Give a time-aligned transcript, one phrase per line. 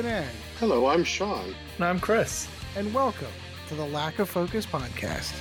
[0.00, 0.30] I'm Ed.
[0.58, 1.54] Hello, I'm Sean.
[1.76, 2.48] And I'm Kris.
[2.74, 3.28] And welcome
[3.68, 5.32] to the Lack of Focus podcast.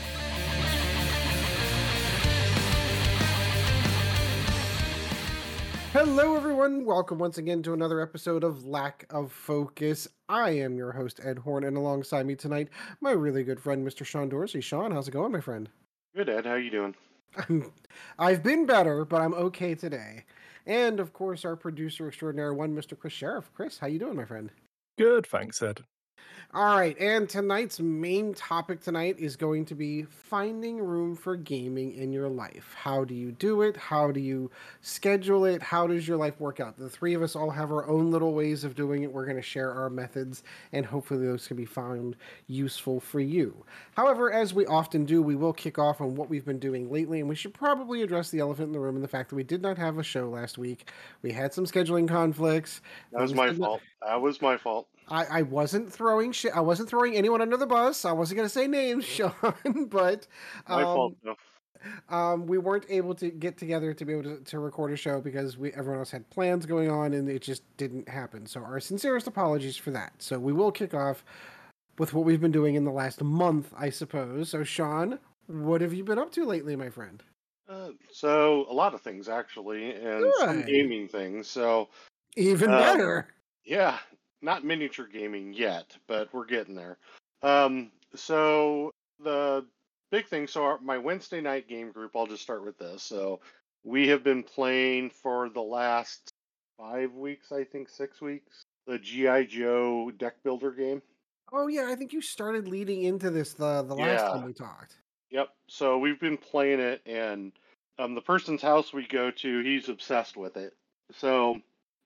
[5.94, 6.84] Hello, everyone.
[6.84, 10.10] Welcome once again to another episode of Lack of Focus.
[10.28, 12.68] I am your host, Ed Horn, and alongside me tonight,
[13.00, 14.06] my really good friend, Mr.
[14.06, 14.60] Sean Dorsey.
[14.60, 15.70] Sean, how's it going, my friend?
[16.14, 16.46] Good, Ed.
[16.46, 16.96] How are you doing?
[18.20, 20.26] I've been better, but I'm okay today.
[20.66, 22.98] And of course, our producer extraordinary one, Mr.
[22.98, 23.52] Kris Sheriff.
[23.54, 24.52] Kris, how you doing, my friend?
[24.98, 25.82] Good, thanks, Ed.
[26.52, 31.94] All right, and tonight's main topic tonight is going to be finding room for gaming
[31.94, 32.74] in your life.
[32.76, 33.78] How do you do it?
[33.78, 34.50] How do you
[34.82, 35.62] schedule it?
[35.62, 36.76] How does your life work out?
[36.76, 39.14] The three of us all have our own little ways of doing it.
[39.14, 40.42] We're going to share our methods,
[40.74, 42.16] and hopefully, those can be found
[42.48, 43.64] useful for you.
[43.96, 47.20] However, as we often do, we will kick off on what we've been doing lately,
[47.20, 49.44] and we should probably address the elephant in the room and the fact that we
[49.44, 50.90] did not have a show last week.
[51.22, 52.82] We had some scheduling conflicts.
[53.12, 53.82] That was my fault.
[54.02, 54.88] That was my fault.
[55.10, 56.52] I, I wasn't throwing shit.
[56.56, 58.06] I wasn't throwing anyone under the bus.
[58.06, 59.34] I wasn't going to say names, Sean,
[59.90, 60.28] but
[60.68, 61.16] um, my fault.
[61.24, 61.36] No.
[62.10, 65.22] Um, we weren't able to get together to be able to, to record a show
[65.22, 68.46] because we everyone else had plans going on and it just didn't happen.
[68.46, 70.14] So our sincerest apologies for that.
[70.20, 71.24] So we will kick off
[71.98, 74.50] with what we've been doing in the last month, I suppose.
[74.50, 77.24] So Sean, what have you been up to lately, my friend?
[77.70, 80.34] Uh, so a lot of things actually, and Good.
[80.40, 81.48] some gaming things.
[81.48, 81.88] So
[82.36, 83.28] even uh, better.
[83.64, 84.00] Yeah,
[84.42, 86.98] not miniature gaming yet, but we're getting there.
[87.42, 88.92] Um, so
[89.24, 89.66] the
[90.12, 93.04] big thing, so our, my Wednesday night game group, I'll just start with this.
[93.04, 93.40] So
[93.84, 96.32] we have been playing for the last
[96.78, 101.02] five weeks, I think six weeks, the GI Joe deck builder game.
[101.52, 104.30] Oh yeah, I think you started leading into this the the last yeah.
[104.30, 104.98] time we talked.
[105.32, 105.50] Yep.
[105.68, 107.52] So we've been playing it, and
[107.98, 110.74] um, the person's house we go to, he's obsessed with it.
[111.14, 111.60] So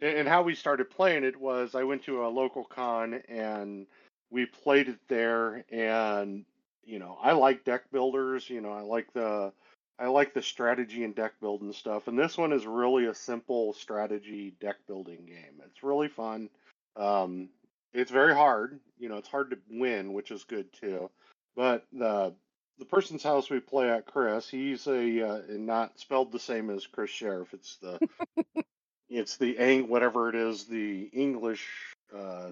[0.03, 3.87] and how we started playing it was I went to a local con and
[4.29, 6.45] we played it there and
[6.83, 9.53] you know I like deck builders you know I like the
[9.99, 13.73] I like the strategy and deck building stuff and this one is really a simple
[13.73, 15.61] strategy deck building game.
[15.65, 16.49] It's really fun.
[16.97, 17.49] Um,
[17.93, 21.09] it's very hard you know it's hard to win which is good too
[21.55, 22.33] but the
[22.79, 26.69] the person's house we play at Chris he's a uh, and not spelled the same
[26.69, 27.99] as Kris Sheriff it's the
[29.23, 31.65] it's the ang whatever it is the English
[32.13, 32.49] uh,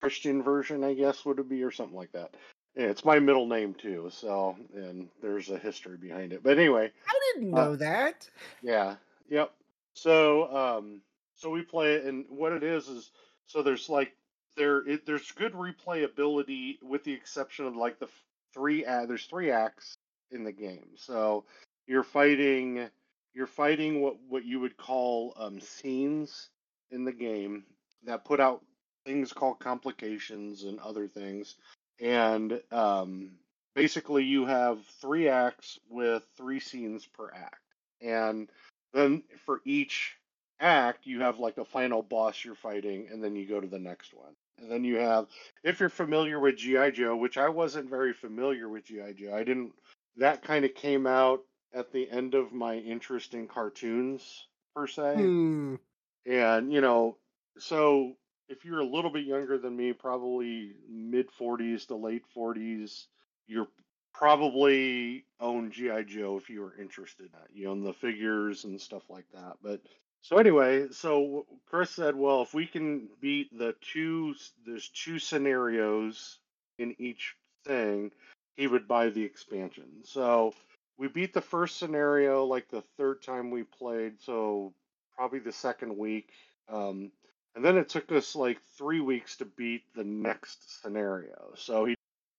[0.00, 2.34] Christian version, I guess would it be or something like that.
[2.74, 6.42] Yeah, it's my middle name too, so and there's a history behind it.
[6.42, 8.28] But anyway, I didn't uh, know uh, that.
[8.62, 8.96] Yeah.
[9.28, 9.52] Yep.
[9.92, 11.02] So um,
[11.36, 13.10] so we play it, and what it is is
[13.46, 14.16] so there's like
[14.56, 18.08] there it, there's good replayability with the exception of like the
[18.54, 19.98] three uh, there's three acts
[20.30, 20.88] in the game.
[20.96, 21.44] So
[21.86, 22.88] you're fighting
[23.34, 26.48] you're fighting what what you would call um, scenes
[26.90, 27.64] in the game
[28.04, 28.62] that put out
[29.04, 31.56] things called complications and other things,
[32.00, 33.32] and um,
[33.74, 37.60] basically you have three acts with three scenes per act,
[38.00, 38.48] and
[38.92, 40.16] then for each
[40.60, 43.78] act you have like a final boss you're fighting, and then you go to the
[43.78, 44.34] next one.
[44.58, 45.26] And then you have,
[45.64, 49.42] if you're familiar with GI Joe, which I wasn't very familiar with GI Joe, I
[49.42, 49.72] didn't.
[50.16, 51.40] That kind of came out
[51.74, 55.16] at the end of my interest in cartoons per se.
[55.16, 55.74] Hmm.
[56.26, 57.16] And you know,
[57.58, 58.14] so
[58.48, 63.06] if you're a little bit younger than me, probably mid 40s to late 40s,
[63.46, 63.68] you're
[64.12, 67.30] probably own GI Joe if you were interested.
[67.52, 69.56] You own the figures and stuff like that.
[69.62, 69.80] But
[70.22, 74.34] so anyway, so Chris said, well, if we can beat the two,
[74.64, 76.38] there's two scenarios
[76.78, 77.34] in each
[77.66, 78.10] thing,
[78.56, 79.84] he would buy the expansion.
[80.04, 80.54] So
[80.98, 84.72] we beat the first scenario like the third time we played, so
[85.16, 86.30] probably the second week.
[86.68, 87.10] Um,
[87.54, 91.52] and then it took us like three weeks to beat the next scenario.
[91.56, 91.94] So he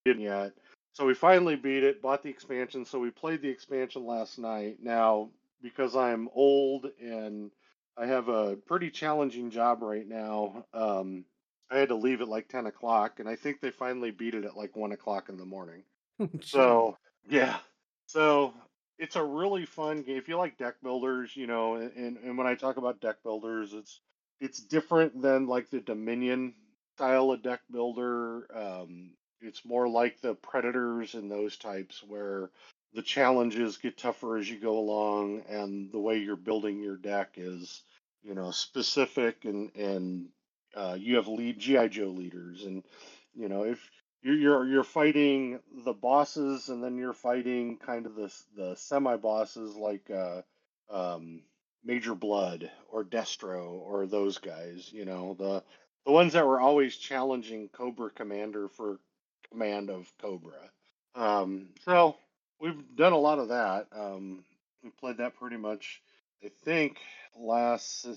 [0.06, 0.54] didn't yet.
[0.94, 2.86] So we finally beat it, bought the expansion.
[2.86, 4.78] So we played the expansion last night.
[4.82, 5.30] Now,
[5.62, 7.52] because I'm old and
[7.98, 11.26] I have a pretty challenging job right now, um,
[11.72, 14.46] I had to leave at like 10 o'clock, and I think they finally beat it
[14.46, 15.84] at like 1 o'clock in the morning.
[16.42, 16.98] so,
[17.28, 17.58] yeah.
[18.08, 18.54] So
[19.00, 20.18] it's a really fun game.
[20.18, 23.74] If you like deck builders, you know, and, and when I talk about deck builders,
[23.74, 24.00] it's
[24.40, 26.54] it's different than like the Dominion
[26.96, 28.48] style of deck builder.
[28.56, 29.12] Um,
[29.42, 32.50] it's more like the Predators and those types where
[32.94, 37.34] the challenges get tougher as you go along, and the way you're building your deck
[37.38, 37.84] is,
[38.24, 40.28] you know, specific and and
[40.76, 42.84] uh, you have lead GI Joe leaders, and
[43.34, 43.80] you know if
[44.26, 49.18] you're you're you're fighting the bosses, and then you're fighting kind of the the semi
[49.18, 50.42] bosses like uh,
[50.90, 51.44] um,
[51.84, 54.92] Major Bludd or Destro or those guys.
[54.92, 55.64] You know the
[56.08, 59.00] the ones that were always challenging Cobra Commander for
[59.52, 60.72] command of Cobra.
[61.14, 62.18] Um, so
[62.60, 63.88] we've done a lot of that.
[63.96, 64.44] Um,
[64.84, 66.02] we played that pretty much.
[66.44, 66.98] I think
[67.38, 68.08] last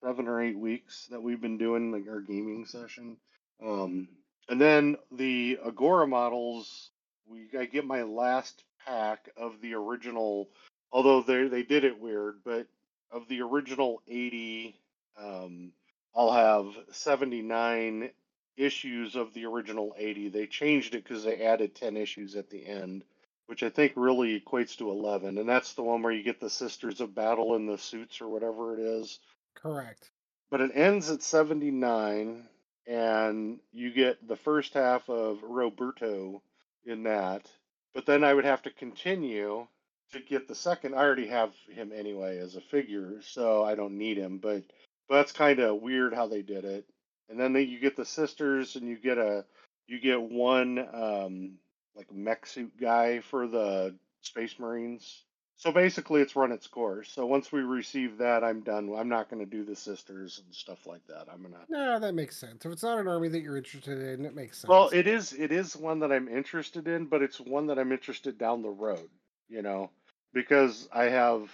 [0.00, 3.16] seven or eight weeks that we've been doing like our gaming session.
[3.60, 4.08] Um,
[4.48, 6.90] and then the Agora models,
[7.28, 10.48] we I get my last pack of the original.
[10.92, 12.66] Although they they did it weird, but
[13.10, 14.80] of the original eighty,
[15.18, 15.72] um,
[16.14, 18.10] I'll have seventy nine
[18.56, 20.30] issues of the original 80.
[20.30, 23.04] They changed it because they added 10 issues at the end,
[23.46, 25.38] which I think really equates to 11.
[25.38, 28.28] And that's the one where you get the Sisters of Battle in the suits or
[28.28, 29.18] whatever it is.
[29.54, 30.10] Correct.
[30.50, 32.48] But it ends at 79,
[32.86, 36.42] and you get the first half of Roberto
[36.84, 37.50] in that.
[37.94, 39.66] But then I would have to continue
[40.12, 40.94] to get the second.
[40.94, 44.38] I already have him anyway as a figure, so I don't need him.
[44.38, 44.64] But,
[45.08, 46.86] but that's kind of weird how they did it
[47.28, 49.44] and then they, you get the sisters, and you get a
[49.86, 51.52] you get one um,
[51.96, 55.24] like mech suit guy for the Space Marines.
[55.58, 57.10] So basically, it's run its course.
[57.10, 58.94] So once we receive that, I'm done.
[58.94, 61.26] I'm not going to do the sisters and stuff like that.
[61.32, 61.64] I'm gonna.
[61.70, 62.66] No, that makes sense.
[62.66, 64.68] If it's not an army that you're interested in, it makes sense.
[64.68, 65.32] Well, it is.
[65.32, 68.68] It is one that I'm interested in, but it's one that I'm interested down the
[68.68, 69.08] road.
[69.48, 69.90] You know,
[70.34, 71.48] because I have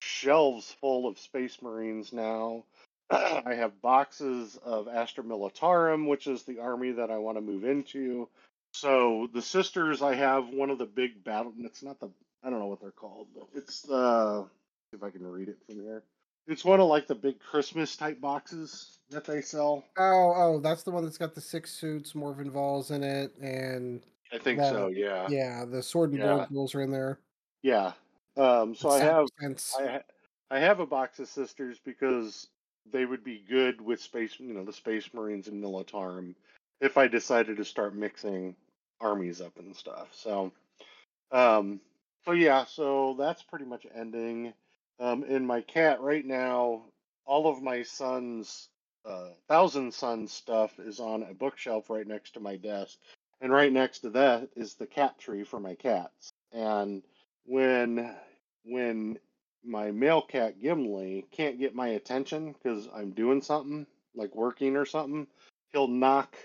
[0.00, 2.64] shelves full of Space Marines now.
[3.10, 7.64] I have boxes of Astra Militarum, which is the army that I want to move
[7.64, 8.28] into.
[8.72, 11.52] So the sisters, I have one of the big battle.
[11.60, 12.10] It's not the
[12.44, 14.46] I don't know what they're called, but it's the
[14.92, 16.02] if I can read it from here.
[16.46, 19.82] It's one of like the big Christmas type boxes that they sell.
[19.96, 24.02] Oh, oh, that's the one that's got the six suits, Morvenn Vahls in it, and
[24.30, 24.88] I think the, so.
[24.88, 25.26] Yeah.
[25.30, 26.46] Yeah, the sword and Yeah.
[26.50, 27.18] rules are in there.
[27.62, 27.92] Yeah.
[28.36, 29.26] Um, so I have.
[29.78, 30.02] I ha-
[30.50, 32.48] I have a box of sisters because
[32.92, 36.34] they would be good with space, you know, the Space Marines and Militarum
[36.80, 38.54] if I decided to start mixing
[39.00, 40.08] armies up and stuff.
[40.12, 40.52] So,
[41.32, 41.80] um,
[42.24, 44.52] so yeah, so that's pretty much ending.
[45.00, 46.84] Um, in my cat right now,
[47.26, 48.68] all of my son's
[49.04, 52.98] uh, Thousand Sons stuff is on a bookshelf right next to my desk,
[53.40, 56.30] and right next to that is the cat tree for my cats.
[56.52, 57.02] And
[57.44, 58.14] when
[58.64, 59.18] when
[59.64, 64.86] my male cat Gimli can't get my attention because I'm doing something like working or
[64.86, 65.26] something,
[65.72, 66.36] he'll knock.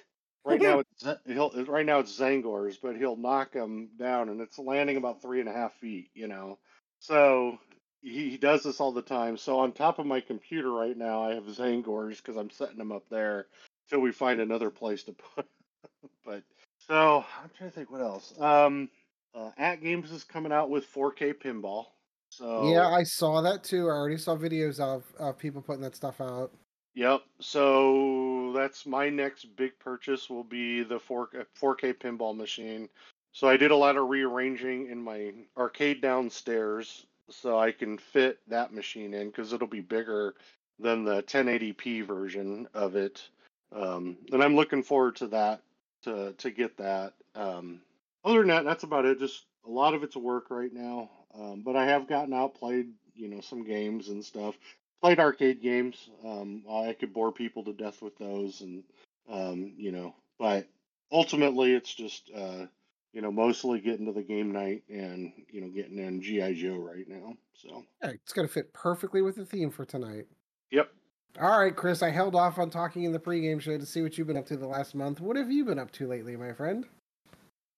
[0.46, 4.58] Right now, it's he'll right now it's Tzaangors, but he'll knock him down, and it's
[4.58, 6.10] landing about three and a half feet.
[6.14, 6.60] You know,
[7.00, 7.60] so
[8.02, 9.38] he, he does this all the time.
[9.38, 12.92] So on top of my computer right now, I have Tzaangors because I'm setting them
[12.92, 13.48] up there
[13.90, 15.46] till we find another place to put.
[16.26, 16.44] but
[16.88, 18.34] so I'm trying to think what else.
[18.40, 18.90] Um,
[19.36, 21.86] uh, AtGames is coming out with 4K pinball.
[22.30, 23.88] So Yeah, I saw that too.
[23.88, 26.52] I already saw videos of, of people putting that stuff out.
[27.00, 27.22] Yep.
[27.40, 32.90] So that's my next big purchase will be the 4 4K pinball machine.
[33.32, 38.40] So I did a lot of rearranging in my arcade downstairs so I can fit
[38.50, 40.36] that machine in because it'll be bigger
[40.78, 43.30] than the 1080p version of it.
[43.74, 45.62] Um, and I'm looking forward to that
[46.04, 47.14] to to get that.
[47.34, 47.80] Um,
[48.26, 49.20] other than that, that's about it.
[49.20, 51.10] Just a lot of it's work right now.
[51.34, 54.56] Um, but I have gotten out, played you know some games and stuff
[55.02, 56.10] played arcade games.
[56.26, 58.84] Um, I could bore people to death with those, and
[59.30, 60.68] um, you know, but
[61.12, 62.66] ultimately, it's just uh,
[63.14, 66.78] you know mostly getting to the game night and you know getting in GI Joe
[66.78, 67.34] right now.
[67.54, 70.26] So Yeah, it's going to fit perfectly with the theme for tonight.
[70.72, 70.92] yep.
[71.40, 74.18] All right, Kris, I held off on talking in the pregame show to see what
[74.18, 75.22] you've been up to the last month.
[75.22, 76.86] What have you been up to lately, my friend?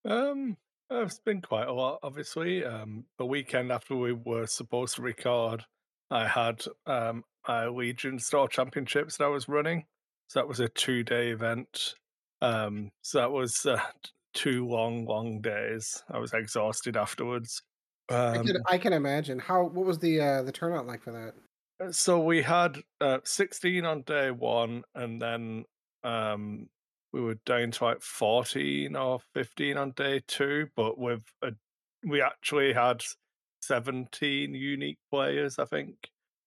[0.05, 0.57] Um,
[0.89, 2.63] it's been quite a lot, obviously.
[2.63, 5.65] Um, the weekend after we were supposed to record,
[6.11, 9.85] I had um a Legion Store Championships that I was running.
[10.27, 11.95] So that was a two-day event.
[12.41, 13.81] Um, so that was uh,
[14.33, 16.03] two long, long days.
[16.09, 17.61] I was exhausted afterwards.
[18.33, 19.39] I Um, can I can imagine.
[19.39, 21.35] How what was the uh, the turnout like for that?
[21.79, 25.65] Uh, So we had uh, 16 on day one, and then
[26.03, 26.69] um,
[27.13, 30.69] we were down to like 14 or 15 on day two.
[30.75, 31.53] But with a,
[32.05, 33.03] we actually had
[33.61, 35.95] 17 unique players, I think,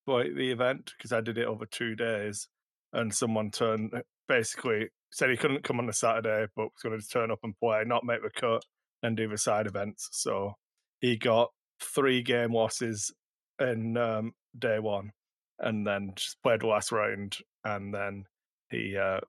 [0.04, 2.48] for the event because I did it over two days.
[2.92, 3.90] And someone turned
[4.28, 7.58] basically said he couldn't come on the Saturday, but was going to turn up and
[7.58, 8.64] play, not make the cut,
[9.02, 10.08] and do the side events.
[10.12, 10.54] So
[11.00, 13.12] he got three game losses
[13.60, 15.12] in um, day one
[15.58, 17.36] and then just played the last round.
[17.64, 18.24] And then
[18.70, 19.20] he, uh,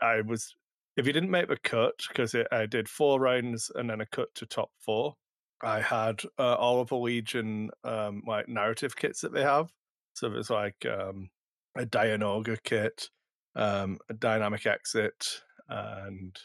[0.00, 0.54] I was,
[0.96, 4.28] if he didn't make the cut, because I did four rounds and then a cut
[4.36, 5.14] to top four,
[5.62, 9.70] I had uh, all of the Legion um, like narrative kits that they have.
[10.14, 11.30] So there's like um,
[11.76, 13.08] a Dianoga kit,
[13.56, 16.36] um, a dynamic exit, and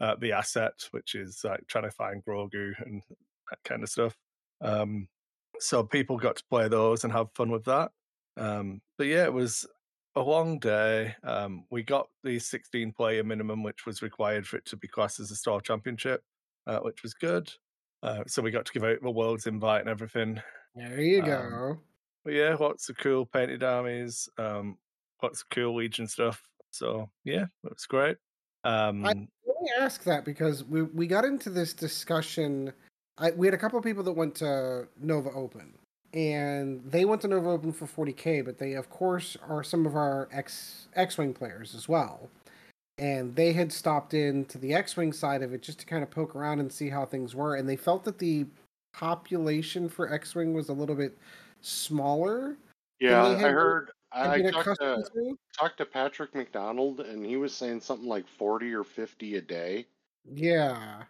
[0.00, 3.02] uh, the asset, which is like trying to find Grogu and
[3.50, 4.16] that kind of stuff.
[4.60, 5.08] Um,
[5.60, 7.92] so people got to play those and have fun with that.
[8.36, 9.66] Um, but yeah, it was
[10.16, 11.14] a long day.
[11.22, 15.20] Um, we got the 16 player minimum, which was required for it to be classed
[15.20, 16.22] as a store championship,
[16.66, 17.52] uh, which was good.
[18.02, 20.40] Uh, so we got to give out the world's invite and everything.
[20.74, 21.78] There you Um, go.
[22.24, 24.78] But yeah, lots of cool painted armies, um,
[25.22, 26.42] lots of cool Legion stuff.
[26.70, 28.16] So yeah, it was great.
[28.64, 29.28] Um, Let me
[29.80, 32.72] ask that because we we got into this discussion.
[33.18, 35.74] I, we had a couple of people that went to Nova Open,
[36.14, 39.96] and they went to Nova Open for 40k, but they of course are some of
[39.96, 42.30] our X X-wing players as well.
[42.98, 46.10] And they had stopped in to the X-wing side of it just to kind of
[46.10, 48.46] poke around and see how things were, and they felt that the
[48.92, 51.16] population for X-wing was a little bit
[51.62, 52.56] smaller.
[53.00, 53.90] Yeah, they I heard.
[54.12, 55.38] I been talked to, to.
[55.58, 59.86] talked to Patrick McDonald, and he was saying something like forty or fifty a day.
[60.30, 61.02] Yeah.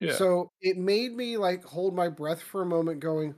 [0.00, 3.34] yeah, So it made me like hold my breath for a moment, going,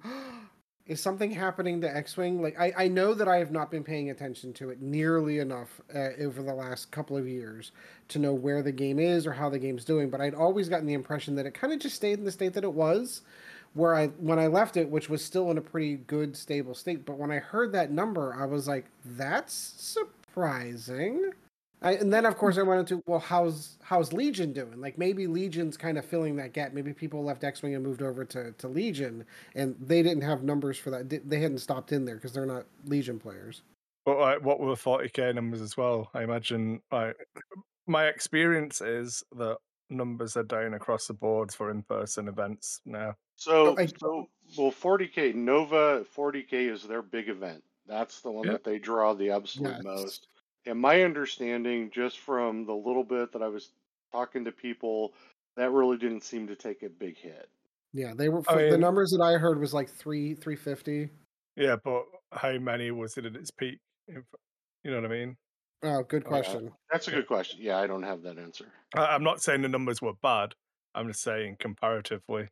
[0.86, 4.10] "Is something happening to X-wing?" Like I, I know that I have not been paying
[4.10, 7.72] attention to it nearly enough uh, over the last couple of years
[8.08, 10.10] to know where the game is or how the game's doing.
[10.10, 12.54] But I'd always gotten the impression that it kind of just stayed in the state
[12.54, 13.22] that it was,
[13.74, 17.04] where I when I left it, which was still in a pretty good stable state.
[17.06, 21.32] But when I heard that number, I was like, "That's surprising."
[21.82, 24.80] I, and then of course I went into well how's how's Legion doing?
[24.80, 26.72] Like maybe Legion's kind of filling that gap.
[26.72, 29.24] Maybe people left X Wing and moved over to, to Legion,
[29.54, 31.08] and they didn't have numbers for that.
[31.28, 33.62] They hadn't stopped in there because they're not Legion players.
[34.04, 36.08] but like, what were 40k numbers as well?
[36.14, 37.16] I imagine like
[37.86, 39.56] my experience is that
[39.90, 43.14] numbers are down across the board for in-person events now.
[43.36, 47.62] So, oh, I- so well, 40k Nova 40k is their big event.
[47.86, 48.52] That's the one Yeah.
[48.52, 49.82] that they draw the absolute Yes.
[49.82, 50.28] most.
[50.66, 53.70] And my understanding, just from the little bit that I was
[54.12, 55.12] talking to people,
[55.56, 57.48] that really didn't seem to take a big hit.
[57.92, 58.42] Yeah, they were.
[58.48, 61.10] I the numbers that I heard was like three three fifty.
[61.56, 63.78] Yeah, but how many was it at its peak?
[64.08, 64.24] If-
[64.84, 65.36] You know what I mean?
[65.84, 66.28] Oh, good yeah.
[66.28, 66.72] question.
[66.90, 67.58] That's a good question.
[67.60, 68.66] Yeah, I don't have that answer.
[68.96, 70.54] I, I'm not saying the numbers were bad.
[70.94, 72.48] I'm just saying comparatively.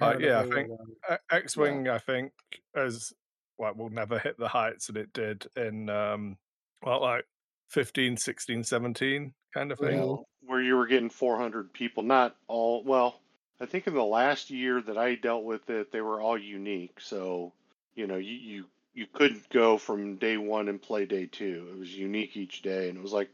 [0.00, 2.32] Uh, yeah, I think- um, Uh, X-wing, I think,
[2.74, 3.12] as
[3.58, 6.36] well, will never hit the heights that it did in um,
[6.82, 7.24] well, like
[7.68, 9.96] 15, 16, 17 kind of thing.
[9.96, 12.82] Know, where you were getting 400 people, not all.
[12.84, 13.20] Well,
[13.60, 17.00] I think in the last year that I dealt with it, they were all unique.
[17.00, 17.52] So
[17.94, 21.68] you know, you you you couldn't go from day one and play day two.
[21.72, 23.32] It was unique each day, and it was like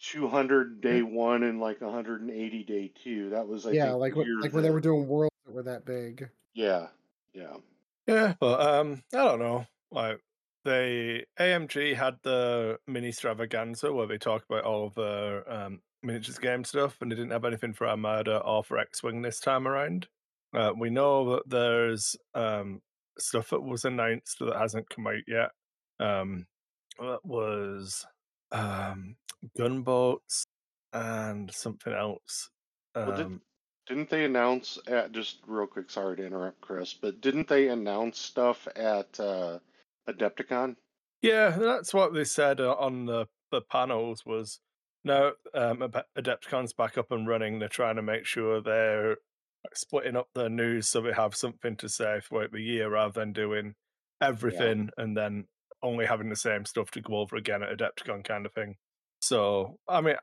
[0.00, 3.30] 200 day one and like 180 day two.
[3.30, 5.34] That was I yeah, think like the when, year like when they were doing worlds
[5.44, 6.28] that were that big.
[6.54, 6.88] Yeah,
[7.32, 7.56] yeah.
[8.06, 9.66] Yeah, but um, I don't know.
[9.90, 10.20] Like
[10.66, 16.38] they AMG had the mini extravaganza where they talk about all of the um, miniatures
[16.38, 20.08] game stuff, and they didn't have anything for Armada or for X-wing this time around.
[20.54, 22.80] Uh, we know that there's um,
[23.18, 25.50] stuff that was announced that hasn't come out yet.
[26.00, 26.46] Um,
[26.98, 28.04] that was
[28.52, 29.16] um,
[29.56, 30.44] gunboats
[30.92, 32.50] and something else.
[32.94, 33.40] Well, did- Um,
[33.86, 35.90] Didn't they announce at just real quick?
[35.90, 39.58] Sorry to interrupt, Kris, but didn't they announce stuff at uh,
[40.08, 40.76] Adepticon?
[41.22, 44.60] Yeah, that's what they said uh, on the, the panels was
[45.04, 47.58] no, um, Adepticon's back up and running.
[47.58, 49.16] They're trying to make sure they're
[49.74, 53.32] splitting up their news so they have something to say throughout the year rather than
[53.32, 53.74] doing
[54.20, 55.44] everything and then
[55.82, 58.76] only having the same stuff to go over again at Adepticon kind of thing.
[59.20, 60.16] So, I mean,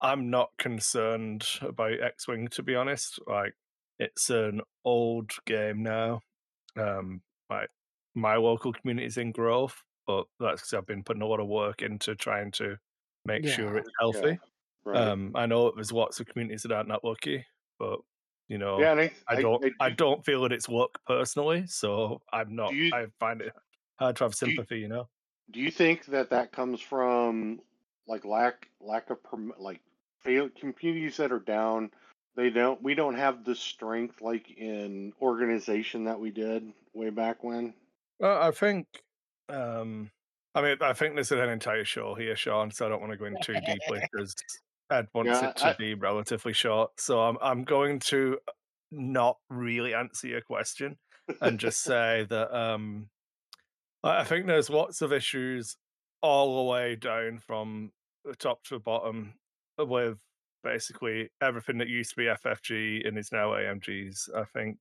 [0.00, 3.18] I'm not concerned about X Wing to be honest.
[3.26, 3.54] Like,
[3.98, 6.20] it's an old game now.
[6.76, 7.70] Um, like
[8.18, 11.48] my local community is in growth, but that's because I've been putting a lot of
[11.48, 12.76] work into trying to
[13.24, 14.38] make sure it's healthy.
[14.84, 15.08] Right.
[15.08, 17.44] Um, I know there's lots of communities that aren't that lucky,
[17.78, 18.00] but
[18.48, 22.22] you know, yeah, I, I don't, I, do- don't feel that it's luck personally, so
[22.32, 22.72] I'm not.
[22.72, 23.52] you- I find it
[23.98, 25.08] hard to have sympathy, you know.
[25.50, 27.60] Do you think that that comes from
[28.06, 29.18] like lack lack of
[29.58, 29.80] like
[30.20, 31.90] fail communities that are down?
[32.36, 32.82] They don't.
[32.82, 37.74] We don't have the strength like in organization that we did way back when.
[38.20, 38.86] Well, I think,
[39.48, 40.10] um,
[40.54, 42.70] I mean, I think this is an entire show here, Sean.
[42.70, 44.34] So I don't want to go in too deeply because
[44.90, 46.92] Ed wants Yeah, it to I- be relatively short.
[46.98, 48.38] So I'm I'm going to
[48.90, 50.96] not really answer your question
[51.40, 53.08] and just say that um,
[54.02, 55.76] I I think there's lots of issues
[56.22, 57.92] all the way down from
[58.24, 59.34] the top to the bottom
[59.78, 60.18] with
[60.64, 64.34] basically everything that used to be FFG and is now AMGs.
[64.34, 64.78] I think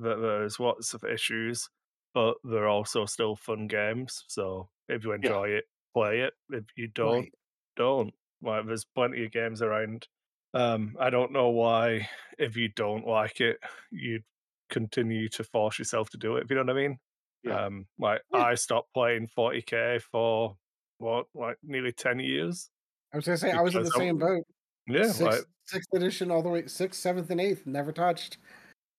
[0.00, 1.68] that there's lots of issues,
[2.14, 4.24] but they're also still fun games.
[4.28, 6.34] So if you enjoy it, play it.
[6.50, 7.34] If you don't, Right.
[7.76, 8.14] don't.
[8.42, 10.08] Like, there's plenty of games around.
[10.54, 13.58] Um, I don't know why, if you don't like it,
[13.90, 14.24] you'd
[14.70, 16.44] continue to force yourself to do it.
[16.44, 16.98] If you know what I mean?
[17.42, 17.66] Yeah.
[17.66, 18.44] Um, like Yeah.
[18.44, 20.56] I stopped playing 40k for
[20.98, 22.70] what, like nearly 10 years.
[23.12, 24.44] I was gonna say I was in the I same boat.
[24.86, 28.38] Yeah, sixth, like sixth edition all the way sixth, seventh, and eighth, never touched.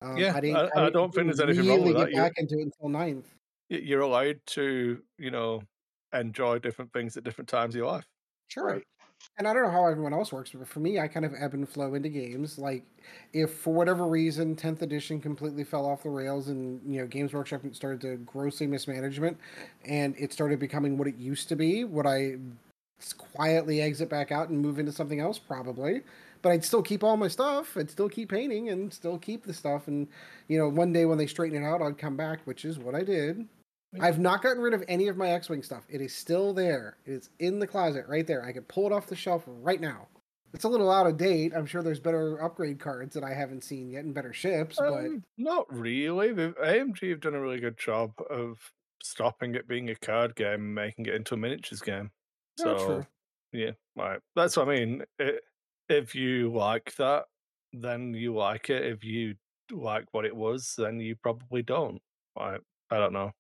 [0.05, 0.55] Um, Yeah, I didn't.
[0.75, 2.11] I- I don't think there's anything wrong really with get that.
[2.11, 3.25] You- back into it until ninth.
[3.69, 5.61] you're allowed to, you know,
[6.13, 8.05] enjoy different things at different times of your life.
[8.47, 8.63] Sure.
[8.65, 8.83] Right.
[9.39, 11.55] And I don't know how everyone else works, but for me, I kind of ebb
[11.55, 12.59] and flow into games.
[12.59, 12.83] Like,
[13.33, 17.33] if for whatever reason, 10th edition completely fell off the rails and, you know, Games
[17.33, 19.37] Workshop started to grossly mismanagement
[19.83, 22.37] and it started becoming what it used to be, would I
[23.17, 25.39] quietly exit back out and move into something else?
[25.39, 26.03] Probably.
[26.45, 27.75] But I'd still keep all my stuff.
[27.75, 29.87] I'd still keep painting and still keep the stuff.
[29.87, 30.07] And,
[30.47, 32.93] you know, one day when they straighten it out, I'd come back, which is what
[32.93, 33.47] I did.
[33.99, 35.87] I've not gotten rid of any of my X Wing stuff.
[35.89, 36.97] It is still there.
[37.03, 38.45] It is in the closet right there.
[38.45, 40.07] I could pull it off the shelf right now.
[40.53, 41.51] It's a little out of date.
[41.55, 44.93] I'm sure there's better upgrade cards that I haven't seen yet and better ships, but
[44.93, 46.31] Um, not really.
[46.31, 48.59] The AMG have done a really good job of
[49.01, 52.11] stopping it being a card game and making it into a miniatures game.
[52.59, 53.05] Yeah, So
[53.51, 54.19] yeah, right.
[54.35, 55.03] That's what I mean.
[55.17, 55.41] It,
[55.89, 57.25] if you like that,
[57.73, 58.83] then you like it.
[58.85, 59.35] If you
[59.71, 62.01] like what it was, then you probably don't.
[62.35, 62.61] Like,
[62.91, 63.31] I don't know.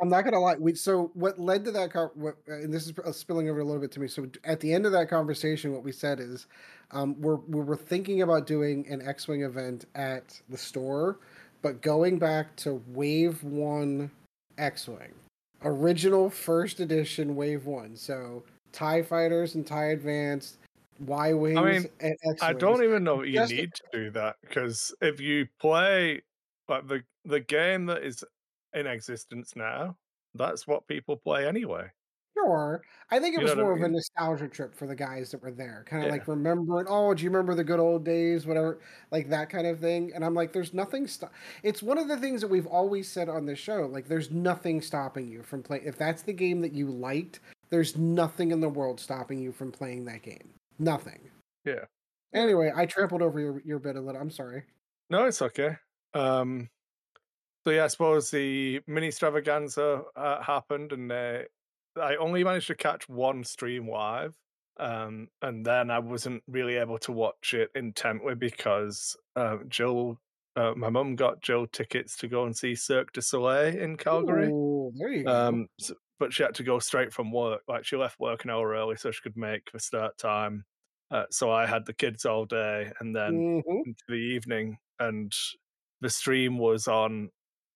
[0.00, 0.56] I'm not gonna lie.
[0.56, 2.10] We so what led to that?
[2.14, 4.08] What, and this is uh, spilling over a little bit to me.
[4.08, 6.46] So at the end of that conversation, what we said is,
[6.90, 11.18] um, we're we were thinking about doing an X-wing event at the store,
[11.62, 14.10] but going back to Wave One
[14.58, 15.14] X-wing,
[15.62, 17.94] original first edition Wave One.
[17.94, 18.42] So
[18.72, 20.58] Tie Fighters and Tie Advanced,
[21.00, 22.42] Y wings I mean, and X.
[22.42, 26.22] I don't even know that you Just- need to do that because if you play
[26.68, 28.22] like the the game that is
[28.74, 29.96] in existence now,
[30.34, 31.90] that's what people play anyway.
[32.36, 32.82] Sure.
[33.10, 35.30] I think it You was what I more of a nostalgia trip for the guys
[35.30, 35.84] that were there.
[35.86, 36.12] Kind of Yeah.
[36.12, 38.44] like remembering, oh, do you remember the good old days?
[38.44, 38.80] Whatever,
[39.12, 40.12] like that kind of thing.
[40.12, 41.08] And I'm like, there's nothing.
[41.62, 43.86] It's one of the things that we've always said on this show.
[43.86, 45.84] Like, there's nothing stopping you from playing.
[45.86, 47.38] If that's the game that you liked,
[47.70, 50.50] there's nothing in the world stopping you from playing that game.
[50.78, 51.30] Nothing.
[51.64, 51.84] Yeah.
[52.34, 54.20] Anyway, I trampled over your, your bit a little.
[54.20, 54.64] I'm sorry.
[55.10, 55.76] No, it's okay.
[56.14, 56.68] Um,
[57.64, 61.38] so yeah, I suppose the mini extravaganza uh, happened, and uh,
[62.00, 64.34] I only managed to catch one stream live,
[64.78, 70.18] um, and then I wasn't really able to watch it intently because uh, Jill,
[70.56, 74.48] uh, my mum, got Jill tickets to go and see Cirque du Soleil in Calgary.
[74.48, 75.32] Ooh, there you go.
[75.32, 77.62] Um, s but she had to go straight from work.
[77.68, 80.64] Like she left work an hour early so she could make the start time.
[81.10, 83.84] Uh, so I had the kids all day, and then Mhm.
[83.84, 85.32] into the evening, and
[86.00, 87.30] the stream was on,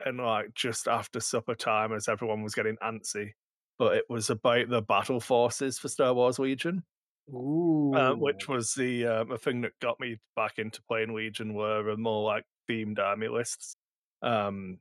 [0.05, 3.33] and like just after supper time, as everyone was getting antsy.
[3.79, 6.85] But it was about the battle forces for Star Wars Legion,
[7.33, 7.88] Ooh.
[7.92, 11.55] uh, which was the uh, the thing that got me back into playing Legion.
[11.55, 13.77] Were more like themed army lists.
[14.22, 14.81] Um,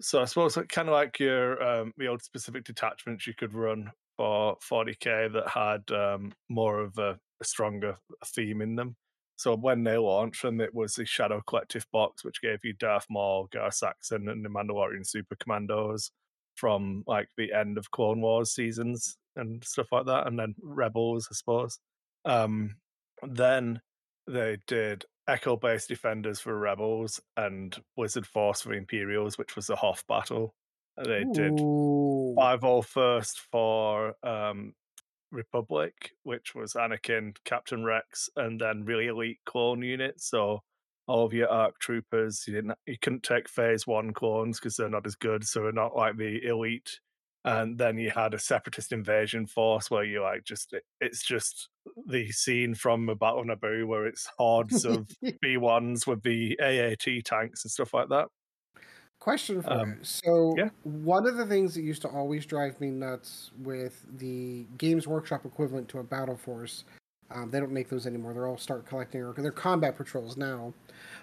[0.00, 3.90] so I suppose kind of like your um, the old specific detachments you could run
[4.16, 8.96] for 40k that had um, more of a, a stronger theme in them.
[9.36, 13.06] So when they launched them, it was the Shadow Collective box, which gave you Darth
[13.10, 16.12] Maul, Gar Saxon, and the Mandalorian Super Commandos
[16.54, 21.28] from like the end of Clone Wars seasons and stuff like that, and then Rebels,
[21.30, 21.78] I suppose.
[22.24, 22.76] Um,
[23.22, 23.80] then
[24.26, 29.76] they did Echo Base Defenders for Rebels and Blizzard Force for Imperials, which was the
[29.76, 30.54] Hoth battle.
[30.96, 32.34] They did Ooh.
[32.36, 34.74] five all first for um,
[35.32, 40.28] Republic, which was Anakin, Captain Rex, and then really elite clone units.
[40.30, 40.60] So
[41.06, 44.88] all of your arc troopers, you didn't, you couldn't take phase one clones because they're
[44.88, 47.00] not as good, so they're not like the elite.
[47.44, 51.68] And then you had a separatist invasion force where you like just it, it's just
[52.06, 55.08] the scene from the Battle of Naboo where it's hordes of
[55.42, 58.28] B ones with the AAT tanks and stuff like that.
[59.20, 60.04] Question for Um, you.
[60.04, 60.70] So, yeah.
[60.82, 65.46] one of the things that used to always drive me nuts with the Games Workshop
[65.46, 66.84] equivalent to a Battle Force,
[67.30, 68.34] um, they don't make those anymore.
[68.34, 70.74] They're all start collecting or they're combat patrols now.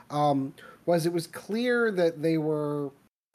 [0.09, 0.55] Um,
[0.85, 2.91] was it was clear that they were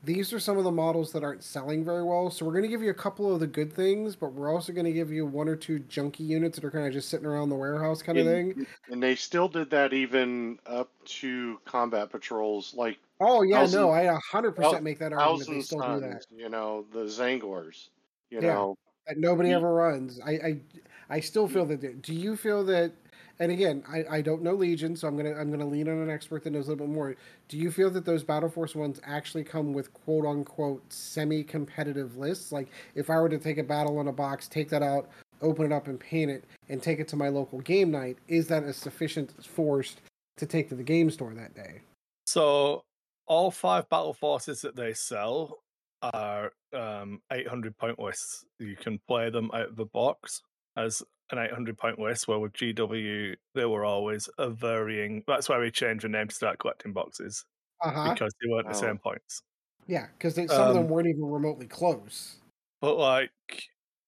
[0.07, 2.31] these are some of the models that aren't selling very well.
[2.31, 4.73] So we're going to give you a couple of the good things, but we're also
[4.73, 7.27] going to give you one or two junky units that are kind of just sitting
[7.27, 8.67] around the warehouse kind of And- thing.
[8.91, 13.91] And they still did that even up to combat patrols, like Oh yeah, Thousand- no,
[13.91, 15.49] I a 100 percent make that argument.
[15.49, 16.27] They still do that.
[16.35, 17.89] You know, the Tzaangors,
[18.31, 18.55] you Yeah.
[18.55, 18.79] know.
[19.09, 20.21] that nobody Ye- ever runs.
[20.25, 20.61] I, I
[21.09, 21.81] I still feel that.
[21.81, 22.93] they- Do you feel that?
[23.39, 26.11] And again, I, I don't know Legion, so I'm gonna I'm gonna lean on an
[26.11, 27.17] expert that knows a little bit more.
[27.49, 32.17] Do you feel that those Battle Force ones actually come with quote unquote semi competitive
[32.17, 32.51] lists?
[32.51, 35.11] Like if I were to take a battle in a box, take that out,
[35.43, 38.47] open it up and paint it and take it to my local game night, is
[38.49, 39.97] that a sufficient force
[40.39, 41.81] to take to the game store that day?
[42.27, 42.85] So
[43.27, 45.59] all five battle forces that they sell
[46.03, 48.45] are um, 800 point lists.
[48.59, 50.43] You can play them out of the box
[50.77, 52.29] as an 800 point list.
[52.29, 55.25] Where with GW, they were always a varying.
[55.27, 57.45] That's why we changed the name to start collecting boxes
[57.83, 58.17] Uh-huh.
[58.17, 58.77] because they weren't the Oh.
[58.77, 59.43] same points.
[59.87, 62.41] Yeah, because some of them Um, weren't even remotely close.
[62.81, 63.33] But like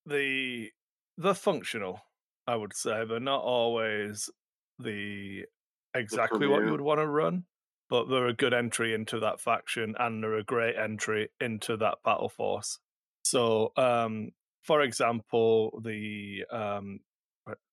[0.07, 0.73] the
[1.17, 2.01] the functional,
[2.47, 4.31] I would say they're not always
[4.79, 5.47] the
[5.95, 7.47] exactly what you would want to run,
[7.89, 11.99] but they're a good entry into that faction and they're a great entry into that
[12.05, 12.79] battle force.
[13.25, 14.31] So, um,
[14.63, 17.01] for example, the um,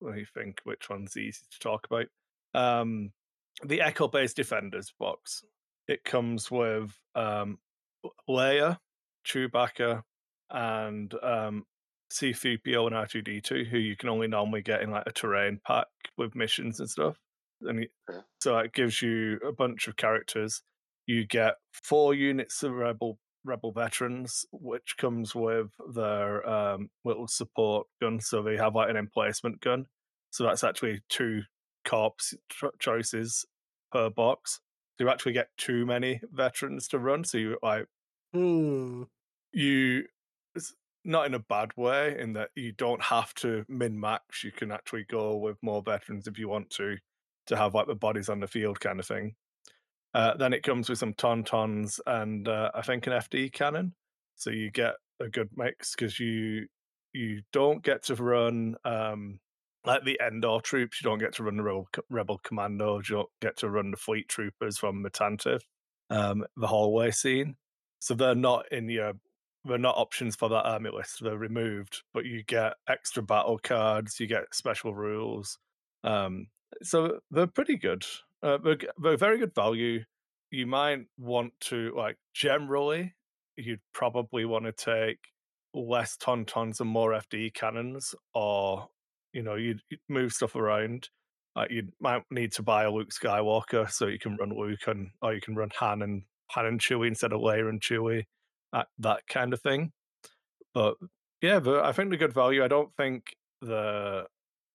[0.01, 2.07] let me think which one's easy to talk about.
[2.53, 3.11] Um,
[3.63, 5.43] the Echo Base Defenders box.
[5.87, 7.59] It comes with um,
[8.27, 8.77] Leia,
[9.25, 10.03] Chewbacca,
[10.49, 11.65] and um,
[12.11, 16.35] C3PO and R2D2, who you can only normally get in like a terrain pack with
[16.35, 17.17] missions and stuff.
[17.61, 17.91] And it,
[18.41, 20.61] so it gives you a bunch of characters.
[21.07, 27.87] You get four units of rebel rebel veterans, which comes with their um, little support
[28.01, 28.19] gun.
[28.19, 29.87] So they have like an emplacement gun.
[30.31, 31.43] So that's actually two
[31.85, 33.45] corpse tr- choices
[33.91, 34.61] per box.
[34.97, 37.23] So you actually get too many veterans to run.
[37.23, 37.87] So you like
[38.33, 39.03] Hmm.
[39.53, 40.07] you
[40.55, 44.51] it's not in a bad way in that you don't have to min max you
[44.51, 46.97] can actually go with more veterans if you want to
[47.47, 49.35] to have like the bodies on the field kind of thing
[50.15, 53.93] uh, then it comes with some tauntauns and uh, i think an fd cannon
[54.35, 56.65] so you get a good mix because you
[57.13, 59.39] you don't get to run um
[59.85, 63.29] like the endor troops you don't get to run the rebel, rebel commandos you don't
[63.41, 65.61] get to run the fleet troopers from mutantive
[66.09, 67.55] um the hallway scene
[67.99, 69.13] so they're not in your
[69.65, 71.23] they're not options for that army list.
[71.23, 74.19] They're removed, but you get extra battle cards.
[74.19, 75.57] You get special rules.
[76.03, 76.47] Um,
[76.83, 78.05] so they're pretty good.
[78.43, 78.57] Uh,
[79.01, 80.03] they're very good value.
[80.51, 83.13] You might want to like generally,
[83.57, 85.17] you'd probably want to take
[85.73, 88.87] less tauntauns and more FD cannons, or
[89.33, 91.09] you know, you'd, you'd move stuff around.
[91.55, 95.09] Like you might need to buy a Luke Skywalker so you can run Luke and
[95.21, 98.23] or you can run Han and Han and Chewie instead of Leia and Chewie,
[98.73, 99.91] that, that kind of thing.
[100.73, 100.95] But
[101.41, 102.63] yeah, the, I think the good value.
[102.63, 104.25] I don't think the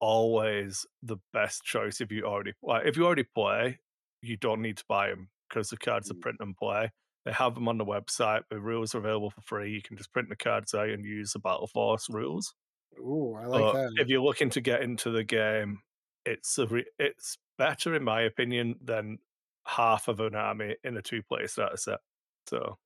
[0.01, 3.81] always the best choice if you already like if you already play,
[4.23, 6.21] you don't need to buy them because the cards are Mm.
[6.23, 6.91] print and play.
[7.25, 8.45] They have them on the website.
[8.51, 9.73] The rules are available for free.
[9.73, 12.55] You can just print the cards out and use the Battle Force rules.
[12.99, 13.91] Ooh, I like But that.
[13.97, 15.83] if you're looking to get into the game,
[16.25, 19.19] it's a re- it's better in my opinion than
[19.67, 22.01] half of an army in a two player starter set.
[22.47, 22.79] So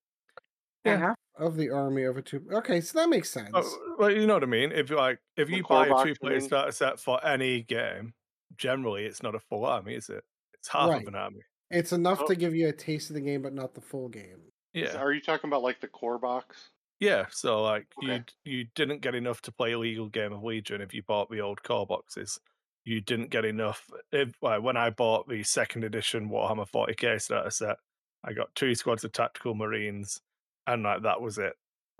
[0.84, 0.96] yeah.
[0.98, 2.46] Half of the army over two.
[2.52, 3.50] Okay, so that makes sense.
[3.54, 4.70] Oh, well, you know what I mean.
[4.72, 8.12] If you like, if you buy a two-player starter set for any game,
[8.56, 10.22] generally it's not a full army, is it?
[10.54, 11.02] It's half Right.
[11.02, 11.40] of an army.
[11.70, 12.26] It's enough Oh.
[12.28, 14.52] to give you a taste of the game, but not the full game.
[14.74, 16.70] Is- Yeah, Are you talking about like the core box?
[17.00, 17.26] yeah.
[17.30, 18.24] So like, Okay.
[18.44, 21.30] you you didn't get enough to play a legal game of Legion if you bought
[21.30, 22.38] the old core boxes.
[22.84, 23.90] You didn't get enough.
[24.12, 27.76] If like, when I bought the second edition Warhammer 40k starter set,
[28.22, 30.20] I got two squads of tactical marines,
[30.66, 31.54] and like that was it.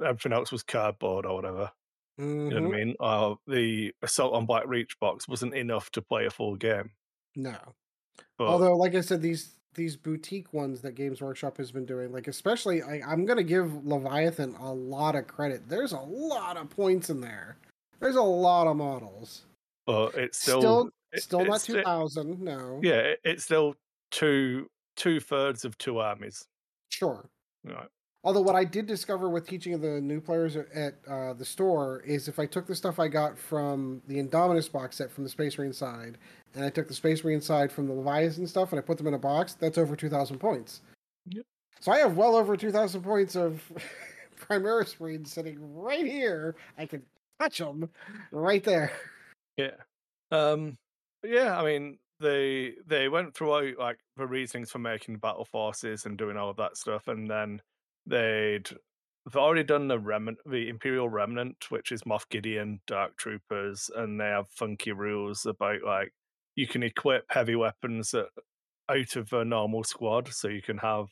[0.05, 1.71] Everything else was cardboard or whatever.
[2.19, 2.71] You know what I mm-hmm.
[2.71, 2.95] mean?
[3.01, 6.91] Or the Assault on Black Reach box wasn't enough to play a full game.
[7.35, 7.57] No.
[8.39, 12.13] But Although, like I said, these these boutique ones that Games Workshop has been doing,
[12.13, 15.69] like especially, I, I'm gonna give Leviathan a lot of credit.
[15.69, 17.57] There's a lot of points in there.
[18.01, 19.43] There's a lot of models.
[19.87, 22.41] but it's still Still, it- still not it's sti- two thousand.
[22.41, 22.81] No.
[22.83, 23.75] yeah, it- it's still
[24.11, 26.47] two two thirds of two armies.
[26.91, 27.29] Sure.
[27.65, 27.89] Right.
[28.25, 32.27] Although what I did discover with teaching the new players at uh, the store is
[32.27, 35.59] if I took the stuff I got from the Indominus box set from the Space
[35.59, 36.17] Marine side,
[36.55, 39.07] and I took the Space Marine side from the Leviathan stuff, and I put them
[39.07, 40.81] in a box, that's over two thousand points.
[41.27, 41.45] Yep.
[41.81, 43.63] So I have well over two thousand points of
[44.41, 46.57] Primaris Marines sitting right here.
[46.79, 47.03] I can
[47.39, 47.91] touch them
[48.33, 48.91] right there.
[49.59, 49.77] Yeah.
[50.31, 50.79] Um
[51.23, 56.17] yeah, I mean they they went through like the reasonings for making battle forces and
[56.17, 57.61] doing all of that stuff and then
[58.07, 58.69] they'd
[59.25, 64.21] they've already done the remnant the Imperial Remnant, which is Moff Gideon, Dark Troopers, and
[64.21, 66.13] they have funky rules about like
[66.57, 71.07] you can equip heavy weapons out of a normal squad, so you can have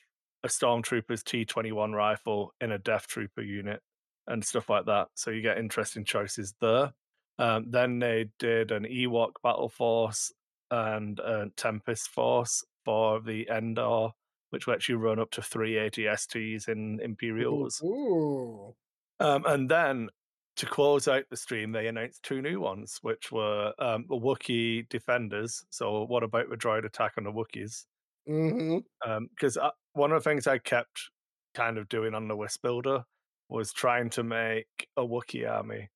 [0.44, 3.80] a Stormtrooper's T twenty one rifle in a Death Trooper unit
[4.26, 5.08] and stuff like that.
[5.14, 6.92] So you get interesting choices there.
[7.38, 10.32] Um, then they did an Ewok battle force
[10.70, 14.10] and a Tempest force for the Endor,
[14.52, 17.80] which lets you run up to three ATSTs in Imperials.
[17.82, 18.74] Ooh.
[19.18, 20.10] Um, and then
[20.56, 24.86] to close out the stream, they announced two new ones, which were um, the Wookiee
[24.90, 25.64] Defenders.
[25.70, 27.86] So, what about the droid attack on the Wookiees?
[28.28, 29.24] Mm-hmm.
[29.30, 31.10] Because um, one of the things I kept
[31.54, 33.04] kind of doing on the Wisp Builder
[33.48, 35.88] was trying to make a Wookiee army.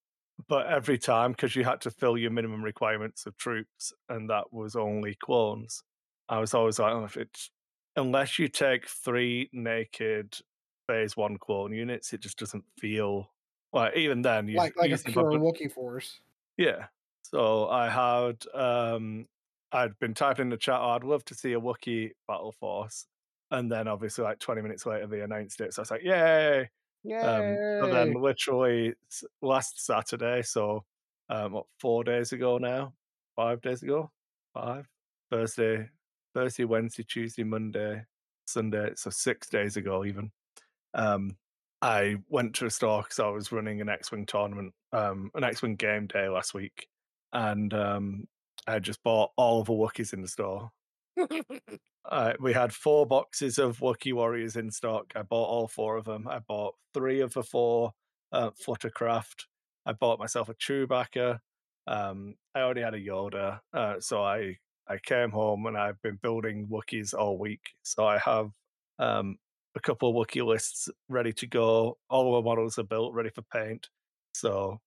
[0.49, 4.53] But every time, because you had to fill your minimum requirements of troops, and that
[4.53, 5.83] was only clones,
[6.29, 7.51] I was always like, oh, it's
[7.97, 10.37] unless you take three naked
[10.89, 13.31] phase one clone units, it just doesn't feel
[13.73, 13.91] well.
[13.95, 16.21] Even then, you like like a pure Wookiee force.
[16.57, 16.87] Yeah.
[17.23, 19.27] So I had um
[19.73, 20.81] I'd been typing in the chat.
[20.81, 23.07] Oh, I'd love to see a Wookiee battle force,
[23.51, 25.75] and then obviously like 20 minutes later they announced it.
[25.75, 26.71] So I was like, yay!
[27.05, 27.19] Yay!
[27.19, 28.95] Um, but then literally
[29.43, 30.85] last Saturday, so
[31.29, 32.95] um, what four days ago now,
[33.35, 34.11] five days ago,
[34.55, 34.87] five
[35.31, 35.89] Thursday,
[36.37, 38.05] Thursday, Wednesday, Tuesday, Monday,
[38.47, 40.31] Sunday, so six days ago even.
[40.93, 41.39] Um,
[41.81, 45.77] I went to a store because I was running an X-wing tournament, um, an X-wing
[45.77, 46.89] game day last week,
[47.33, 48.29] and um,
[48.67, 50.71] I just bought all of the Wookiees in the store.
[52.05, 55.15] uh, we had four boxes of Wookiee Warriors in stock.
[55.17, 56.29] I bought all four of them.
[56.29, 57.95] I bought three of the four
[58.33, 59.47] uh, Fluttercraft.
[59.87, 61.39] I bought myself a Chewbacca.
[61.87, 66.19] Um, I already had a Yoda, uh, so I I came home and I've been
[66.23, 67.75] building Wookiees all week.
[67.83, 68.51] So I have
[68.99, 69.37] um,
[69.75, 71.99] a couple of Wookiee lists ready to go.
[72.09, 73.89] All of our models are built, ready for paint.
[74.35, 74.81] So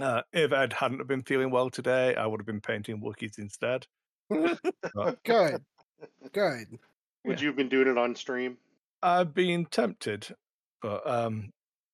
[0.00, 3.86] uh, if Ed hadn't been feeling well today, I would have been painting Wookiees instead.
[4.30, 4.58] Good.
[6.32, 6.78] Good.
[7.24, 7.40] Would yeah.
[7.40, 8.58] you have been doing it on stream?
[9.02, 10.28] I've been tempted,
[10.82, 11.50] but um,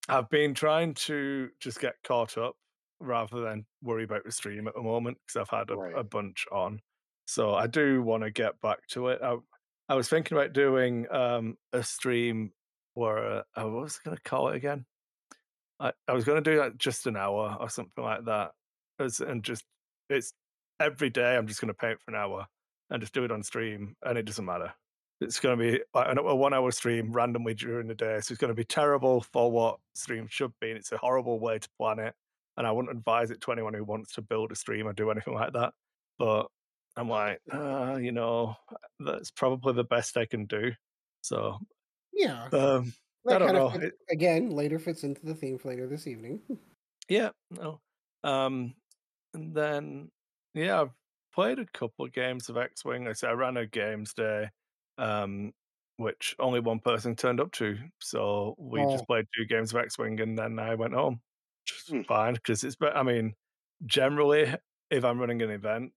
[0.08, 2.56] I've been trying to just get caught up
[3.00, 5.94] rather than worry about the stream at the moment because I've had a, right.
[5.96, 6.80] a bunch on.
[7.32, 9.20] So I do want to get back to it.
[9.22, 9.36] I,
[9.88, 12.52] I was thinking about doing um, a stream
[12.92, 14.84] where uh, I was going to call it again.
[15.80, 18.50] I, I was going to do that just an hour or something like that,
[18.98, 19.64] and just
[20.10, 20.34] it's
[20.78, 21.34] every day.
[21.34, 22.46] I'm just going to paint for an hour
[22.90, 24.74] and just do it on stream, and it doesn't matter.
[25.22, 28.40] It's going to be like a one hour stream randomly during the day, so it's
[28.40, 31.68] going to be terrible for what stream should be, and it's a horrible way to
[31.78, 32.14] plan it.
[32.58, 35.10] And I wouldn't advise it to anyone who wants to build a stream or do
[35.10, 35.72] anything like that.
[36.18, 36.48] But
[36.96, 38.56] I'm like, uh, you know,
[39.00, 40.72] that's probably the best I can do.
[41.22, 41.58] So,
[42.12, 42.48] yeah.
[42.52, 42.92] Um,
[43.28, 43.70] I don't know.
[43.70, 46.40] Fits, again, later fits into the theme for later this evening.
[47.08, 47.30] yeah.
[47.50, 47.80] No.
[48.24, 48.74] Um,
[49.34, 50.10] and then,
[50.54, 50.90] yeah, I've
[51.34, 53.08] played a couple of games of X Wing.
[53.08, 54.50] I said I ran a games day,
[54.98, 55.52] um,
[55.96, 57.78] which only one person turned up to.
[58.00, 58.92] So we oh.
[58.92, 61.20] just played two games of X Wing and then I went home.
[61.66, 62.04] Just mm.
[62.06, 63.34] fine because it's, I mean,
[63.86, 64.54] generally,
[64.90, 65.92] if I'm running an event,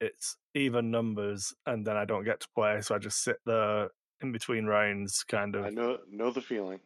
[0.00, 3.88] it's even numbers, and then I don't get to play, so I just sit there
[4.20, 5.64] in between rounds, kind of.
[5.64, 6.80] I know know the feeling.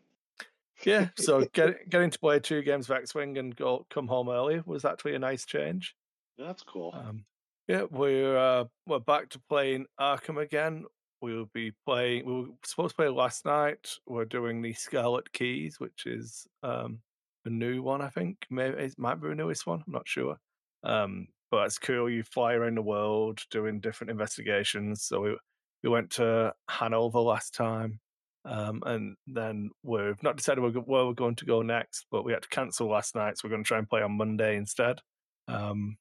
[0.85, 4.29] Yeah, so get, getting to play two games of X Wing and go come home
[4.29, 5.95] early was actually a nice change.
[6.39, 6.95] That's cool.
[6.95, 7.25] Um,
[7.69, 10.85] yeah, we're uh, we're back to playing Arkham again.
[11.21, 12.27] We'll be playing.
[12.27, 13.89] We were supposed to play last night.
[14.07, 16.99] We're doing the Scarlet Keys, which is um,
[17.45, 18.39] a new one, I think.
[18.51, 19.85] Maybe it might be the newest one.
[19.87, 20.37] I'm not sure.
[20.83, 22.11] Um, but it's cool.
[22.11, 25.05] You fly around the world doing different investigations.
[25.05, 25.37] So we
[25.85, 28.01] we went to Hanover last time,
[28.47, 32.07] um, and then we've not decided where we're going to go next.
[32.11, 34.17] But we had to cancel last night, so we're going to try and play on
[34.17, 35.01] Monday instead.
[35.47, 35.99] Um,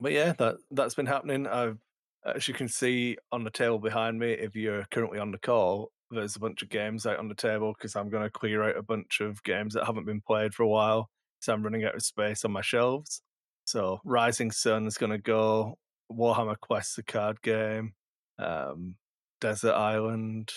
[0.00, 1.46] but yeah, that that's been happening.
[1.46, 1.78] I've,
[2.26, 5.92] as you can see on the table behind me, if you're currently on the call,
[6.10, 8.76] there's a bunch of games out on the table because I'm going to clear out
[8.76, 11.08] a bunch of games that haven't been played for a while.
[11.40, 13.22] So I'm running out of space on my shelves.
[13.68, 15.76] So Rising Sun is going to go.
[16.10, 17.92] Warhammer Quest, the card game.
[18.38, 18.94] Um,
[19.42, 20.50] Desert Island.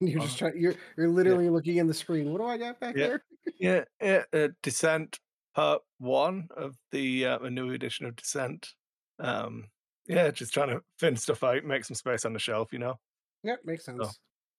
[0.00, 0.54] You're just trying.
[0.56, 1.52] You're you're literally yeah.
[1.52, 2.32] looking in the screen.
[2.32, 3.06] What do I got back yeah.
[3.06, 3.24] there?
[3.60, 4.22] yeah, yeah.
[4.32, 5.20] Uh, Descent
[5.54, 8.70] Part One of the uh, a new edition of Descent.
[9.20, 9.66] Um,
[10.08, 12.72] yeah, just trying to thin stuff out, make some space on the shelf.
[12.72, 12.94] You know.
[13.44, 14.00] Yep, makes sense.
[14.02, 14.10] So,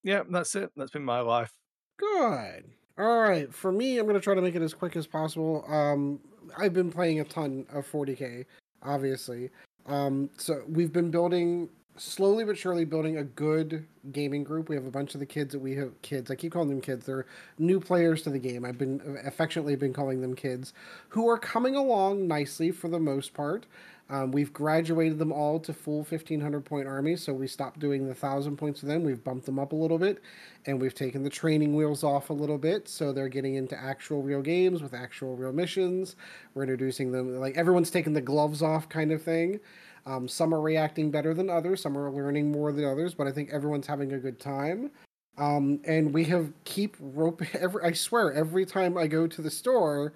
[0.05, 0.71] yeah, that's it.
[0.77, 1.51] That's been my life.
[1.97, 2.71] Good.
[2.97, 3.53] All right.
[3.53, 5.65] For me, I'm going to try to make it as quick as possible.
[5.67, 6.19] Um,
[6.57, 8.45] I've been playing a ton of 40k,
[8.83, 9.49] obviously.
[9.85, 14.69] Um, so we've been building slowly but surely building a good gaming group.
[14.69, 16.31] We have a bunch of the kids that we have kids.
[16.31, 17.05] I keep calling them kids.
[17.05, 17.25] They're
[17.57, 18.65] new players to the game.
[18.65, 20.73] I've been affectionately been calling them kids
[21.09, 23.65] who are coming along nicely for the most part.
[24.11, 28.13] Um, we've graduated them all to full 1500 point armies, so we stopped doing the
[28.13, 29.03] 1000 points for them.
[29.03, 30.21] We've bumped them up a little bit,
[30.65, 34.23] and we've taken the training wheels off a little bit, so they're getting into actual
[34.23, 36.15] real games with actual real missions.
[36.55, 39.59] We're introducing them, like everyone's taking the gloves off kind of thing.
[40.07, 43.31] Um, some are reacting better than others, some are learning more than others, but I
[43.31, 44.89] think everyone's having a good time.
[45.37, 49.51] Um, and we have keep rope every I swear every time I go to the
[49.51, 50.13] store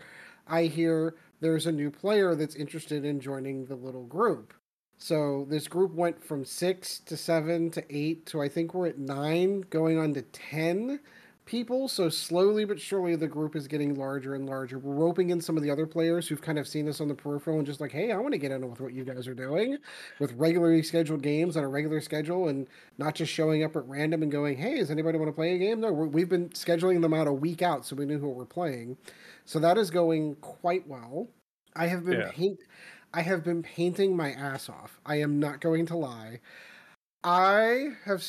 [0.47, 4.53] I hear there's a new player that's interested in joining the little group.
[4.97, 8.97] So this group went from six to seven to eight to I think we're at
[8.97, 11.01] nine, going on to 10
[11.43, 11.89] people.
[11.89, 14.79] So slowly but surely, the group is getting larger and larger.
[14.79, 17.13] We're roping in some of the other players who've kind of seen us on the
[17.13, 19.35] peripheral and just like, hey, I want to get in with what you guys are
[19.35, 19.77] doing
[20.19, 24.23] with regularly scheduled games on a regular schedule and not just showing up at random
[24.23, 25.81] and going, hey, does anybody want to play a game?
[25.81, 28.95] No, we've been scheduling them out a week out so we knew who we're playing.
[29.45, 31.27] So that is going quite well.
[31.75, 32.31] I have been yeah.
[32.31, 32.59] paint.
[33.13, 34.99] I have been painting my ass off.
[35.05, 36.39] I am not going to lie.
[37.23, 38.23] I have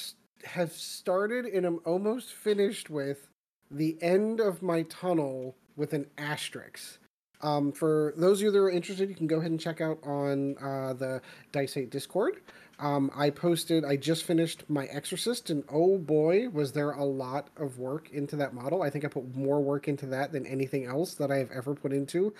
[0.44, 3.28] have started and am almost finished with
[3.70, 6.98] the end of my tunnel with an asterisk.
[7.40, 9.98] Um, for those of you that are interested, you can go ahead and check out
[10.02, 11.20] on uh, the
[11.52, 12.40] DiceHate Discord.
[12.78, 17.48] Um, I posted, I just finished my Exorcist, and oh boy, was there a lot
[17.56, 18.82] of work into that model.
[18.82, 21.74] I think I put more work into that than anything else that I have ever
[21.74, 22.34] put into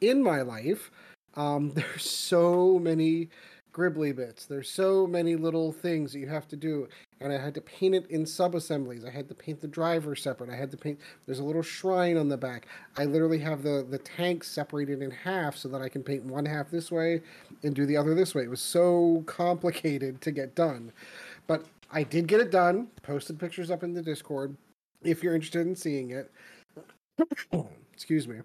[0.00, 0.90] in my life.
[1.34, 3.30] Um, there's so many
[3.72, 4.46] gribbly bits.
[4.46, 6.88] There's so many little things that you have to do.
[7.20, 9.04] And I had to paint it in sub assemblies.
[9.04, 10.50] I had to paint the driver separate.
[10.50, 12.66] I had to paint there's a little shrine on the back.
[12.96, 16.46] I literally have the the tank separated in half so that I can paint one
[16.46, 17.20] half this way
[17.62, 18.42] and do the other this way.
[18.42, 20.92] It was so complicated to get done.
[21.46, 22.88] But I did get it done.
[23.02, 24.56] Posted pictures up in the Discord
[25.02, 26.30] if you're interested in seeing it.
[27.92, 28.36] Excuse me.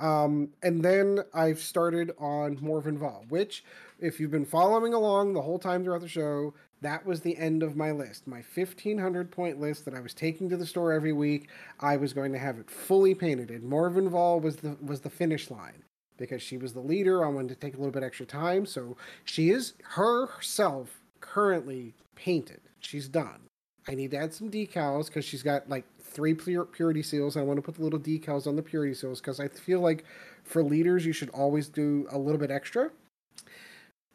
[0.00, 3.64] Um, and then I've started on Morvenn Vahl, which,
[4.00, 7.62] if you've been following along the whole time throughout the show, that was the end
[7.62, 8.26] of my list.
[8.26, 11.48] My 1500 point list that I was taking to the store every week,
[11.80, 13.50] I was going to have it fully painted.
[13.50, 15.84] And Morvenn Vahl was the was the finish line
[16.18, 17.24] because she was the leader.
[17.24, 22.60] I wanted to take a little bit extra time, so she is herself currently painted.
[22.80, 23.48] She's done.
[23.88, 27.36] I need to add some decals because she's got like three purity seals.
[27.36, 30.04] I want to put the little decals on the purity seals because I feel like
[30.44, 32.90] for leaders you should always do a little bit extra.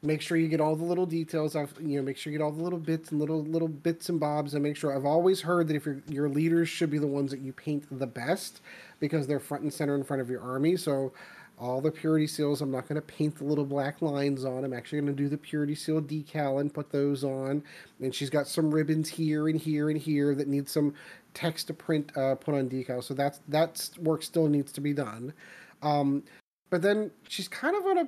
[0.02, 1.58] Make sure you get all the little details.
[1.58, 4.08] I've you know make sure you get all the little bits and little little bits
[4.08, 4.96] and bobs, and make sure.
[4.96, 7.86] I've always heard that if your your leaders should be the ones that you paint
[7.92, 8.62] the best
[9.02, 10.78] because they're front and center in front of your army.
[10.78, 11.12] So
[11.60, 12.62] all the purity seals.
[12.62, 14.63] I'm not going to paint the little black lines on.
[14.63, 17.63] I'm actually going to do the purity seal decal and put those on.
[18.02, 20.93] And she's got some ribbons here and here and here that need some
[21.34, 23.04] text to print uh, put on decal.
[23.04, 25.34] So that's that's work still needs to be done.
[25.82, 26.24] Um,
[26.69, 28.08] but then she's kind of on a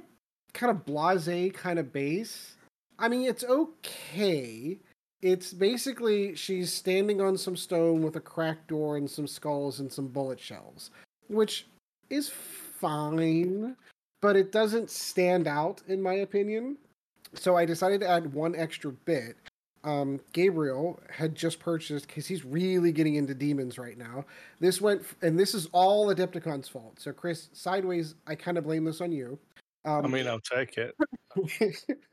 [0.53, 2.55] kind of blase kind of base.
[2.97, 4.77] I mean, it's okay.
[5.21, 9.91] It's basically she's standing on some stone with a cracked door and some skulls and
[9.91, 10.89] some bullet shells,
[11.27, 11.67] which
[12.09, 12.31] is
[12.81, 13.77] fine,
[14.21, 16.77] but it doesn't stand out in my opinion.
[17.33, 19.37] So I decided to add one extra bit,
[19.83, 24.25] um, Gabriel had just purchased because he's really getting into demons right now.
[24.59, 26.99] This went, and this is all Adepticon's fault.
[26.99, 29.39] So, Kris, sideways, I kind of blame this on you.
[29.85, 30.95] Um, I mean, I'll take it.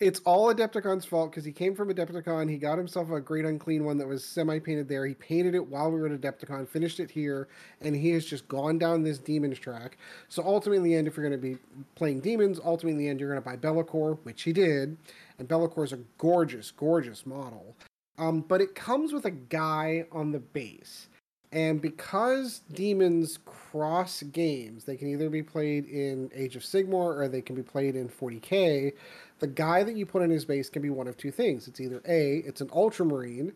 [0.00, 2.48] it's all Adepticon's fault because he came from Adepticon.
[2.48, 5.04] He got himself a great unclean one that was semi painted there.
[5.04, 7.48] He painted it while we were at Adepticon, finished it here,
[7.80, 9.98] and he has just gone down this demons track.
[10.28, 11.58] So ultimately, in the end, if you're going to be
[11.96, 14.96] playing demons, ultimately in the end, you're going to buy Be'lakor, which he did.
[15.38, 17.74] And Be'lakor is a gorgeous, gorgeous model.
[18.18, 21.08] Um, but it comes with a guy on the base.
[21.50, 27.28] And because demons cross games, they can either be played in Age of Sigmar or
[27.28, 28.92] they can be played in 40k
[29.38, 31.68] the guy that you put in his base can be one of two things.
[31.68, 33.52] It's either A, it's an ultramarine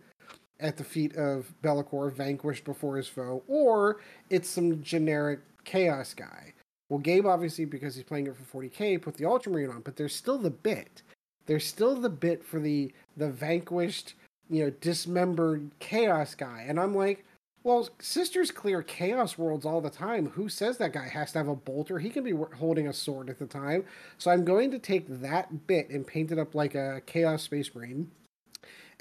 [0.61, 4.01] at the feet of Be'lakor, vanquished before his foe, or
[4.31, 6.53] it's some generic chaos guy.
[6.89, 10.15] Well, Gabe obviously, because he's playing it for 40k, put the ultramarine on, but there's
[10.15, 11.03] still the bit.
[11.47, 14.15] There's still the bit for the the vanquished,
[14.49, 16.65] you know, dismembered chaos guy.
[16.69, 17.25] And I'm like,
[17.65, 20.31] well, sisters clear chaos worlds all the time.
[20.31, 21.99] Who says that guy has to have a bolter?
[21.99, 23.85] He can be holding a sword at the time.
[24.19, 27.73] So I'm going to take that bit and paint it up like a chaos space
[27.75, 28.11] marine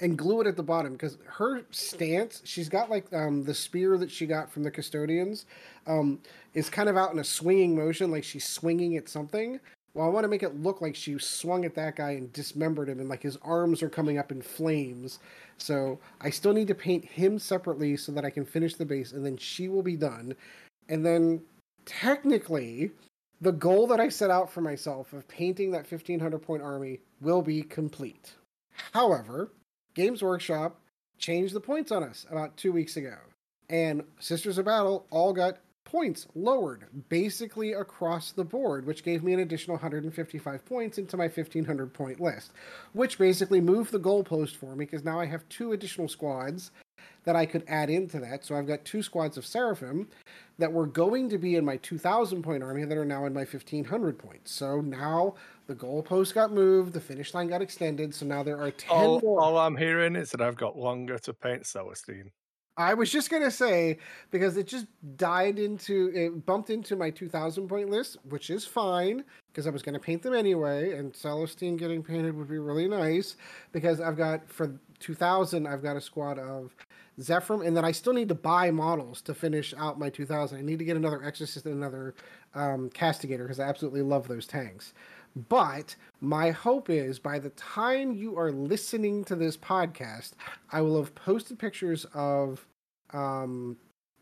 [0.00, 3.96] and glue it at the bottom because her stance, she's got like um, the spear
[3.98, 5.46] that she got from the custodians,
[5.86, 6.20] um,
[6.54, 9.58] is kind of out in a swinging motion, like she's swinging at something.
[9.94, 12.88] Well, I want to make it look like she swung at that guy and dismembered
[12.88, 15.18] him, and like his arms are coming up in flames.
[15.58, 19.12] So I still need to paint him separately so that I can finish the base,
[19.12, 20.34] and then she will be done.
[20.88, 21.42] And then
[21.84, 22.92] technically,
[23.42, 27.42] the goal that I set out for myself of painting that 1500 point army will
[27.42, 28.32] be complete.
[28.92, 29.50] However,
[29.94, 30.80] Games Workshop
[31.18, 33.16] changed the points on us about two weeks ago,
[33.68, 39.34] and Sisters of Battle all got points lowered basically across the board, which gave me
[39.34, 42.52] an additional 155 points into my 1500 point list,
[42.92, 46.70] which basically moved the goalpost for me because now I have two additional squads
[47.24, 48.44] that I could add into that.
[48.44, 50.08] So I've got two squads of Seraphim
[50.58, 53.44] that were going to be in my 2,000 point army that are now in my
[53.44, 54.50] 1,500 points.
[54.50, 55.34] So now
[55.66, 58.14] the goalpost got moved, the finish line got extended.
[58.14, 59.40] So now there are 10 all, more.
[59.42, 62.30] all I'm hearing is that I've got longer to paint Celestine.
[62.76, 63.98] I was just gonna say
[64.30, 69.24] because it just died into it bumped into my 2,000 point list, which is fine
[69.52, 73.36] because I was gonna paint them anyway, and Celestine getting painted would be really nice
[73.72, 76.74] because I've got for 2,000 I've got a squad of
[77.20, 80.58] Zephyrim, and then I still need to buy models to finish out my 2,000.
[80.58, 82.14] I need to get another Exorcist and another
[82.54, 84.94] um, Castigator because I absolutely love those tanks.
[85.48, 90.32] But my hope is by the time you are listening to this podcast,
[90.70, 92.66] I will have posted pictures of
[93.12, 93.76] um,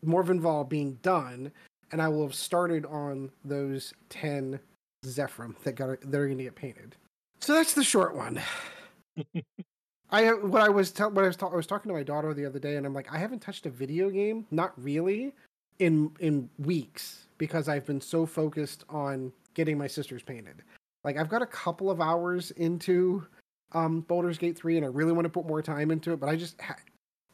[0.05, 1.51] Morvenn Vahl being done,
[1.91, 4.59] and I will have started on those 10
[5.05, 6.95] Zephyrim that got that are going to get painted.
[7.39, 8.39] So that's the short one.
[10.11, 12.33] I what I was tell, what I was ta- I was talking to my daughter
[12.33, 15.33] the other day, and I'm like, I haven't touched a video game, not really,
[15.79, 20.63] in in weeks because I've been so focused on getting my sisters painted.
[21.03, 23.25] Like I've got a couple of hours into
[23.73, 26.29] um Baldur's Gate 3 and I really want to put more time into it, but
[26.29, 26.75] I just ha-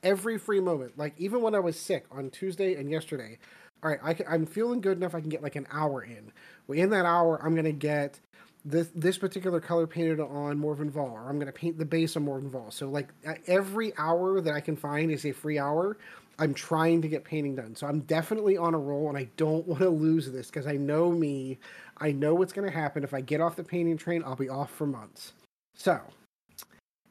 [0.04, 3.38] every free moment, like even when I was sick on Tuesday and yesterday,
[3.84, 6.32] all right, I can, I'm feeling good enough I can get like an hour in.
[6.68, 8.20] Well, in that hour, I'm going to get
[8.66, 12.16] this this particular color painted on Morvenn Vahl, or I'm going to paint the base
[12.18, 12.74] on Morvenn Vahl.
[12.74, 13.10] So like
[13.48, 15.98] every hour that I can find is a free hour.
[16.40, 17.76] I'm trying to get painting done.
[17.76, 20.74] So I'm definitely on a roll and I don't want to lose this because I
[20.74, 21.60] know me.
[21.98, 23.04] I know what's going to happen.
[23.04, 25.34] If I get off the painting train, I'll be off for months.
[25.76, 26.00] So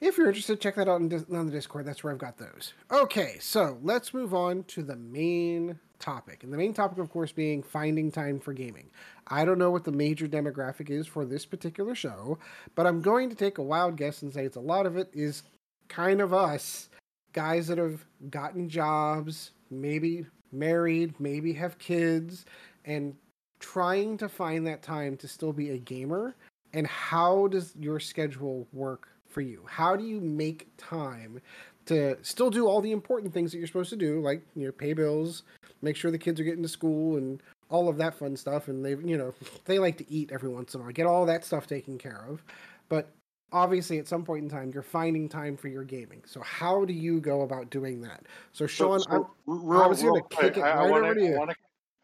[0.00, 1.86] if you're interested, check that out on, the Discord.
[1.86, 2.74] That's where I've got those.
[2.90, 6.44] Okay, so let's move on to the main topic.
[6.44, 8.90] And the main topic, of course, being finding time for gaming.
[9.28, 12.38] I don't know what the major demographic is for this particular show,
[12.74, 15.08] but I'm going to take a wild guess and say it's a lot of it
[15.14, 15.42] is
[15.88, 16.88] kind of us
[17.36, 22.46] guys that have gotten jobs, maybe married, maybe have kids,
[22.84, 23.14] and
[23.60, 26.34] trying to find that time to still be a gamer.
[26.72, 29.62] And how does your schedule work for you?
[29.66, 31.40] How do you make time
[31.86, 34.72] to still do all the important things that you're supposed to do, like you know,
[34.72, 35.44] pay bills,
[35.82, 38.68] make sure the kids are getting to school, and all of that fun stuff.
[38.68, 39.34] And they, you know,
[39.66, 40.92] they like to eat every once in a while.
[40.92, 42.42] Get all that stuff taken care of.
[42.88, 43.08] But
[43.52, 46.92] obviously at some point in time you're finding time for your gaming so how do
[46.92, 50.56] you go about doing that so sean so, so real, I was going to kick
[50.56, 51.34] it right I wanna, over to you.
[51.34, 51.56] I want to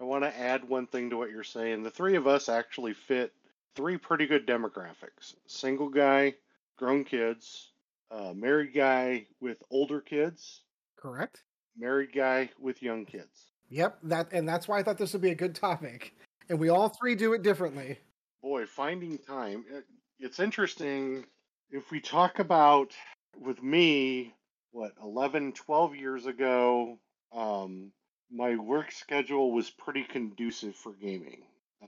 [0.02, 1.84] I want to add one thing to what you're saying.
[1.84, 3.32] The three of us actually fit
[3.76, 6.34] three pretty good demographics: single guy,
[6.76, 7.70] grown kids,
[8.10, 10.62] uh, married guy with older kids,
[10.96, 11.44] correct?
[11.78, 13.52] Married guy with young kids.
[13.68, 16.16] Yep, that and that's why I thought this would be a good topic.
[16.48, 18.00] And we all three do it differently.
[18.42, 19.64] Boy, finding time
[20.22, 21.24] it's interesting
[21.70, 22.92] if we talk about
[23.40, 24.32] with me
[24.70, 26.98] what 11 12 years ago
[27.32, 27.90] um,
[28.30, 31.42] my work schedule was pretty conducive for gaming.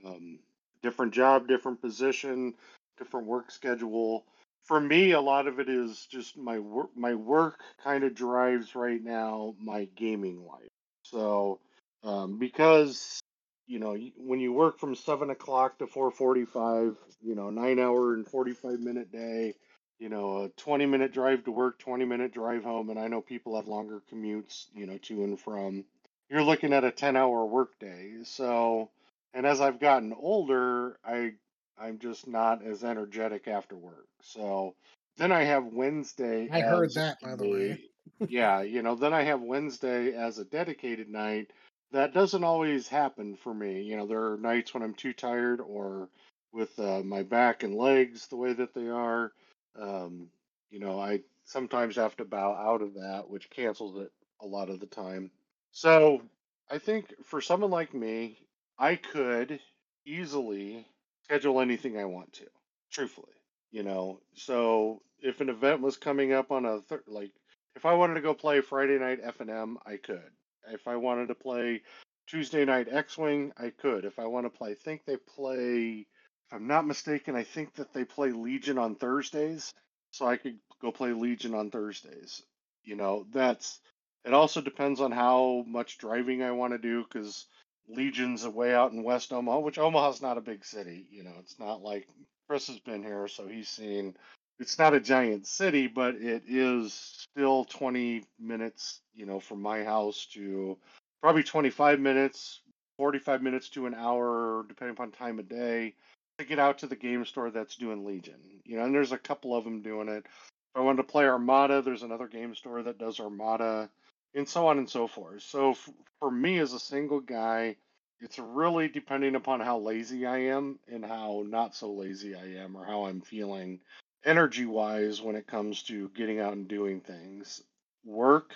[0.05, 0.41] Um,
[0.83, 2.55] different job different position
[2.99, 4.25] different work schedule.
[4.65, 8.75] For me a lot of it is just my work my work kind of drives
[8.75, 10.69] right now my gaming life.
[11.05, 11.61] So
[12.03, 13.21] um, because
[13.67, 17.79] you know when you work from seven o'clock to four forty five, you know nine
[17.79, 19.55] hour and forty five minute day,
[19.99, 23.21] you know a twenty minute drive to work, twenty minute drive home, and I know
[23.21, 25.85] people have longer commutes, you know to and from.
[26.31, 28.13] You're looking at a ten hour work day.
[28.25, 28.91] So,
[29.35, 31.33] and as I've gotten older, I
[31.79, 34.07] I'm just not as energetic after work.
[34.23, 34.75] So
[35.17, 36.49] then I have Wednesday.
[36.51, 37.81] I heard that by the way.
[38.29, 41.51] yeah, you know, then I have Wednesday as a dedicated night
[41.95, 43.83] that doesn't always happen for me.
[43.83, 46.11] You know, there are nights when I'm too tired or
[46.53, 49.33] with uh, my back and legs the way that they are.
[49.81, 50.29] Um,
[50.71, 54.71] you know, I sometimes have to bow out of that, which cancels it a lot
[54.71, 55.31] of the time.
[55.73, 56.23] So
[56.71, 58.39] I think for someone like me,
[58.79, 59.61] I could
[60.07, 60.87] easily
[61.25, 62.47] schedule anything I want to,
[62.93, 63.33] truthfully.
[63.73, 67.33] You know, so if an event was coming up on a thir- like,
[67.77, 70.31] if I wanted to go play Friday night F and M, I could.
[70.71, 71.83] If I wanted to play
[72.27, 74.05] Tuesday night X Wing, I could.
[74.05, 76.07] If I want to play, I think they play,
[76.47, 79.73] if I'm not mistaken, I think that they play Legion on Thursdays.
[80.11, 82.43] So I could go play Legion on Thursdays.
[82.85, 83.81] You know, that's,
[84.25, 87.47] it also depends on how much driving I want to do because
[87.89, 91.07] Legion's away out in West Omaha, which Omaha's not a big city.
[91.11, 92.07] You know, it's not like
[92.49, 94.17] Kris has been here, so he's seen
[94.59, 99.85] it's not a giant city, but it is still 20 minutes, you know, from my
[99.85, 100.79] house to
[101.23, 102.61] probably 25 minutes,
[102.99, 105.95] 45 minutes to an hour, depending upon time of day,
[106.39, 108.41] to get out to the game store that's doing Legion.
[108.65, 110.25] You know, and there's a couple of them doing it.
[110.27, 113.91] If I wanted to play Armada, there's another game store that does Armada.
[114.35, 115.43] and so on and so forth.
[115.43, 117.77] So f- for me as a single guy,
[118.21, 122.77] it's really depending upon how lazy I am and how not so lazy I am,
[122.77, 123.81] or how I'm feeling
[124.25, 127.63] energy wise when it comes to getting out and doing things.
[128.05, 128.53] Work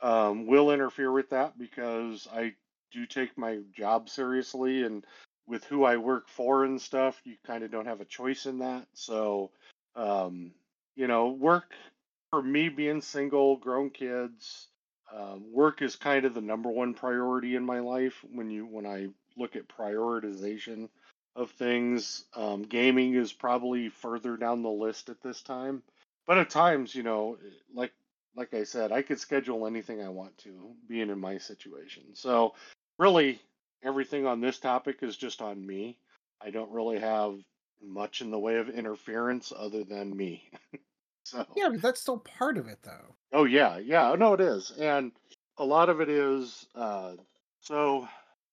[0.00, 2.54] um, will interfere with that because I
[2.92, 5.04] do take my job seriously and
[5.46, 8.58] with who I work for and stuff, you kind of don't have a choice in
[8.58, 8.86] that.
[8.92, 9.50] So,
[9.96, 10.52] um,
[10.94, 11.72] you know, work
[12.30, 14.68] for me being single, grown kids,
[15.14, 18.86] um, work is kind of the number one priority in my life when you when
[18.86, 19.08] I
[19.38, 20.88] look at prioritization
[21.38, 22.24] of things.
[22.34, 25.82] Um, gaming is probably further down the list at this time,
[26.26, 27.38] but at times, you know,
[27.72, 27.92] like
[28.36, 32.14] like I said, I could schedule anything I want to, being in my situation.
[32.14, 32.54] So,
[32.98, 33.40] really,
[33.82, 35.98] everything on this topic is just on me.
[36.40, 37.38] I don't really have
[37.82, 40.50] much in the way of interference other than me.
[41.24, 43.14] so Yeah, but that's still part of it, though.
[43.32, 44.14] Oh yeah, yeah.
[44.18, 45.12] No, it is, and
[45.56, 46.66] a lot of it is.
[46.74, 47.14] Uh,
[47.60, 48.08] so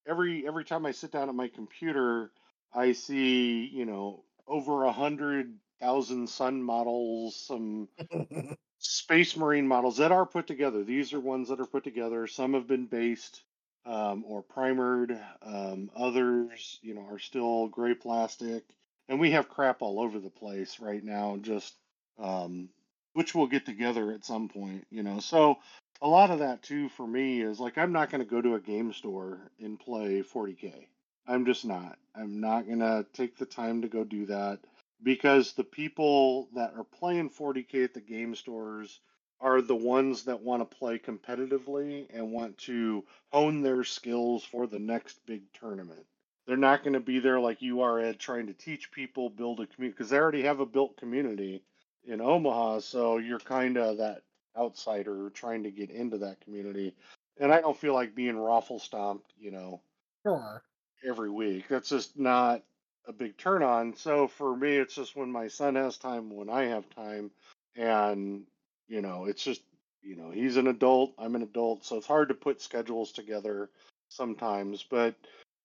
[0.07, 2.31] every every time I sit down at my computer,
[2.75, 7.87] I see you know over a hundred thousand sun models, some
[8.79, 10.83] space marine models that are put together.
[10.83, 12.27] These are ones that are put together.
[12.27, 13.43] Some have been based
[13.85, 15.17] um, or primered.
[15.41, 18.63] Um, others, you know, are still gray plastic,
[19.09, 21.37] and we have crap all over the place right now.
[21.41, 21.73] Just
[22.19, 22.69] um,
[23.13, 25.19] which we'll get together at some point, you know.
[25.19, 25.57] So
[26.01, 28.55] a lot of that too for me is like I'm not going to go to
[28.55, 30.87] a game store and play 40k.
[31.27, 31.97] I'm just not.
[32.15, 34.59] I'm not going to take the time to go do that
[35.03, 38.99] because the people that are playing 40k at the game stores
[39.41, 44.67] are the ones that want to play competitively and want to hone their skills for
[44.67, 46.05] the next big tournament.
[46.47, 49.59] They're not going to be there like you are, Ed, trying to teach people, build
[49.59, 51.63] a community, because they already have a built community
[52.05, 52.79] in Omaha.
[52.79, 54.21] So you're kind of that
[54.57, 56.95] outsider trying to get into that community.
[57.39, 59.81] And I don't feel like being raffle stomped, you know,
[60.25, 60.63] Sure.
[61.07, 61.67] Every week.
[61.69, 62.63] That's just not
[63.07, 63.95] a big turn on.
[63.95, 67.31] So for me, it's just when my son has time, when I have time.
[67.75, 68.43] And,
[68.87, 69.61] you know, it's just,
[70.01, 71.85] you know, he's an adult, I'm an adult.
[71.85, 73.69] So it's hard to put schedules together
[74.09, 74.83] sometimes.
[74.83, 75.15] But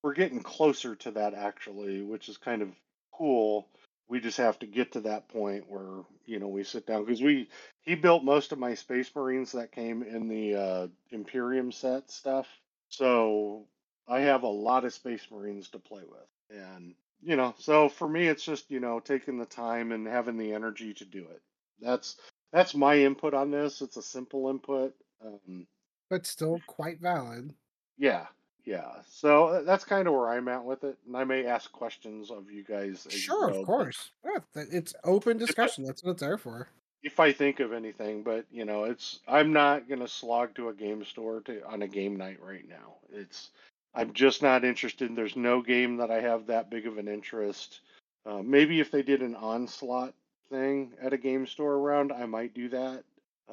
[0.03, 2.71] we're getting closer to that actually, which is kind of
[3.13, 3.69] cool.
[4.09, 7.23] We just have to get to that point where, you know, we sit down because
[7.23, 7.49] we,
[7.83, 12.49] he built most of my Space Marines that came in the uh, Imperium set stuff.
[12.89, 13.67] So
[14.11, 16.59] I have a lot of Space Marines to play with.
[16.59, 20.37] And, you know, so for me, it's just, you know, taking the time and having
[20.37, 21.41] the energy to do it.
[21.81, 22.17] That's,
[22.53, 23.81] that's my input on this.
[23.83, 24.95] It's a simple input.
[25.25, 25.67] Um,
[26.09, 27.55] But still quite valid.
[27.99, 28.27] yeah,
[28.65, 28.91] yeah.
[29.09, 30.99] So uh, that's kind of where I'm at with it.
[31.07, 34.11] And I may ask questions of you guys as you Sure, of course.
[34.25, 35.85] Yeah, it's open discussion.
[35.85, 36.69] That's what it's there for.
[37.03, 40.75] if I think of anything, but you know, it's I'm not gonna slog to a
[40.75, 42.97] game store to on a game night right now.
[43.11, 43.51] It's
[43.95, 45.15] I'm just not interested.
[45.15, 47.81] There's no game that I have that big of an interest.
[48.27, 50.15] Uh, maybe if they did an onslaught
[50.51, 53.03] thing at a game store around, I might do that.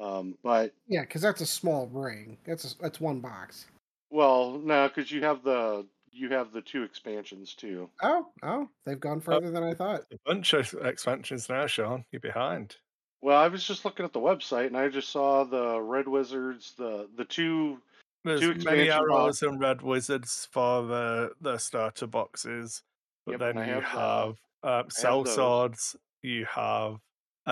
[0.00, 2.36] Um, but Yeah, because that's a small ring.
[2.46, 3.66] That's a, that's one box.
[4.10, 7.88] well, no, because you have the you have the two expansions too.
[8.02, 10.02] Oh, oh, they've gone Oh, further than I thought.
[10.12, 12.04] a bunch of expansions now, Sean.
[12.12, 12.76] You're behind.
[13.20, 16.74] Well, I was just looking at the website and I just saw the Red Wizards,
[16.78, 17.78] the the two
[18.24, 22.82] There's two many arrows and red wizards for the the starter boxes,
[23.26, 25.96] but Yep, then you have uh, I have sellswords.
[26.22, 27.00] You have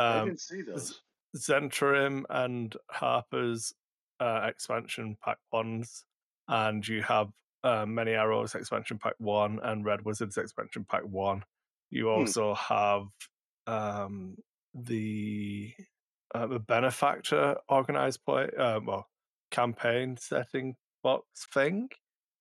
[0.08, 1.02] I um, didn't see those.
[1.36, 3.74] Zhentarim and Harper's
[4.20, 6.04] uh, expansion pack ones,
[6.48, 7.32] and you have
[7.64, 11.44] uh, many arrows expansion pack one and Red Wizards expansion pack one.
[11.90, 12.30] You Hmm.
[12.30, 13.08] also have
[13.66, 14.38] um,
[14.74, 15.74] the
[16.34, 19.08] uh, the benefactor organized play uh, well
[19.50, 21.88] campaign setting box thing.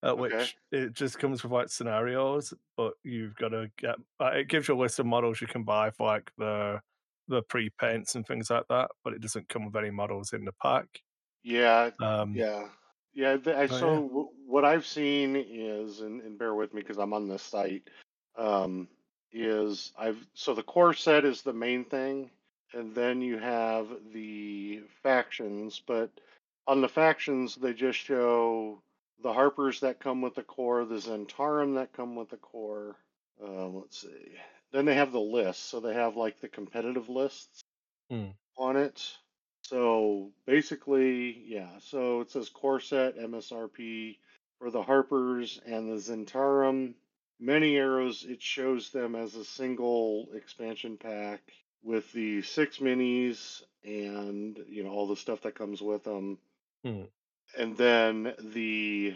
[0.03, 0.49] Uh, Okay.
[0.53, 3.95] which it just comes with like scenarios, but you've got to get.
[4.19, 6.79] Uh, it gives you a list of models you can buy for like the
[7.27, 10.45] the pre paints and things like that, but it doesn't come with any models in
[10.45, 11.01] the pack.
[11.43, 12.69] Yeah, Um, yeah,
[13.13, 13.37] yeah.
[13.37, 16.97] The, I so yeah, w- what I've seen is, and, and bear with me because
[16.97, 17.89] I'm on this site.
[18.35, 18.89] Um,
[19.31, 22.31] is I've so the core set is the main thing,
[22.73, 25.79] and then you have the factions.
[25.85, 26.11] But
[26.67, 28.81] on the factions, they just show
[29.23, 32.95] the Harpers that come with the core, the Zhentarim that come with the core.
[33.43, 34.33] Um, let's see.
[34.71, 35.63] Then they have the lists.
[35.63, 37.61] So they have like the competitive lists
[38.09, 38.29] Hmm.
[38.57, 39.01] on it.
[39.63, 41.79] So basically, yeah.
[41.81, 44.17] So it says core set MSRP
[44.59, 46.95] for the Harpers and the Zhentarim.
[47.39, 51.41] Many arrows, it shows them as a single expansion pack
[51.83, 56.37] with the six minis and you know all the stuff that comes with them.
[56.85, 57.05] Hmm.
[57.57, 59.15] and then the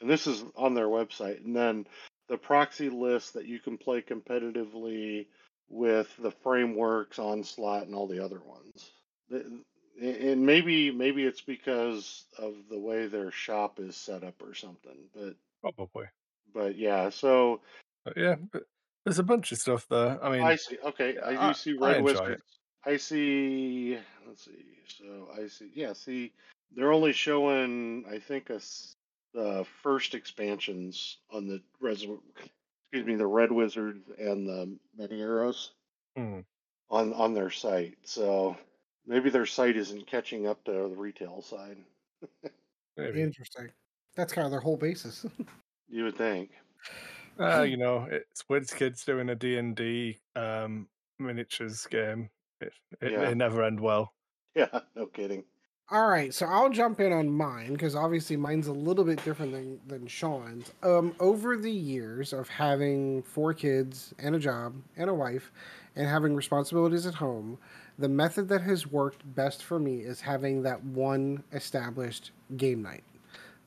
[0.00, 1.86] and this is on their website, and then
[2.28, 5.26] the proxy list that you can play competitively
[5.68, 8.90] with the frameworks, onslaught, and all the other ones.
[10.00, 14.96] And maybe maybe it's because of the way their shop is set up or something,
[15.14, 16.06] but Probably.
[16.54, 17.10] but yeah.
[17.10, 17.60] So
[18.16, 18.36] yeah,
[19.04, 20.18] there's a bunch of stuff there.
[20.24, 20.78] I mean, I see.
[20.82, 22.40] Okay, I do I- see I Red it.
[22.86, 23.98] I see.
[24.26, 24.64] Let's see.
[24.86, 25.70] So I see.
[25.74, 25.92] Yeah.
[25.92, 26.32] See,
[26.74, 28.04] they're only showing.
[28.08, 28.96] I think a s-
[29.32, 32.02] the first expansions on the res.
[32.02, 35.72] Excuse me, the Red Wizards and the Many Arrows
[36.16, 36.40] hmm,
[36.90, 37.98] on on their site.
[38.02, 38.56] So
[39.06, 41.78] maybe their site isn't catching up to the retail side.
[42.96, 43.22] maybe.
[43.22, 43.70] Interesting.
[44.16, 45.24] That's kind of their whole basis.
[45.92, 46.52] You would think.
[47.40, 52.30] Uh, you know, it's WizKids doing a D&D um, miniatures game.
[52.60, 53.24] It, it, Yeah.
[53.24, 54.14] They never end well.
[54.54, 54.80] Yeah.
[54.94, 55.42] No kidding.
[55.92, 59.50] All right, so I'll jump in on mine because obviously mine's a little bit different
[59.50, 60.72] than, than Sean's.
[60.84, 65.50] Um, over the years of having four kids and a job and a wife
[65.96, 67.58] and having responsibilities at home,
[67.98, 73.02] the method that has worked best for me is having that one established game night.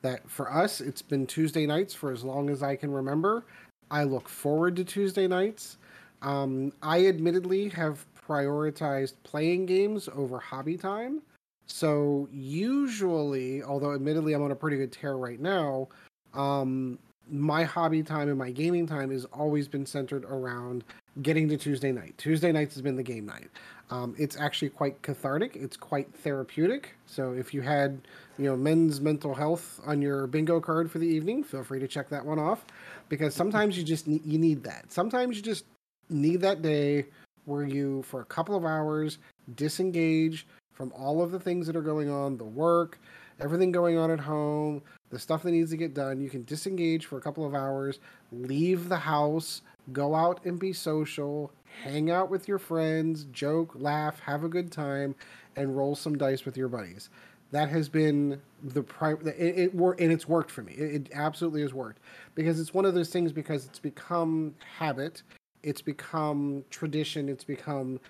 [0.00, 3.44] That for us, it's been Tuesday nights for as long as I can remember.
[3.90, 5.76] I look forward to Tuesday nights.
[6.22, 11.20] Um, I admittedly have prioritized playing games over hobby time.
[11.66, 15.88] So usually, although admittedly I'm on a pretty good tear right now,
[16.34, 16.98] um,
[17.30, 20.84] my hobby time and my gaming time has always been centered around
[21.22, 22.14] getting to Tuesday night.
[22.18, 23.48] Tuesday nights has been the game night.
[23.90, 25.56] Um, it's actually quite cathartic.
[25.56, 26.94] It's quite therapeutic.
[27.06, 28.00] So if you had,
[28.38, 31.88] you know, men's mental health on your bingo card for the evening, feel free to
[31.88, 32.64] check that one off,
[33.08, 34.92] because sometimes you just you need that.
[34.92, 35.64] Sometimes you just
[36.10, 37.06] need that day
[37.44, 39.18] where you, for a couple of hours,
[39.54, 42.98] disengage from all of the things that are going on, the work,
[43.40, 46.20] everything going on at home, the stuff that needs to get done.
[46.20, 48.00] You can disengage for a couple of hours,
[48.32, 49.62] leave the house,
[49.92, 51.52] go out and be social,
[51.82, 55.14] hang out with your friends, joke, laugh, have a good time,
[55.56, 57.10] and roll some dice with your buddies.
[57.50, 59.18] That has been the prime.
[59.26, 60.72] It, it and it's worked for me.
[60.72, 62.00] It, it absolutely has worked
[62.34, 65.22] because it's one of those things because it's become habit,
[65.62, 68.00] it's become tradition, it's become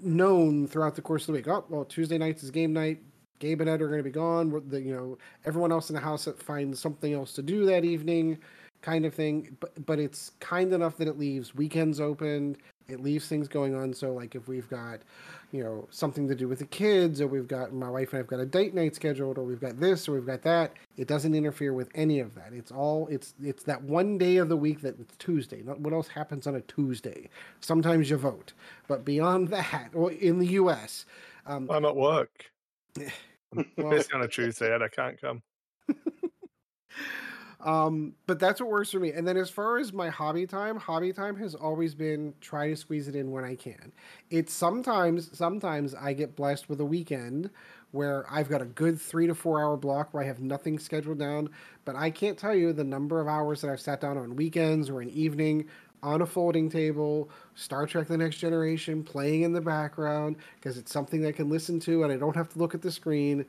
[0.00, 1.48] known throughout the course of the week.
[1.48, 3.00] Oh, well, Tuesday nights is game night.
[3.38, 4.50] Gabe and Ed are going to be gone.
[4.50, 7.84] We're- The, you know, everyone else in the house finds something else to do that
[7.84, 8.38] evening,
[8.82, 9.56] kind of thing.
[9.60, 12.56] But but it's kind enough that it leaves weekends open.
[12.88, 13.92] It leaves things going on.
[13.92, 15.00] So like if we've got,
[15.52, 18.26] you know, something to do with the kids, or we've got my wife and I've
[18.26, 20.72] got a date night scheduled, or we've got this, or we've got that.
[20.96, 22.54] It doesn't interfere with any of that.
[22.54, 25.62] It's all it's it's that one day of the week that it's Tuesday.
[25.62, 27.28] Not what else happens on a Tuesday.
[27.60, 28.54] Sometimes you vote,
[28.86, 31.04] but beyond that, well, in the U.S.
[31.46, 32.50] Um, I'm at work.
[32.96, 35.42] well, It's on a Tuesday and I can't come.
[37.60, 39.12] um, but that's what works for me.
[39.12, 42.76] And then as far as my hobby time, hobby time has always been try to
[42.76, 43.92] squeeze it in when I can.
[44.30, 47.50] It's sometimes sometimes I get blessed with a weekend
[47.90, 51.18] where I've got a good three to four hour block where I have nothing scheduled
[51.18, 51.48] down.
[51.84, 54.88] But I can't tell you the number of hours that I've sat down on weekends
[54.88, 55.66] or an evening
[56.02, 60.92] on a folding table, Star Trek The Next Generation playing in the background because it's
[60.92, 63.44] something I can listen to and I don't have to look at the screen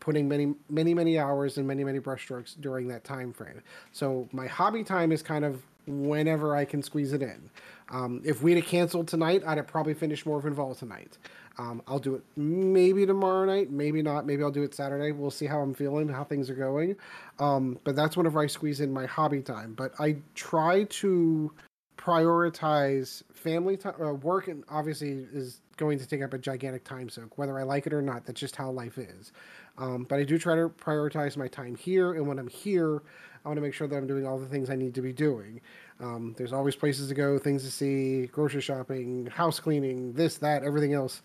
[0.00, 3.62] putting many many many hours and many many brushstrokes during that time frame.
[3.92, 7.50] So my hobby time is kind of whenever i can squeeze it in.
[7.90, 11.18] Um, if we'd have canceled tonight i'd have probably finished more of Morvenn Vahl tonight.
[11.58, 14.26] Um, i'll do it maybe tomorrow night maybe not.
[14.26, 15.12] Maybe i'll do it saturday.
[15.12, 16.96] We'll see how i'm feeling how things are going.
[17.38, 19.74] Um, but that's whenever i squeeze in my hobby time.
[19.74, 21.52] But i try to
[21.98, 27.10] prioritize family time uh, work and obviously is going to take up a gigantic time
[27.10, 28.24] soak whether i like it or not.
[28.26, 29.32] That's just how life is
[29.78, 33.02] um, but i do try to prioritize my time here and when i'm here
[33.44, 35.12] i want to make sure that i'm doing all the things i need to be
[35.12, 35.60] doing.
[36.00, 40.62] Um, there's always places to go things to see grocery shopping house cleaning this that
[40.62, 41.20] everything else.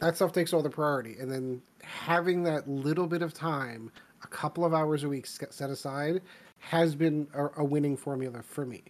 [0.00, 3.90] That stuff takes all the priority and then having that little bit of time
[4.22, 6.20] a couple of hours a week set aside
[6.58, 8.82] has been a, a winning formula for me.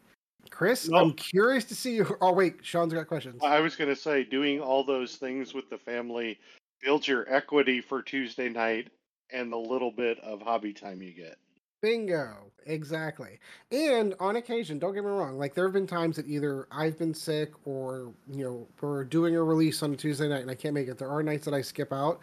[0.50, 0.98] Kris No.
[0.98, 3.40] i'm curious to see you oh wait sean's got questions.
[3.44, 6.38] I was going to say, doing all those things with the family
[6.82, 8.90] builds your equity for Tuesday night
[9.32, 11.36] and the little bit of hobby time you get.
[11.82, 12.52] Bingo.
[12.66, 13.38] Exactly.
[13.70, 16.98] And on occasion, don't get me wrong, like there have been times that either I've
[16.98, 20.56] been sick or, you know, we're doing a release on a Tuesday night and I
[20.56, 20.98] can't make it.
[20.98, 22.20] There are nights that I skip out,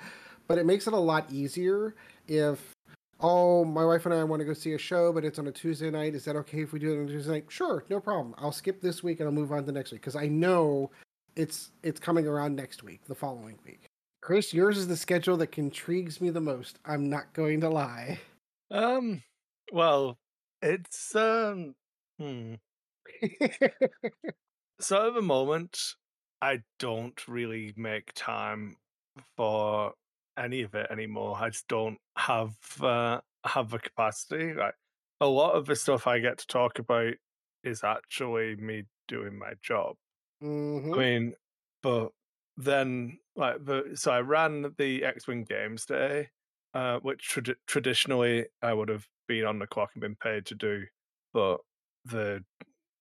[0.48, 1.96] but it makes it a lot easier
[2.28, 2.74] if,
[3.22, 5.52] oh, my wife and I want to go see a show, but it's on a
[5.52, 6.14] Tuesday night.
[6.14, 7.46] Is that okay if we do it on a Tuesday night?
[7.48, 8.36] Sure, no problem.
[8.38, 10.92] I'll skip this week and I'll move on to next week because I know
[11.38, 13.93] it's it's coming around next week, the following week.
[14.24, 16.80] Kris, yours is the schedule that intrigues me the most.
[16.84, 18.22] I'm not going to lie.
[18.72, 19.24] Um,
[19.72, 20.20] well,
[20.62, 21.76] it's um,
[22.20, 22.56] hmm.
[24.80, 25.96] So at the moment,
[26.42, 28.78] I don't really make time
[29.38, 29.94] for
[30.38, 31.38] any of it anymore.
[31.38, 34.54] I just don't have uh, have the capacity.
[34.54, 34.76] Like
[35.22, 37.16] a lot of the stuff I get to talk about
[37.64, 39.98] is actually me doing my job.
[40.94, 41.36] I hmm mean,
[41.82, 42.12] but
[42.58, 46.30] then like the so I ran the X Wing Games Day,
[46.74, 50.56] uh, which trad- traditionally I would have been on the clock and been paid to
[50.56, 50.84] do,
[51.34, 51.58] but
[52.06, 52.44] the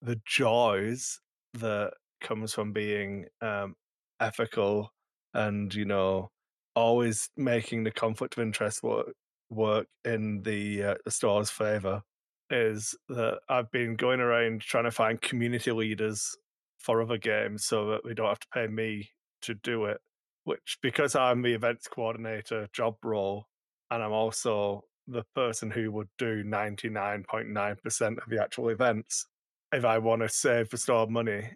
[0.00, 1.20] the joys
[1.54, 3.74] that comes from being um,
[4.20, 4.92] ethical
[5.34, 6.30] and you know
[6.74, 9.12] always making the conflict of interest work
[9.52, 12.02] work in the, uh, the store's favor
[12.50, 16.36] is that I've been going around trying to find community leaders
[16.78, 19.10] for other games so that they don't have to pay me
[19.42, 20.00] to do it.
[20.44, 23.46] Which because I'm the events coordinator job role
[23.90, 29.26] and I'm also the person who would do 99.9% of the actual events,
[29.72, 31.50] if I want to save the store money,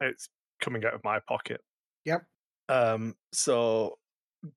[0.00, 0.28] it's
[0.60, 1.60] coming out of my pocket.
[2.04, 2.24] Yep.
[2.68, 3.98] Um, so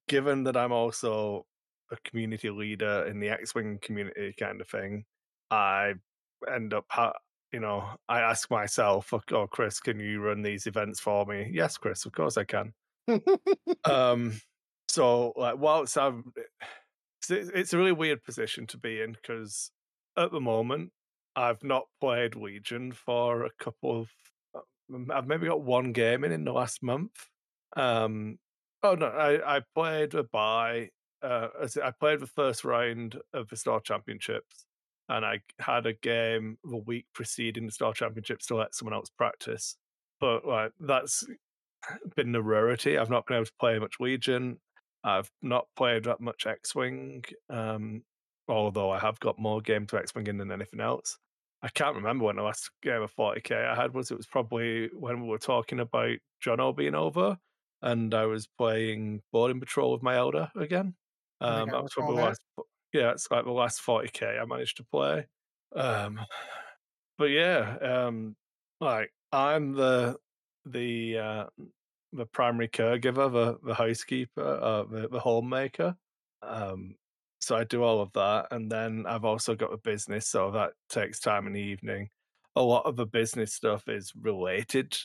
[0.08, 1.46] given that I'm also
[1.92, 5.06] a community leader in the X-wing community kind of thing,
[5.52, 5.94] I
[6.54, 7.14] end up, ha-
[7.52, 11.78] you know, I ask myself, "Oh, Kris, can you run these events for me?" Yes,
[11.78, 12.74] Kris, of course I can.
[13.86, 14.40] Um,
[14.88, 16.32] so like, whilst I'm,
[17.30, 19.72] it's, it's a really weird position to be in because
[20.18, 20.92] at the moment
[21.36, 24.10] I've not played Legion for a couple of.
[24.56, 27.12] uh, I've maybe got one game in in the last month.
[27.76, 28.38] Um,
[28.84, 30.90] oh no, I I played a buy.
[31.22, 31.48] Uh,
[31.82, 34.66] I played the first round of the Star Championships,
[35.10, 39.10] and I had a game the week preceding the Star Championships to let someone else
[39.10, 39.78] practice.
[40.20, 41.26] But like that's
[42.16, 42.98] been a rarity.
[42.98, 44.60] I've not been able to play much Legion.
[45.04, 48.04] I've not played that much X Wing, um,
[48.48, 51.18] although I have got more games to X Wing in than anything else.
[51.62, 54.12] I can't remember when the last game of 40k I had was.
[54.12, 57.38] It was probably when we were talking about John Jono being over,
[57.82, 60.96] and I was playing Boarding Patrol with my Eldar again.
[61.40, 62.42] Um, I that was probably last.
[62.94, 65.26] Yeah, it's like the last 40k I managed to play.
[65.76, 66.20] Um,
[67.18, 68.36] but yeah, um,
[68.82, 70.18] like I'm the
[70.66, 71.46] the uh,
[72.12, 75.96] the primary caregiver, the the housekeeper, uh, the the homemaker.
[76.42, 76.96] Um,
[77.40, 80.74] so I do all of that, and then I've also got a business, so that
[80.90, 82.10] takes time in the evening.
[82.56, 84.98] A lot of the business stuff is related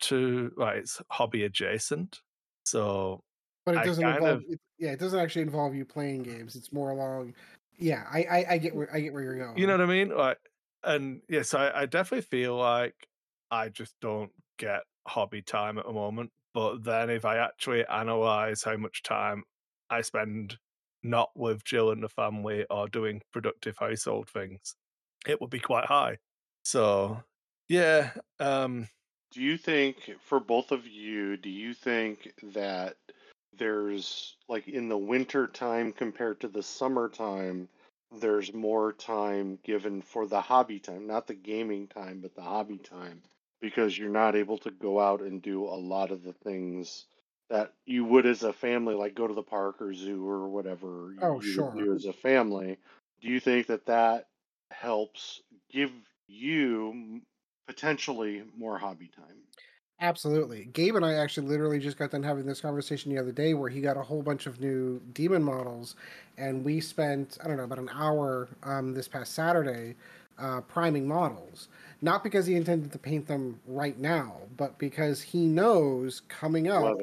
[0.00, 2.20] to like it's hobby adjacent.
[2.64, 3.22] So
[3.64, 4.38] but it doesn't involve.
[4.38, 6.56] of It, yeah, it doesn't actually involve you playing games.
[6.56, 7.34] It's more along.
[7.78, 9.58] Yeah, I, I, I get where I get where you're going.
[9.58, 10.08] You know what I mean?
[10.10, 10.38] Like,
[10.82, 12.94] and yes, I, I definitely feel like
[13.50, 16.32] I just don't get hobby time at the moment.
[16.54, 19.44] But then if I actually analyze how much time
[19.90, 20.58] I spend
[21.02, 24.76] not with Jill and the family or doing productive household things,
[25.26, 26.18] it would be quite high.
[26.64, 27.22] So
[27.68, 28.88] yeah, um,
[29.30, 32.96] Do you think, for both of you, do you think that
[33.52, 37.68] there's like in the winter time compared to the summertime,
[38.10, 42.78] there's more time given for the hobby time, not the gaming time, but the hobby
[42.78, 43.22] time,
[43.66, 47.06] because you're not able to go out and do a lot of the things
[47.50, 51.12] that you would as a family, like go to the park or zoo or whatever
[51.16, 51.74] you, Oh, you sure.
[51.74, 52.78] do as a family.
[53.20, 54.28] Do you think that that
[54.70, 55.92] helps give
[56.28, 57.22] you
[57.66, 59.42] potentially more hobby time?
[59.98, 60.66] Absolutely.
[60.66, 63.70] Gabe and I actually literally just got done having this conversation the other day where
[63.70, 65.96] he got a whole bunch of new demon models
[66.36, 69.94] and we spent, I don't know, about an hour um, this past Saturday
[70.38, 71.68] uh, priming models.
[72.02, 76.96] Not because he intended to paint them right now, but because he knows coming up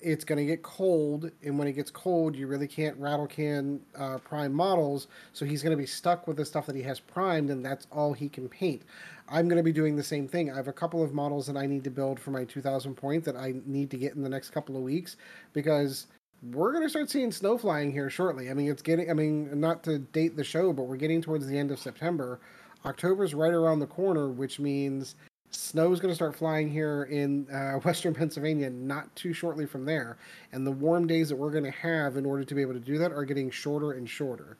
[0.00, 3.80] it's going to get cold, and when it gets cold, you really can't rattle can
[3.96, 5.08] uh, prime models.
[5.32, 7.86] So he's going to be stuck with the stuff that he has primed, and that's
[7.90, 8.82] all he can paint.
[9.28, 10.50] I'm going to be doing the same thing.
[10.50, 13.24] I have a couple of models that I need to build for my 2,000 point
[13.24, 15.16] that I need to get in the next couple of weeks
[15.52, 16.06] because
[16.52, 18.50] we're going to start seeing snow flying here shortly.
[18.50, 19.10] I mean, it's getting.
[19.10, 22.40] I mean, not to date the show, but we're getting towards the end of September.
[22.86, 25.16] October's right around the corner, which means
[25.50, 30.18] snow's going to start flying here in uh, western Pennsylvania not too shortly from there.
[30.52, 32.80] And the warm days that we're going to have in order to be able to
[32.80, 34.56] do that are getting shorter and shorter.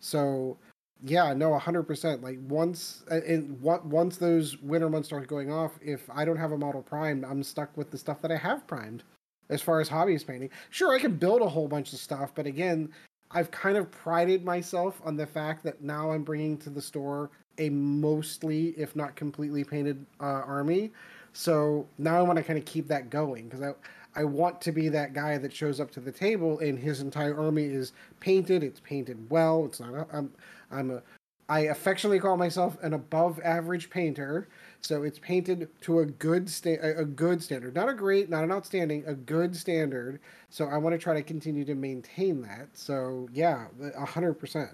[0.00, 0.56] So,
[1.04, 2.22] yeah, no, 100%.
[2.22, 6.58] Like once and once those winter months start going off, if I don't have a
[6.58, 9.02] model primed, I'm stuck with the stuff that I have primed.
[9.48, 12.46] As far as hobbyist painting, sure, I can build a whole bunch of stuff, but
[12.46, 12.88] again,
[13.32, 17.30] I've kind of prided myself on the fact that now I'm bringing to the store
[17.58, 20.90] a mostly, if not completely painted uh, army.
[21.32, 23.72] So now I want to kind of keep that going because I
[24.16, 27.38] I want to be that guy that shows up to the table and his entire
[27.38, 28.64] army is painted.
[28.64, 29.64] It's painted well.
[29.66, 29.94] It's not.
[29.94, 30.32] A, I'm
[30.70, 31.02] I'm a
[31.48, 34.48] I affectionately call myself an above average painter.
[34.82, 38.52] So it's painted to a good sta- a good standard, not a great, not an
[38.52, 40.20] outstanding, a good standard.
[40.48, 42.68] So I want to try to continue to maintain that.
[42.72, 43.66] So yeah,
[43.96, 44.70] hundred percent.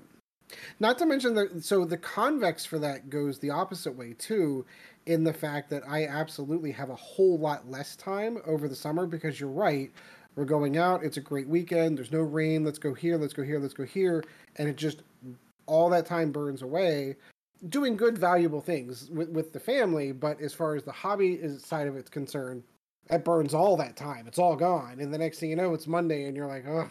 [0.78, 4.64] Not to mention that, so the convex for that goes the opposite way too,
[5.06, 9.06] in the fact that I absolutely have a whole lot less time over the summer
[9.06, 9.90] because you're right.
[10.36, 11.02] We're going out.
[11.02, 11.98] It's a great weekend.
[11.98, 12.64] There's no rain.
[12.64, 13.16] Let's go here.
[13.16, 13.58] Let's go here.
[13.58, 14.22] Let's go here.
[14.56, 15.02] And it just
[15.66, 17.16] all that time burns away
[17.68, 20.12] doing good, valuable things with, with the family.
[20.12, 22.62] But as far as the hobby is, side of it's concerned,
[23.08, 24.26] that burns all that time.
[24.26, 25.00] It's all gone.
[25.00, 26.88] And the next thing you know, it's Monday, and you're like, oh,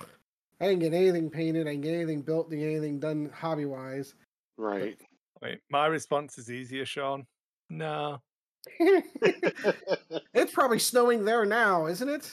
[0.59, 1.67] I didn't get anything painted.
[1.67, 2.49] I didn't get anything built.
[2.49, 4.15] Didn't get anything done hobby wise.
[4.57, 4.97] Right.
[5.41, 7.25] Wait, my response is easier, Sean.
[7.69, 8.21] No.
[8.79, 12.31] it's probably snowing there now, isn't it?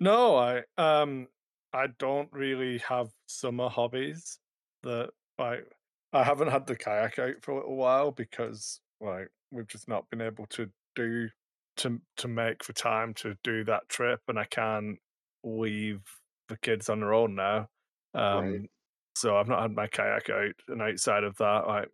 [0.00, 1.28] No, I um
[1.72, 4.38] I don't really have summer hobbies
[4.82, 5.66] that like
[6.12, 10.10] I haven't had the kayak out for a little while because like we've just not
[10.10, 11.30] been able to do
[11.76, 14.98] to to make the time to do that trip and I can't
[15.44, 16.02] leave
[16.48, 17.68] the kids on their own now.
[18.14, 18.70] Um Right.
[19.16, 21.86] so I've not had my kayak out and outside of that I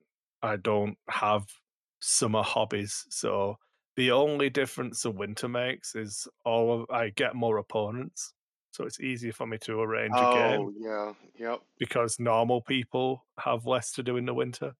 [0.43, 1.47] I don't have
[2.01, 3.07] summer hobbies.
[3.11, 3.57] So
[3.97, 8.35] the only difference the winter makes is all of I get more opponents.
[8.77, 11.13] So it's easier for me to arrange a game Oh, yeah.
[11.39, 11.63] Yep.
[11.79, 14.75] because normal people have less to do in the winter.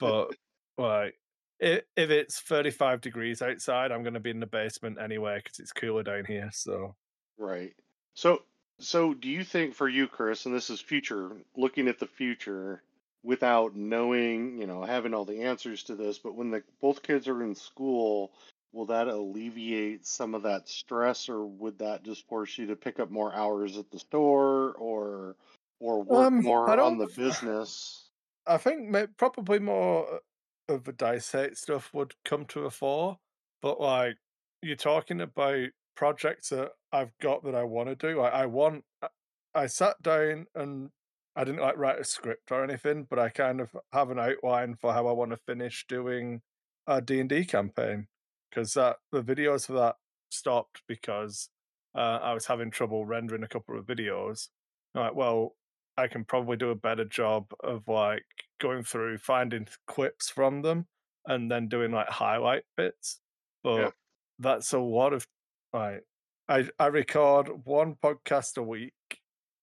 [0.00, 0.30] But
[0.78, 1.14] like,
[1.60, 5.58] if, if it's 35 degrees outside, I'm going to be in the basement anyway because
[5.58, 6.48] it's cooler down here.
[6.54, 6.96] So
[7.36, 7.74] right.
[8.14, 8.44] So,
[8.78, 12.82] so do you think for you, Kris, and this is future, looking at the future
[13.22, 17.28] without knowing, you know, having all the answers to this, but when the both kids
[17.28, 18.32] are in school,
[18.76, 23.00] will that alleviate some of that stress, or would that just force you to pick
[23.00, 25.36] up more hours at the store, or
[25.80, 28.10] or work Um, more on the business?
[28.46, 30.20] I think probably more
[30.68, 33.18] of the dice hate stuff would come to a fore,
[33.62, 34.18] but like
[34.62, 38.20] you're talking about projects that I've got that I want to do.
[38.20, 38.84] I, I want.
[39.02, 39.08] I,
[39.54, 40.90] I sat down and
[41.34, 44.74] I didn't like write a script or anything, but I kind of have an outline
[44.76, 46.42] for how I want to finish doing
[46.86, 48.08] a D and D campaign
[48.56, 49.96] because that the videos for that
[50.30, 51.50] stopped because
[51.94, 54.48] uh, I was having trouble rendering a couple of videos.
[54.94, 55.56] I'm like, well,
[55.98, 58.24] I can probably do a better job of like
[58.58, 60.86] going through finding clips from them
[61.26, 63.20] and then doing like highlight bits.
[63.62, 63.90] But Yeah.
[64.38, 65.26] that's a lot of
[65.72, 66.04] like
[66.48, 68.94] I I record one podcast a week.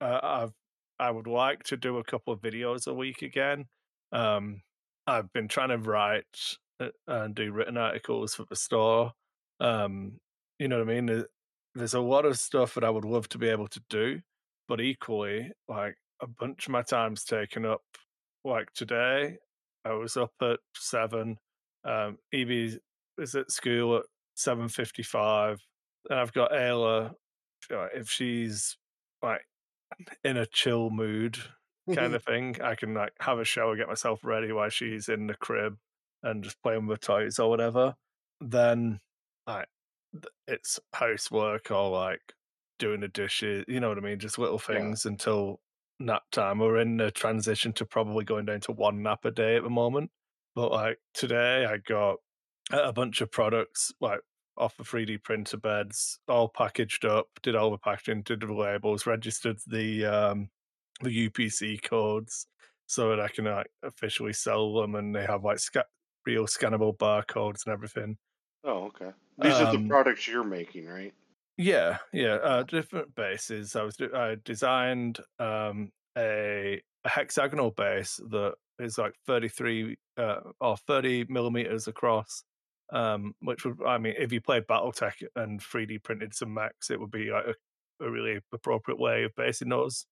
[0.00, 0.54] Uh, I've
[1.00, 3.66] I would like to do a couple of videos a week again.
[4.12, 4.62] Um,
[5.06, 6.56] I've been trying to write
[7.06, 9.12] and do written articles for the store.
[9.60, 10.18] Um,
[10.58, 11.24] you know what I mean?
[11.74, 14.20] There's a lot of stuff that I would love to be able to do,
[14.68, 17.82] but equally, like a bunch of my time's taken up.
[18.44, 19.38] Like today,
[19.84, 21.38] I was up at seven.
[21.84, 22.78] Um, Evie
[23.18, 24.04] is at school at
[24.36, 25.60] seven fifty-five,
[26.10, 27.14] and I've got Ayla.
[27.72, 28.76] uh, If she's
[29.22, 29.42] like
[30.22, 31.38] in a chill mood,
[31.94, 35.26] kind of thing, I can like have a shower, get myself ready while she's in
[35.26, 35.76] the crib,
[36.24, 37.96] and just playing with toys or whatever.
[38.40, 39.00] Then,
[39.46, 39.68] like,
[40.46, 42.20] it's housework or like
[42.78, 43.64] doing the dishes.
[43.68, 44.18] You know what I mean?
[44.18, 44.94] Just little Yeah.
[44.94, 45.60] things until
[46.00, 46.58] nap time.
[46.58, 49.70] We're in a transition to probably going down to one nap a day at the
[49.70, 50.10] moment.
[50.54, 52.18] But like today, I got
[52.72, 54.20] a a bunch of products like
[54.56, 59.06] off the 3D printer beds, all packaged up, did all the packaging, did the labels,
[59.06, 60.50] registered the um
[61.02, 62.46] the UPC codes
[62.86, 65.86] so that I can like officially sell them and they have like sca-
[66.26, 68.18] real scannable barcodes and everything.
[68.64, 69.12] Oh, okay.
[69.38, 71.14] These are the Um, products you're making, right?
[71.56, 73.76] Yeah, yeah, uh, different bases.
[73.76, 80.76] I was I designed um, a, a hexagonal base that is like 33 uh, or
[80.76, 82.42] 30 millimeters across.
[82.92, 87.00] Um, which would, I mean, if you played BattleTech and 3D printed some mechs, it
[87.00, 90.06] would be like a, a really appropriate way of basing those.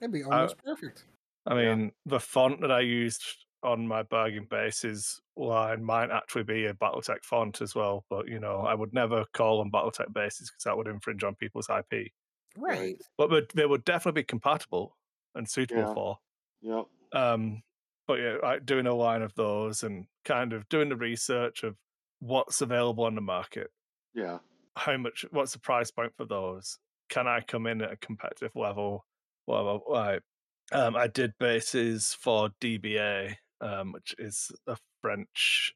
[0.00, 1.04] It'd be almost perfect.
[1.46, 1.76] I Yeah.
[1.76, 6.74] mean, the font that I used on my bargain bases line might actually be a
[6.74, 10.64] BattleTech font as well, but you know, I would never call them BattleTech bases because
[10.64, 12.12] that would infringe on people's IP.
[12.56, 12.96] Right.
[13.16, 14.96] But would- they would definitely be compatible
[15.34, 15.94] and suitable Yeah.
[15.94, 16.18] for.
[16.62, 16.84] Yep.
[17.12, 17.62] Um,
[18.06, 21.76] but yeah, like doing a line of those and kind of doing the research of
[22.20, 23.70] what's available on the market,
[24.14, 24.38] Yeah.
[24.76, 26.78] how much, what's the price point for those?
[27.08, 29.06] Can I come in at a competitive level?
[29.46, 30.22] Well, like,
[30.72, 35.74] um, I did bases for DBA, um, which is a French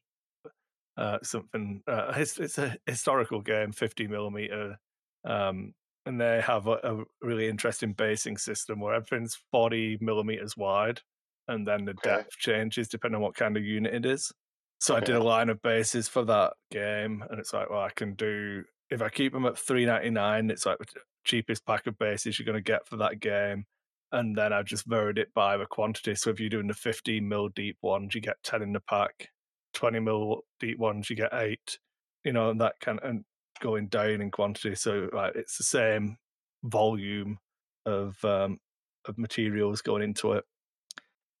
[0.97, 1.81] uh, something.
[1.87, 4.77] Uh, it's, it's a historical game, fifty millimeter,
[5.25, 5.73] um,
[6.05, 11.01] and they have a, a really interesting basing system where everything's forty millimeters wide,
[11.47, 12.03] and then the Okay.
[12.03, 14.31] depth changes depending on what kind of unit it is.
[14.79, 17.89] So I did a line of bases for that game, and it's like, well, I
[17.91, 21.87] can do if I keep them at three ninety nine, it's like the cheapest pack
[21.87, 23.65] of bases you're going to get for that game,
[24.13, 26.15] and then I just varied it by the quantity.
[26.15, 29.29] So if you're doing the fifteen mil deep ones, you get ten in the pack.
[29.73, 31.79] Twenty mil deep ones, you get eight.
[32.23, 33.25] You know, and that kind of and
[33.59, 34.75] going down in quantity.
[34.75, 36.17] So it's the same
[36.63, 37.39] volume
[37.85, 38.59] of um
[39.05, 40.45] of materials going into it.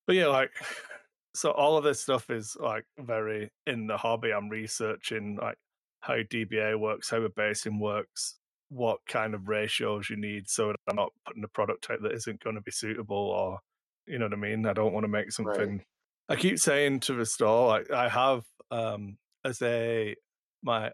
[0.07, 0.51] But yeah, like
[1.35, 4.33] so all of this stuff is like very in the hobby.
[4.33, 5.57] I'm researching like
[6.01, 8.39] how DBA works, how a basin works,
[8.73, 12.13] what kind of ratios you need so that I'm not putting a product out that
[12.13, 13.59] isn't going to be suitable or
[14.05, 14.65] you know what I mean?
[14.65, 15.81] I don't want to make something
[16.29, 20.15] I keep saying to the store, like I have um as a
[20.61, 20.91] my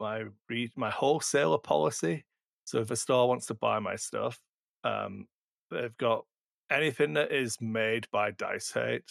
[0.00, 2.24] my re- my wholesaler policy.
[2.64, 4.38] So if a store wants to buy my stuff,
[4.84, 5.26] um,
[5.70, 6.24] they've got
[6.70, 9.02] anything that is made by DiceHate.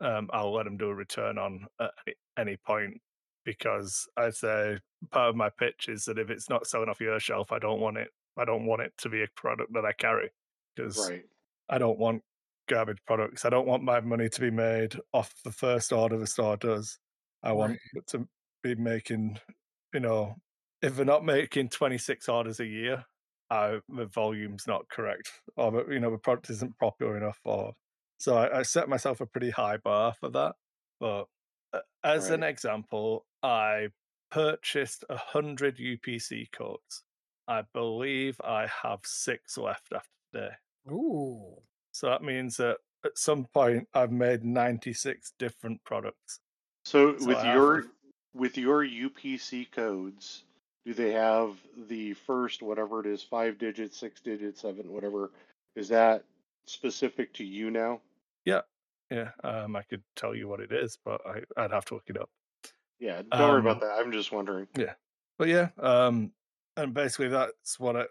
[0.00, 1.92] Um, I'll let them do a return on at
[2.38, 3.00] any point
[3.44, 4.78] because I say
[5.10, 7.80] part of my pitch is that if it's not selling off your shelf, I don't
[7.80, 8.08] want it.
[8.36, 10.30] I don't want it to be a product that I carry
[10.74, 11.24] because Right.
[11.68, 12.22] I don't want
[12.68, 13.44] garbage products.
[13.44, 16.98] I don't want my money to be made off the first order the store does.
[17.42, 18.26] I want it to
[18.62, 19.38] be making,
[19.92, 20.36] you know,
[20.80, 23.04] if they're not making 26 orders a year,
[23.50, 27.38] uh, the volume's not correct, or the, you know, the product isn't popular enough.
[27.44, 27.72] Or
[28.18, 30.54] so I, I set myself a pretty high bar for that.
[31.00, 31.26] But
[31.72, 33.88] uh, as an example, I
[34.30, 37.04] purchased a hundred UPC codes.
[37.48, 40.54] I believe I have six left after today.
[40.90, 41.56] Ooh.
[41.92, 46.40] So that means that at some point I've made 96 different products.
[46.84, 47.86] So So with I your
[48.34, 50.44] with your UPC codes,
[50.86, 51.54] do they have
[51.88, 55.30] the first whatever it is, five digits, six digits, seven, whatever?
[55.76, 56.24] Is that
[56.66, 58.00] specific to you now?
[58.44, 58.62] Yeah,
[59.44, 62.18] um, I could tell you what it is, but I, I'd have to look it
[62.20, 62.30] up.
[62.98, 63.98] Yeah, don't worry Um, about that.
[63.98, 64.68] I'm just wondering.
[64.76, 64.94] Yeah,
[65.38, 66.32] but yeah, um,
[66.76, 68.06] and basically that's what I,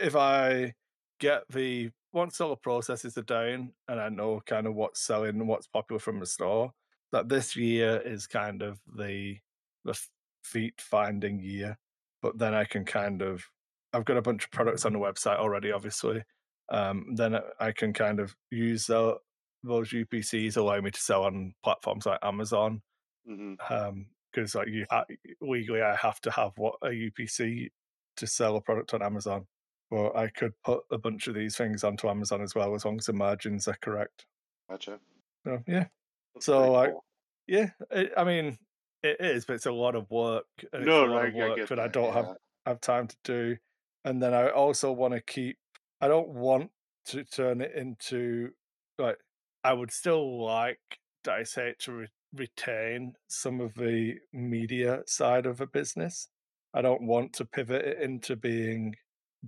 [0.00, 0.74] if I
[1.20, 5.30] get the once all the processes are down and I know kind of what's selling
[5.40, 6.72] and what's popular from the store,
[7.12, 9.38] that this year is kind of the
[9.84, 9.98] the
[10.44, 11.78] feet finding year.
[12.22, 13.44] But then I can kind of
[13.92, 16.24] I've got a bunch of products on the website already, obviously.
[16.68, 19.18] Um, then I- I can kind of use the,
[19.66, 22.82] those UPCs allow me to sell on platforms like Amazon
[23.28, 23.54] mm-hmm.
[23.72, 25.04] um, because like you ha-
[25.40, 27.68] legally I have to have what a UPC
[28.16, 29.46] to sell a product on Amazon.
[29.90, 32.98] But I could put a bunch of these things onto Amazon as well, as long
[32.98, 34.26] as the margins are correct.
[34.68, 34.98] Gotcha.
[35.44, 35.86] So yeah,
[36.34, 37.04] That's So, like, cool.
[37.46, 37.70] yeah.
[37.92, 38.58] It, I mean,
[39.04, 40.46] it is, but it's a lot of work.
[40.72, 42.36] And no, it's a lot I, of work get that I don't have
[42.66, 43.56] have time to do.
[44.04, 45.56] And then I also want to keep.
[46.00, 46.70] I don't want
[47.06, 48.50] to turn it into
[48.98, 49.18] like.
[49.66, 50.80] I would still like
[51.24, 56.28] DiceHate to re- retain some of the media side of a business.
[56.74, 58.96] I don't want to pivot it into being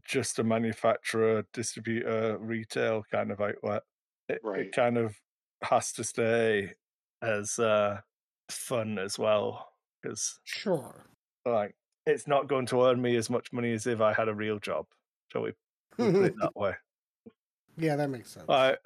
[0.05, 3.83] just a manufacturer, distributor, retail kind of outlet.
[4.29, 4.67] It, Right.
[4.67, 5.17] it kind of
[5.63, 6.75] has to stay
[7.23, 8.01] as uh,
[8.51, 9.69] fun as well
[10.03, 11.07] because Sure.
[11.45, 14.35] like it's not going to earn me as much money as if I had a
[14.35, 14.87] real job.
[15.33, 15.53] Shall we
[16.13, 16.75] put it that way?
[17.77, 18.47] yeah, that makes sense.
[18.49, 18.77] I,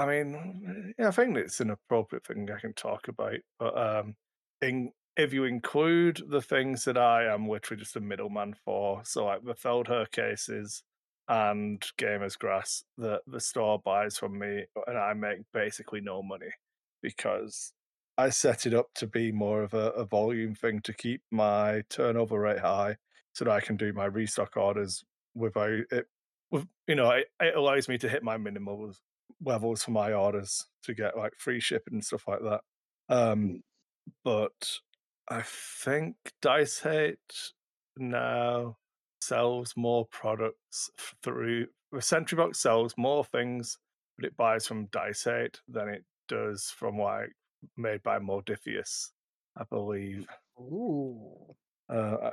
[0.00, 3.36] I mean, yeah, I think it's an appropriate thing I can talk about.
[3.58, 4.14] But um,
[4.62, 9.26] in if you include the things that I am literally just a middleman for, so
[9.26, 10.82] like the Feldherr cases
[11.28, 16.52] and Gamers Grass, that the store buys from me, and I make basically no money
[17.02, 17.74] because
[18.16, 21.82] I set it up to be more of a, a volume thing to keep my
[21.90, 22.96] turnover rate high,
[23.34, 26.06] so that I can do my restock orders without it.
[26.50, 29.02] With you know, it, it allows me to hit my minimals
[29.44, 32.60] levels for my orders to get like free shipping and stuff like that.
[33.08, 33.62] Um, Mm.
[34.24, 34.78] but
[35.28, 37.52] I think DiceHate
[37.96, 38.78] now
[39.20, 40.90] sells more products
[41.22, 43.78] through the Sentry Box sells more things,
[44.16, 47.32] but it buys from DiceHate than it does from like
[47.76, 49.10] made by Modiphius,
[49.56, 50.26] I believe.
[50.58, 51.54] Ooh.
[51.88, 52.30] Uh,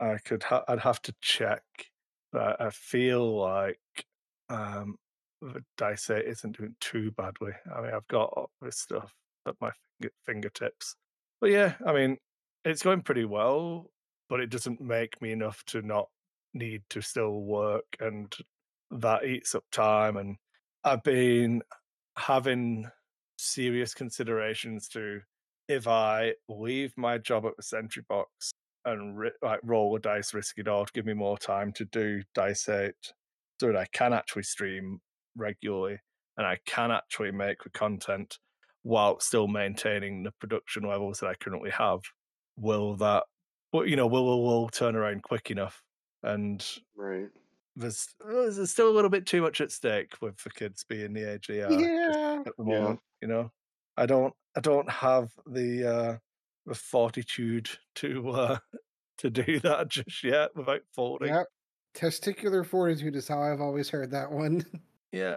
[0.00, 1.62] I, I could ha- I'd have to check,
[2.32, 3.80] but I feel like
[4.50, 4.96] um,
[5.40, 7.52] the DiceHate isn't doing too badly.
[7.74, 9.12] I mean, I've got all this stuff
[9.46, 9.70] at my
[10.26, 10.96] fingertips,
[11.40, 12.18] but yeah, I mean,
[12.64, 13.90] it's going pretty well,
[14.28, 16.08] but it doesn't make me enough to not
[16.54, 18.34] need to still work, and
[18.90, 20.16] that eats up time.
[20.16, 20.36] And
[20.84, 21.62] I've been
[22.16, 22.90] having
[23.38, 25.20] serious considerations to
[25.68, 28.50] if I leave my job at the Sentry Box
[28.84, 31.84] and ri- like roll a dice, risk it all to give me more time to
[31.86, 32.92] do DiceHate,
[33.60, 35.00] so that I can actually stream
[35.38, 36.00] regularly
[36.36, 38.38] and I can actually make the content,
[38.82, 42.00] while still maintaining the production levels that I currently have.
[42.56, 43.24] Will that,
[43.72, 45.82] well, you know, will will, will turn around quick enough?
[46.22, 46.64] And
[46.94, 47.30] Right.
[47.76, 51.12] there's uh, there's still a little bit too much at stake with the kids being
[51.12, 52.44] the age they are Yeah.
[52.46, 52.64] at the Yeah.
[52.64, 53.00] moment.
[53.22, 53.52] You know,
[53.96, 56.18] I don't I don't have the uh,
[56.66, 58.58] the fortitude to uh,
[59.18, 61.34] to do that just yet without folding.
[61.34, 61.46] Yep.
[61.94, 64.64] Testicular fortitude is how I've always heard that one.
[65.12, 65.36] Yeah.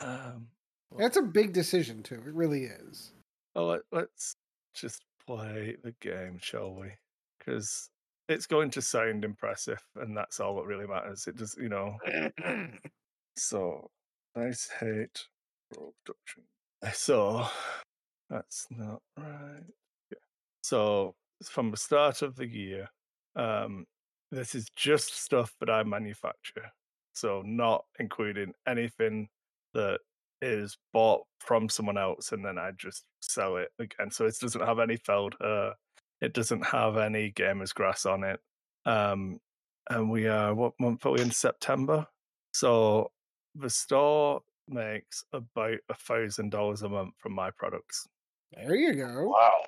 [0.00, 0.48] Um,
[0.96, 2.14] That's a big decision too.
[2.26, 3.12] It really is.
[3.54, 4.36] Oh, let, let's
[4.74, 6.88] just play the game, shall we?
[7.38, 7.90] Because
[8.28, 11.26] it's going to sound impressive, and that's all that really matters.
[11.26, 11.96] It does, you know.
[13.36, 13.90] So,
[14.36, 15.24] nice hate
[15.72, 16.42] production.
[16.92, 17.46] So,
[18.28, 19.62] that's not right.
[20.10, 20.18] Yeah.
[20.62, 21.14] So,
[21.44, 22.90] from the start of the year,
[23.36, 23.86] um,
[24.30, 26.72] this is just stuff that I manufacture.
[27.12, 29.28] So, not including anything
[29.74, 30.00] that
[30.42, 34.10] is bought from someone else and then I just sell it again.
[34.10, 35.74] So, it doesn't have any Feldherr.
[36.20, 38.40] It doesn't have any gamer's grass on it.
[38.86, 39.38] Um,
[39.88, 41.30] and we are, what month are we in?
[41.30, 42.06] September.
[42.52, 43.10] So,
[43.54, 48.06] the store makes about a thousand dollars a month from my products.
[48.52, 49.28] There you go.
[49.28, 49.62] Wow.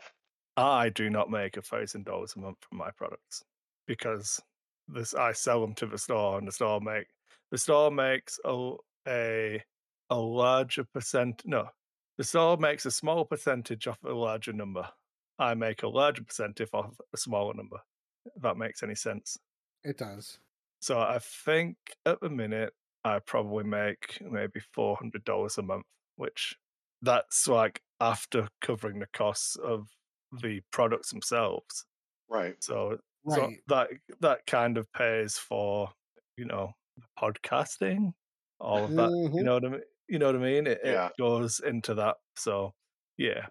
[0.56, 3.42] I do not make a thousand dollars a month from my products
[3.86, 4.40] because
[4.88, 7.06] this I sell them to the store and the store make
[7.52, 8.74] the store makes a
[9.06, 9.62] a,
[10.10, 11.68] a larger percent no
[12.18, 14.88] the store makes a small percentage off a larger number.
[15.38, 17.78] I make a larger percentage off a smaller number.
[18.26, 19.38] If that makes any sense.
[19.82, 20.38] It does.
[20.80, 21.76] So I think
[22.06, 22.74] at the minute
[23.04, 25.86] I probably make maybe four hundred dollars a month,
[26.16, 26.54] which
[27.00, 29.88] that's like after covering the costs of
[30.40, 31.86] the products themselves.
[32.28, 32.54] Right.
[32.62, 32.98] So,
[33.28, 33.88] so that
[34.20, 35.90] that kind of pays for
[36.36, 36.72] you know
[37.18, 38.12] podcasting,
[38.60, 39.14] all of that.
[39.36, 39.44] You Mhm.
[39.44, 39.82] know what I mean?
[40.08, 40.66] You know what I mean?
[40.66, 41.08] It, Yeah.
[41.08, 42.16] it goes into that.
[42.36, 42.74] So
[43.18, 43.48] yeah,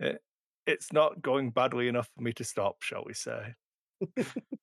[0.00, 0.22] it,
[0.66, 3.54] it's not going badly enough for me to stop, shall we say?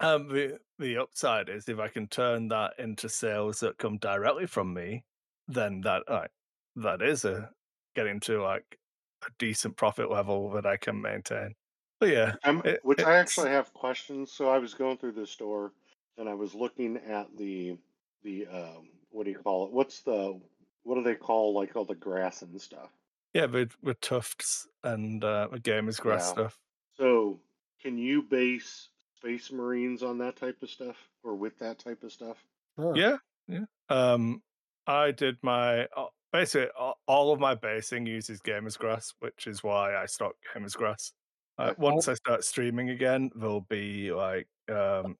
[0.00, 4.46] Um, the the upside is if I can turn that into sales that come directly
[4.46, 5.04] from me,
[5.48, 6.30] then that like
[6.76, 7.52] that is a
[7.94, 8.78] getting to like
[9.24, 11.54] a decent profit level that I can maintain.
[12.00, 14.32] But yeah, it- which I actually have questions.
[14.32, 15.72] So I was going through the store
[16.16, 17.78] and I was looking at the
[18.22, 19.72] the um, what do you call it?
[19.72, 20.40] What's the
[20.84, 22.90] what do they call like all the grass and stuff?
[23.34, 26.26] yeah, with with tufts and uh, with gamers grass Yeah.
[26.26, 26.58] stuff.
[26.94, 27.40] So
[27.80, 32.12] can you base Space Marines on that type of stuff or with that type of
[32.12, 32.44] stuff?
[32.78, 33.00] Sure.
[33.00, 33.64] Yeah, yeah.
[33.88, 34.42] Um,
[34.86, 36.70] I did my uh, basically
[37.06, 41.12] all of my basing uses gamers grass, which is why I stock gamers grass.
[41.58, 45.16] Uh, once I start streaming again, there'll be like um,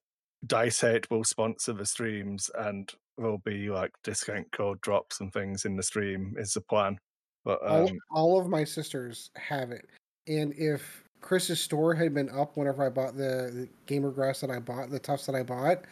[0.46, 5.76] DiceHate will sponsor the streams, and there'll be like discount code drops and things in
[5.76, 6.34] the stream.
[6.38, 6.98] Is the plan?
[7.44, 9.86] But all, um, all of my sisters have it.
[10.28, 14.50] And if Kris's store had been up whenever I bought the, the gamer grass that
[14.50, 15.82] I bought, the tufts that I bought,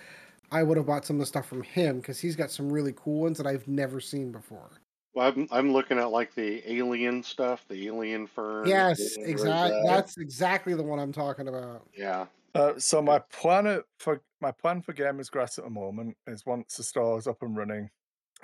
[0.53, 2.93] I would have bought some of the stuff from him because he's got some really
[2.97, 4.71] cool ones that I've never seen before.
[5.15, 8.67] Well, I'm, I'm looking at like the alien stuff, the alien fern.
[8.69, 9.51] Yes, exactly.
[9.51, 9.83] rosette.
[9.87, 11.83] That's exactly the one I'm talking about.
[11.97, 12.27] yeah.
[12.55, 16.77] Uh, so my plan for my plan for Gamers Grass at the moment is once
[16.77, 17.91] the store is up and running.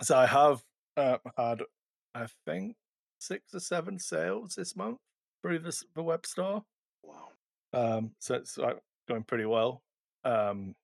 [0.01, 0.63] So I have
[0.97, 1.63] uh, had,
[2.15, 2.77] I think,
[3.19, 4.99] six or seven sales this month
[5.43, 6.65] through this, the web store.
[7.03, 7.29] Wow.
[7.73, 8.79] Um, so it's like
[9.09, 9.83] going pretty well.
[10.25, 10.75] Um,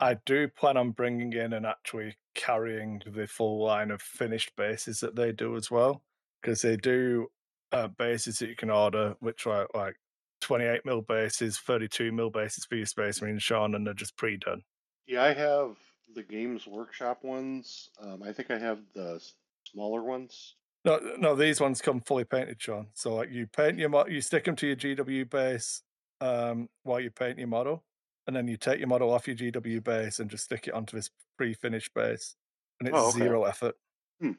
[0.00, 5.00] I do plan on bringing in and actually carrying the full line of finished bases
[5.00, 6.02] that they do as well,
[6.40, 7.28] because they do
[7.72, 9.96] uh, bases that you can order, which are like
[10.44, 14.62] 28 mil bases, 32 mil bases for your Space Marine, Sean, and they're just pre-done.
[15.06, 15.76] Yeah, I have
[16.14, 17.88] the Games Workshop ones.
[18.00, 19.20] Um, I think I have the
[19.64, 20.54] smaller ones.
[20.84, 22.88] No, no, these ones come fully painted, Sean.
[22.92, 25.82] So like you paint your mo- you stick them to your GW base
[26.20, 27.82] um, while you paint your model,
[28.26, 30.94] and then you take your model off your GW base and just stick it onto
[30.96, 31.08] this
[31.38, 32.36] pre-finished base,
[32.80, 33.18] and it's Oh, okay.
[33.18, 33.76] zero effort.
[34.20, 34.32] Hmm.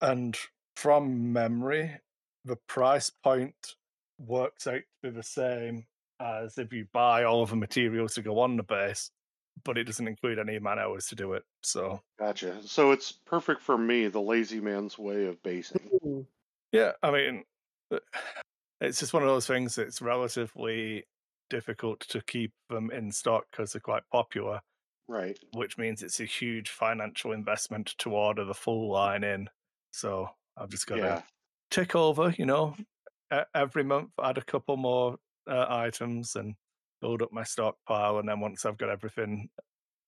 [0.00, 0.36] And
[0.74, 1.92] from memory,
[2.44, 3.76] the price point
[4.26, 5.86] works out to be the same
[6.20, 9.10] as if you buy all of the materials to go on the base,
[9.64, 11.44] but it doesn't include any man hours to do it.
[11.62, 12.66] So Gotcha.
[12.66, 16.26] So it's perfect for me, the lazy man's way of basing.
[16.70, 17.44] Yeah, I mean,
[17.90, 17.98] uh,
[18.80, 21.04] it's just one of those things that's relatively
[21.50, 24.60] difficult to keep them in stock because they're quite popular,
[25.08, 25.38] Right.
[25.52, 29.48] which means it's a huge financial investment to order the full line in.
[29.92, 31.22] So I've just got to Yeah.
[31.70, 32.74] tick over, you know,
[33.54, 35.16] every month, add a couple more
[35.48, 36.54] uh, items and
[37.00, 38.18] build up my stockpile.
[38.18, 39.48] And then once I've got everything,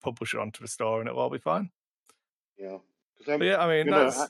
[0.02, 1.70] publish it onto the store and it'll all be fine.
[2.59, 2.78] Yeah.
[3.18, 4.26] Because I'm yeah, I mean, gonna- that's.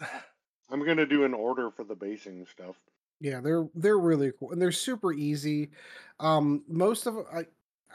[0.71, 2.77] I'm gonna do an order for the basing stuff.
[3.21, 5.71] Yeah, they're they're really cool and they're super easy.
[6.21, 7.47] Um, most of I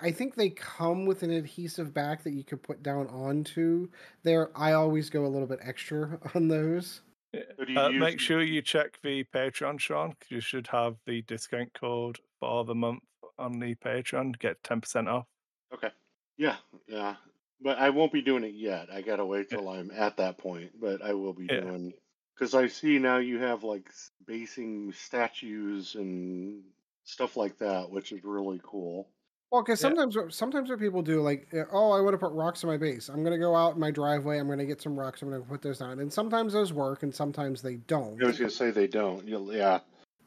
[0.02, 3.90] I think they come with an adhesive back that you could put down onto
[4.24, 4.50] there.
[4.56, 7.02] I always go a little bit extra on those.
[7.34, 7.42] Yeah.
[7.60, 12.20] Uh, use make sure you check the Patreon, Sean, you should have the discount code
[12.40, 13.04] for the month
[13.38, 15.28] on the Patreon get 10% off.
[15.74, 15.92] Okay.
[16.38, 16.58] Yeah,
[16.88, 17.16] yeah.
[17.62, 18.90] But I won't be doing it yet.
[18.92, 19.58] I gotta wait Yeah.
[19.58, 20.80] till I'm at that point.
[20.80, 21.62] But I will be Yeah.
[21.62, 21.94] doing
[22.34, 23.90] because I see now you have like
[24.26, 26.64] basing statues and
[27.04, 29.10] stuff like that, which is really cool.
[29.52, 32.32] Well, because sometimes what- sometimes what people do, like, uh, oh, I want to put
[32.34, 33.10] rocks in my base.
[33.10, 34.38] I'm gonna go out in my driveway.
[34.38, 35.22] I'm gonna get some rocks.
[35.24, 36.00] I'm gonna put those down.
[36.00, 38.22] And sometimes those work, and sometimes they don't.
[38.22, 39.28] I was gonna say they don't.
[39.28, 39.80] Yeah.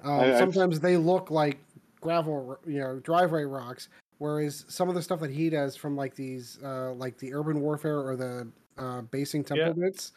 [0.03, 1.59] Um, I- I've- sometimes they look like
[2.01, 3.89] gravel, you know, driveway rocks.
[4.19, 7.61] Whereas some of the stuff that he does from like these, uh, like the urban
[7.61, 9.73] warfare or the uh, basing temple Yeah.
[9.73, 10.12] bits,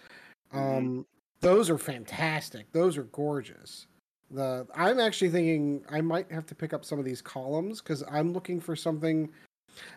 [0.53, 0.77] Mhm.
[0.77, 1.05] um,
[1.41, 2.71] those are fantastic.
[2.71, 3.85] Those are gorgeous.
[4.31, 8.03] The I'm actually thinking I might have to pick up some of these columns because
[8.09, 9.29] I'm looking for something.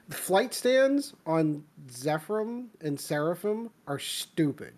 [0.08, 4.74] The flight stands on Zephyrim and Seraphim are stupid.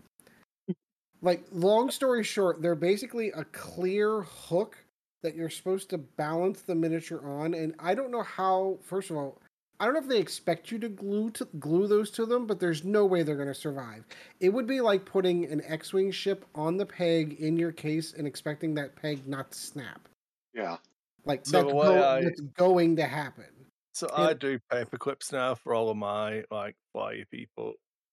[1.22, 4.76] like long story short, they're basically a clear hook
[5.22, 8.78] that you're supposed to balance the miniature on, and I don't know how.
[8.82, 9.39] First of all,
[9.80, 12.60] I don't know if they expect you to glue to glue those to them, but
[12.60, 14.04] there's no way they're going to survive.
[14.38, 18.26] It would be like putting an X-wing ship on the peg in your case and
[18.26, 20.06] expecting that peg not to snap.
[20.52, 20.76] Yeah.
[21.24, 23.46] Like So that's, the go- I- that's going to happen.
[23.94, 24.24] So Yeah.
[24.28, 27.72] I do paper clips now for all of my like flyer people,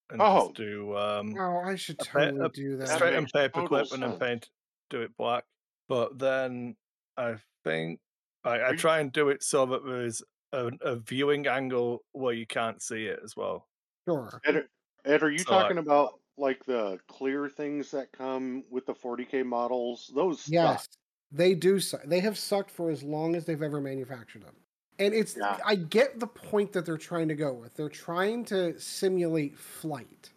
[0.10, 0.46] and Oh.
[0.48, 2.88] just do um Oh, I should a pa- totally a do that.
[2.88, 4.50] That straight and makes paper total clip and then paint
[4.90, 5.44] do it black.
[5.90, 6.78] But then
[7.18, 7.36] I
[7.66, 8.00] think
[8.44, 10.24] I, I try and do it so that there's
[10.54, 13.68] a, a viewing angle where you can't see it as well.
[14.08, 14.40] Sure.
[14.46, 14.66] Ed,
[15.06, 18.94] Ed, are you So I- talking about like the clear things that come with the
[18.94, 20.12] 40k models?
[20.16, 20.52] Those suck.
[20.54, 20.88] Yes,
[21.32, 21.80] they do.
[21.80, 24.56] Su- they have sucked for as long as they've ever manufactured them.
[25.00, 25.58] And it's Yeah.
[25.66, 27.76] I get the point that they're trying to go with.
[27.76, 30.30] They're trying to simulate flight.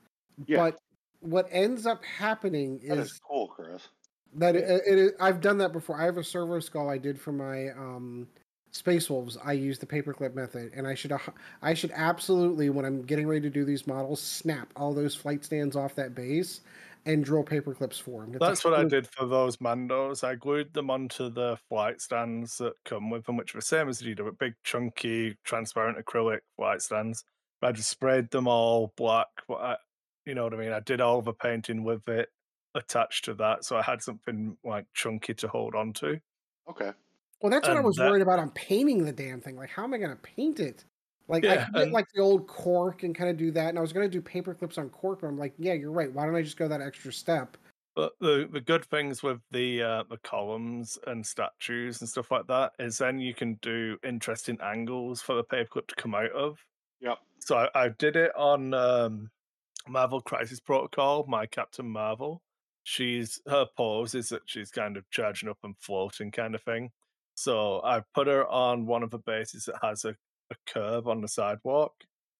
[0.47, 0.57] Yeah.
[0.71, 0.79] But
[1.21, 3.89] what ends up happening That is is cool, Kris.
[4.35, 6.01] that it, it is, I've done that before.
[6.01, 8.27] I have a servo skull I did for my um,
[8.73, 9.37] Space Wolves.
[9.45, 11.13] I use the paperclip method, and I should
[11.63, 15.45] I should absolutely when I'm getting ready to do these models, snap all those flight
[15.45, 16.61] stands off that base
[17.07, 18.37] and drill paper clips for them.
[18.39, 20.23] That's what I did for those Mandos.
[20.23, 23.89] I glued them onto the flight stands that come with them, which are the same
[23.89, 27.25] as you do, but big, chunky, transparent acrylic flight stands.
[27.63, 29.29] I just sprayed them all black.
[29.47, 29.77] What I,
[30.27, 30.73] you know what I mean?
[30.73, 32.29] I did all the painting with it
[32.75, 36.21] attached to that, so I had something like chunky to hold on to.
[36.69, 36.93] Okay.
[37.41, 39.57] Well, that's what I was that- worried about on painting the damn thing.
[39.57, 40.85] Like, how am I going to paint it?
[41.29, 43.79] Like, I Yeah, could get like the old cork and kind of do that, and
[43.79, 46.13] I was going to do paper clips on cork, but I'm like, yeah, you're right.
[46.13, 47.57] Why don't I just go that extra step?
[47.95, 52.47] But the the good things with the uh, the columns and statues and stuff like
[52.47, 56.59] that is then you can do interesting angles for the paperclip to come out of.
[57.01, 57.19] Yep.
[57.41, 59.31] So I, I did it on um,
[59.89, 61.27] Marvel Crisis Protocol.
[61.29, 62.43] My Captain Marvel,
[62.85, 66.91] she's her pose is that she's kind of charging up and floating, kind of thing.
[67.41, 70.11] So I put her on one of the bases that has a,
[70.51, 71.95] a curve on the sidewalk,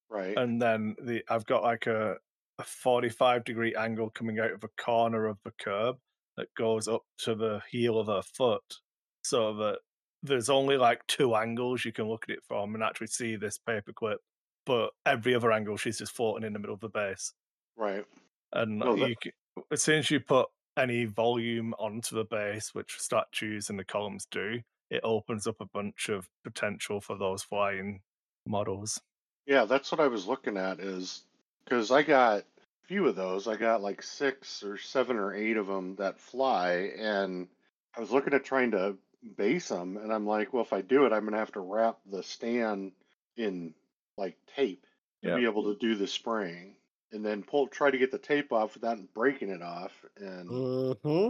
[0.09, 0.37] Right.
[0.37, 2.17] and then the I've got like a
[2.59, 5.95] a 45 degree angle coming out of a corner of the curb
[6.37, 8.61] that goes up to the heel of her foot
[9.23, 9.79] so that
[10.21, 13.57] there's only like two angles you can look at it from and actually see this
[13.67, 14.17] paperclip
[14.67, 17.33] but every other angle she's just floating in the middle of the base
[17.75, 18.05] right.
[18.53, 19.31] and No, that- you c
[19.71, 20.47] as soon as you put
[20.77, 24.59] any volume onto the base which statues and the columns do
[24.91, 28.03] it opens up a bunch of potential for those flying
[28.47, 29.01] models
[29.45, 31.23] Yeah, that's what I was looking at is
[31.63, 32.45] because I got a
[32.87, 33.47] few of those.
[33.47, 37.49] I got like six or seven or eight of them that fly, and
[37.95, 38.97] I was looking at trying to
[39.35, 41.99] base them, and I'm like, well, if I do it, I'm gonna have to wrap
[42.05, 42.93] the stand
[43.35, 43.75] in
[44.17, 44.85] like tape
[45.23, 45.31] to Yeah.
[45.31, 46.77] be able to do the spraying,
[47.11, 51.29] and then pull, try to get the tape off without breaking it off, and Mm-hmm.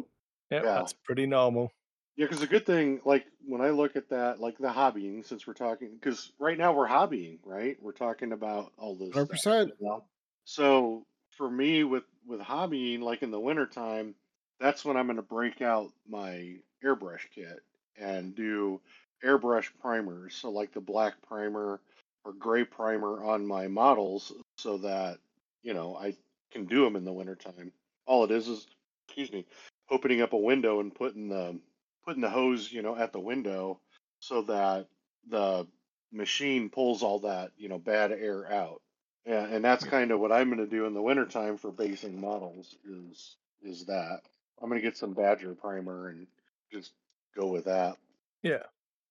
[0.49, 0.73] yeah, Yeah.
[0.73, 1.71] that's pretty normal
[2.17, 5.47] Yeah, because the good thing, like when I look at that, like the hobbying, since
[5.47, 7.77] we're talking, because right now we're hobbying, right?
[7.81, 9.09] We're talking about all this.
[9.09, 9.67] 100%.
[9.67, 10.03] you know?
[10.43, 11.05] So
[11.37, 14.15] for me, with with hobbying, like in the wintertime,
[14.59, 17.61] that's when I'm going to break out my airbrush kit
[17.97, 18.81] and do
[19.23, 20.35] airbrush primers.
[20.35, 21.79] So like the black primer
[22.23, 25.17] or gray primer on my models, so that
[25.63, 26.15] you know I
[26.51, 27.71] can do them in the wintertime.
[28.05, 28.67] All it is is,
[29.07, 29.45] excuse me,
[29.89, 31.57] opening up a window and putting the
[32.05, 33.79] putting the hose, you know, at the window
[34.19, 34.87] so that
[35.29, 35.67] the
[36.11, 38.81] machine pulls all that, you know, bad air out.
[39.25, 39.91] Yeah, and that's mm-hmm.
[39.91, 43.85] kind of what I'm going to do in the wintertime for basing models is is
[43.85, 44.21] that
[44.61, 46.25] I'm going to get some Badger primer and
[46.71, 46.93] just
[47.35, 47.97] go with that.
[48.41, 48.63] Yeah.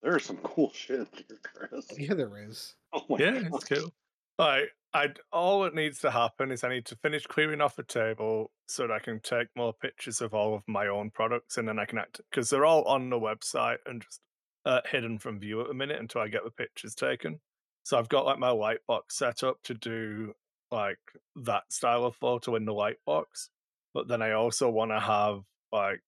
[0.03, 1.87] There's some cool shit here, Kris.
[1.97, 2.75] Yeah, there is.
[2.93, 3.51] Oh my yeah, God.
[3.55, 3.93] it's cool.
[4.41, 7.83] Like, I all that needs to happen is I need to finish clearing off the
[7.83, 11.69] table so that I can take more pictures of all of my own products, and
[11.69, 14.21] then I can act because they're all on the website and just
[14.65, 17.39] uh, hidden from view at the minute until I get the pictures taken.
[17.83, 20.33] So I've got like my light box set up to do
[20.71, 20.99] like
[21.37, 23.51] that style of photo in the light box,
[23.93, 26.01] but then I also want to have like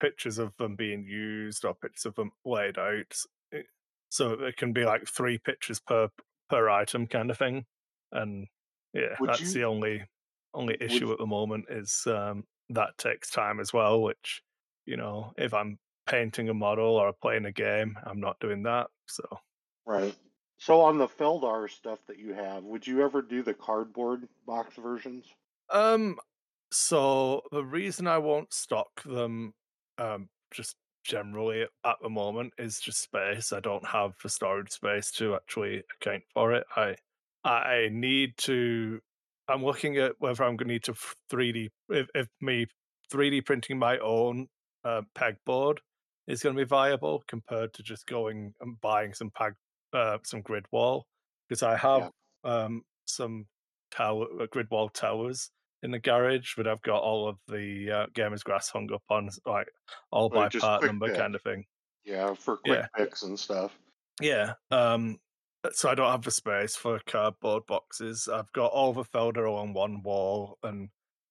[0.00, 3.14] pictures of them being used or pictures of them laid out
[3.52, 3.62] eh,
[4.08, 6.08] so it can be like three pictures per
[6.48, 7.64] per item kind of thing
[8.12, 8.46] and
[8.94, 10.04] yeah Would that's you- the only
[10.54, 14.42] only issue you- at the moment is um that takes time as well which
[14.86, 18.88] you know if i'm painting a model or playing a game i'm not doing that
[19.06, 19.24] so
[19.86, 20.14] Right.
[20.58, 24.76] So on the Feldherr stuff that you have, would you ever do the cardboard box
[24.76, 25.34] versions?
[25.70, 26.18] Um,
[26.72, 29.54] so the reason I won't stock them,
[29.98, 30.76] um, just
[31.08, 33.52] generally at the moment is just space.
[33.52, 36.64] I don't have the storage space to actually account for it.
[36.76, 36.96] I
[37.44, 39.00] I need to.
[39.48, 40.94] I'm looking at whether I'm going to need to
[41.30, 42.66] three D if, if me
[43.10, 44.48] three D printing my own
[44.84, 45.78] uh, pegboard
[46.26, 49.54] is going to be viable compared to just going and buying some peg
[49.94, 51.06] uh, some grid wall
[51.48, 52.10] because I have
[52.44, 53.46] um some
[53.90, 55.50] tower uh, grid wall towers
[55.82, 59.28] in the garage, but I've got all of the uh, gamers grass hung up on
[59.46, 59.68] like
[60.10, 61.16] all by part number pick.
[61.16, 61.64] kind of thing.
[62.04, 62.86] Yeah, for quick Yeah.
[62.96, 63.76] picks and stuff.
[64.20, 64.54] Yeah.
[64.70, 65.18] Um.
[65.72, 68.28] So I don't have the space for cardboard boxes.
[68.32, 70.88] I've got all the Feldherr on one wall, and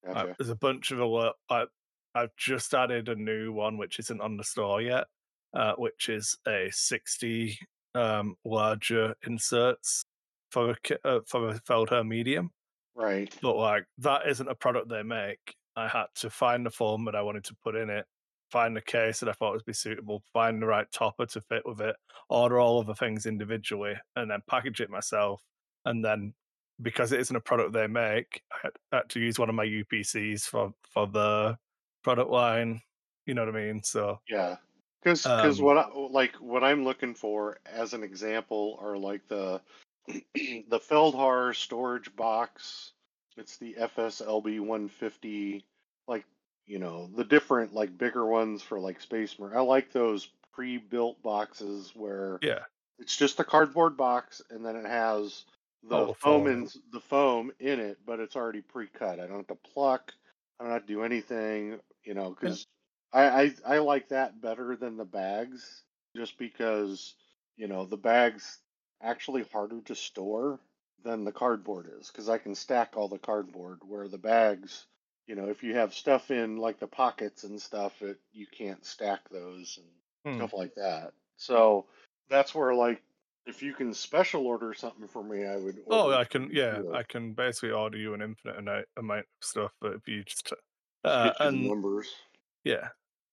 [0.07, 0.35] uh, Gotcha.
[0.37, 1.33] there's a bunch of alert.
[1.49, 1.65] I,
[2.13, 5.05] I've just added a new one which isn't on the store yet,
[5.53, 7.57] uh, which is a 60
[7.95, 10.03] um, larger inserts
[10.51, 12.51] for a uh, for a Feldherr medium.
[12.97, 13.33] Right.
[13.41, 15.55] but like that isn't a product they make.
[15.75, 18.05] I had to find the form that I wanted to put in it,
[18.51, 21.61] find the case that I thought would be suitable, find the right topper to fit
[21.65, 21.95] with it,
[22.29, 25.43] order all of the things individually, and then package it myself.
[25.85, 26.33] And then
[26.81, 29.65] because it isn't a product they make, I had, had to use one of my
[29.65, 31.57] UPCs for for the
[32.03, 32.81] product line.
[33.25, 33.83] You know what I mean?
[33.83, 34.57] So Yeah.
[35.03, 39.27] Because because Um, what I, like what I'm looking for as an example are like
[39.27, 39.61] the
[40.35, 42.93] the Feldherr storage box.
[43.37, 45.65] It's the FSLB 150.
[46.07, 46.25] Like
[46.67, 49.57] you know the different like bigger ones for like Space Marine.
[49.57, 52.59] I like those pre-built boxes where yeah,
[52.99, 55.45] it's just a cardboard box and then it has
[55.83, 56.47] the Oh, foam foam.
[56.47, 59.19] in the foam in it, but it's already pre-cut.
[59.19, 60.13] I don't have to pluck.
[60.59, 62.67] I don't have to do anything, you know, because
[63.13, 65.83] I, I I like that better than the bags,
[66.15, 67.15] just because
[67.57, 68.59] you know the bags
[69.01, 70.59] actually harder to store
[71.03, 74.87] than the cardboard is, because I can stack all the cardboard where the bags,
[75.27, 78.85] you know, if you have stuff in like the pockets and stuff, it you can't
[78.85, 79.89] stack those and
[80.25, 80.47] Hmm.
[80.47, 81.13] stuff like that.
[81.37, 81.87] So
[82.29, 83.03] that's where like
[83.45, 85.79] if you can special order something for me, I would.
[85.89, 86.49] Oh, I can.
[86.53, 86.83] Yeah.
[86.91, 90.51] I can basically order you an infinite amount amount of stuff, but if you just
[91.03, 92.15] uh, get you the and numbers.
[92.65, 92.89] yeah,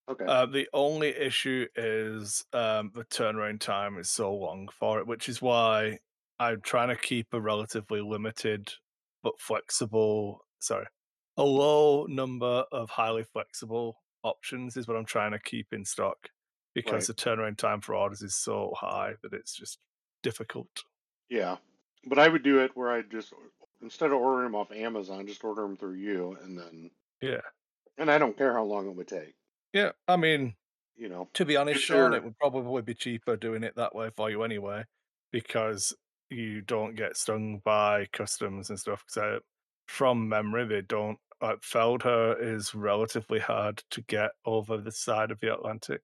[0.09, 0.25] Okay.
[0.27, 5.29] Uh, the only issue is um, the turnaround time is so long for it, which
[5.29, 5.99] is why
[6.39, 8.73] I'm trying to keep a relatively limited
[9.23, 10.87] but flexible, sorry,
[11.37, 16.31] a low number of highly flexible options is what I'm trying to keep in stock
[16.75, 19.79] because the turnaround time for orders is so high that it's just
[20.23, 20.85] difficult.
[21.29, 21.59] Yeah,
[22.07, 23.33] but I would do it where I just
[23.83, 26.91] instead of ordering them off Amazon, just order them through you, and then
[27.21, 27.41] Yeah.
[27.99, 29.35] and I don't care how long it would take.
[29.75, 29.93] Yeah.
[30.09, 30.55] I mean,
[30.97, 31.29] You know.
[31.35, 34.43] To be honest, Sean, it would probably be cheaper doing it that way for you
[34.45, 34.85] anyway,
[35.33, 35.93] because
[36.31, 39.05] you don't get stung by customs and stuff.
[39.07, 39.43] Because
[39.89, 41.19] from memory, they don't.
[41.43, 46.01] Like Feldherr is relatively hard to get over the side of the Atlantic.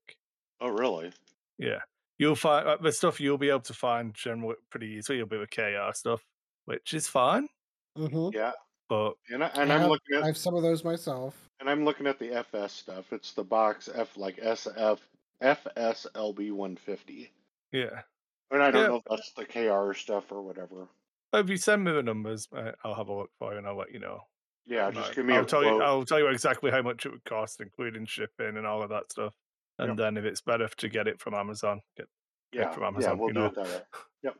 [0.60, 1.12] Oh, really?
[1.58, 1.80] Yeah,
[2.18, 5.18] you'll find uh, the stuff you'll be able to find generally pretty easily.
[5.18, 6.26] You'll be with KR stuff,
[6.66, 7.48] which is fine.
[7.96, 8.36] Mm-hmm.
[8.36, 8.52] Yeah.
[8.90, 11.48] But And I, and I I'm looking at I have some of those myself.
[11.60, 13.12] and I'm looking at the FS stuff.
[13.12, 15.00] It's the box F like SF
[15.40, 17.30] FSLB 150.
[17.72, 18.02] yeah,
[18.50, 18.88] And I don't Yeah.
[18.88, 20.88] know if that's the KR stuff or whatever.
[21.32, 22.48] if you send me the numbers,
[22.84, 24.20] I'll have a look for you and I'll let you know.
[24.66, 25.16] Yeah, just Right.
[25.16, 25.80] give me I'll a tell quote.
[25.80, 25.82] you.
[25.82, 29.10] I'll tell you exactly how much it would cost, including shipping and all of that
[29.12, 29.34] stuff.
[29.78, 29.98] And Yep.
[29.98, 32.08] then if it's better to get it from Amazon, get
[32.52, 33.46] get yeah, from yeah, we'll you do know.
[33.46, 33.82] it that way.
[34.22, 34.36] Yep.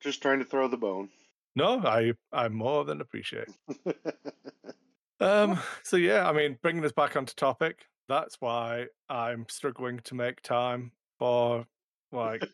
[0.00, 1.10] Just trying to throw the bone.
[1.56, 3.48] No, I I more than appreciate.
[5.20, 5.60] Um.
[5.84, 7.86] So yeah, I mean, bringing us back onto topic.
[8.08, 11.66] That's why I'm struggling to make time for
[12.12, 12.44] like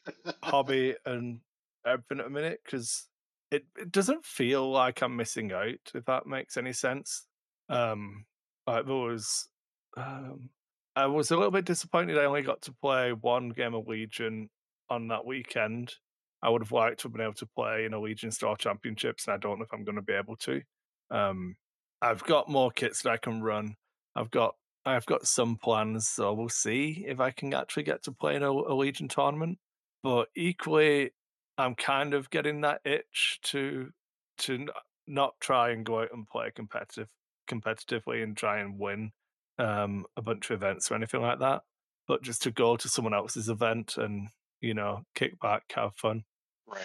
[0.42, 1.40] hobby and
[1.86, 3.08] everything at a minute because
[3.50, 7.26] it, it doesn't feel like I'm missing out, if that makes any sense.
[7.68, 8.26] Um,
[8.66, 9.48] like there was,
[9.96, 10.50] um,
[10.94, 14.50] I was a little bit disappointed I only got to play one game of Legion
[14.88, 15.94] on that weekend.
[16.42, 19.26] I would have liked to have been able to play in a Legion Store Championships,
[19.26, 20.62] and I don't know if I'm going to be able to.
[21.10, 21.56] Um,
[22.02, 23.76] I've got more kits that I can run.
[24.16, 24.54] I've got
[24.86, 28.42] I've got some plans, so we'll see if I can actually get to play in
[28.42, 29.58] a, a Legion tournament.
[30.02, 31.10] But equally,
[31.58, 33.90] I'm kind of getting that itch to
[34.38, 34.66] to
[35.06, 37.08] not try and go out and play competitive
[37.48, 39.10] competitively and try and win
[39.58, 41.62] um, a bunch of events or anything like that,
[42.08, 44.28] but just to go to someone else's event and
[44.60, 46.24] you know kick back, have fun.
[46.70, 46.80] Right.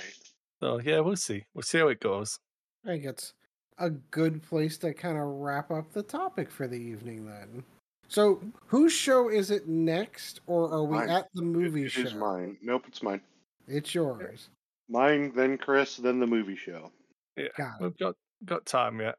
[0.62, 1.44] So yeah, we'll see.
[1.54, 2.38] We'll see how it goes.
[2.84, 3.34] I think it's
[3.78, 7.64] a good place to kind of wrap up the topic for the evening then.
[8.08, 11.10] So, whose show is it next, or are we Mine.
[11.10, 12.02] at the movie It show?
[12.02, 12.56] is mine.
[12.62, 13.20] Nope, it's mine.
[13.68, 14.50] It's yours.
[14.88, 16.92] Mine, then Kris, then the movie show.
[17.36, 17.84] Yeah, Got it.
[17.84, 19.16] we've got got time yet.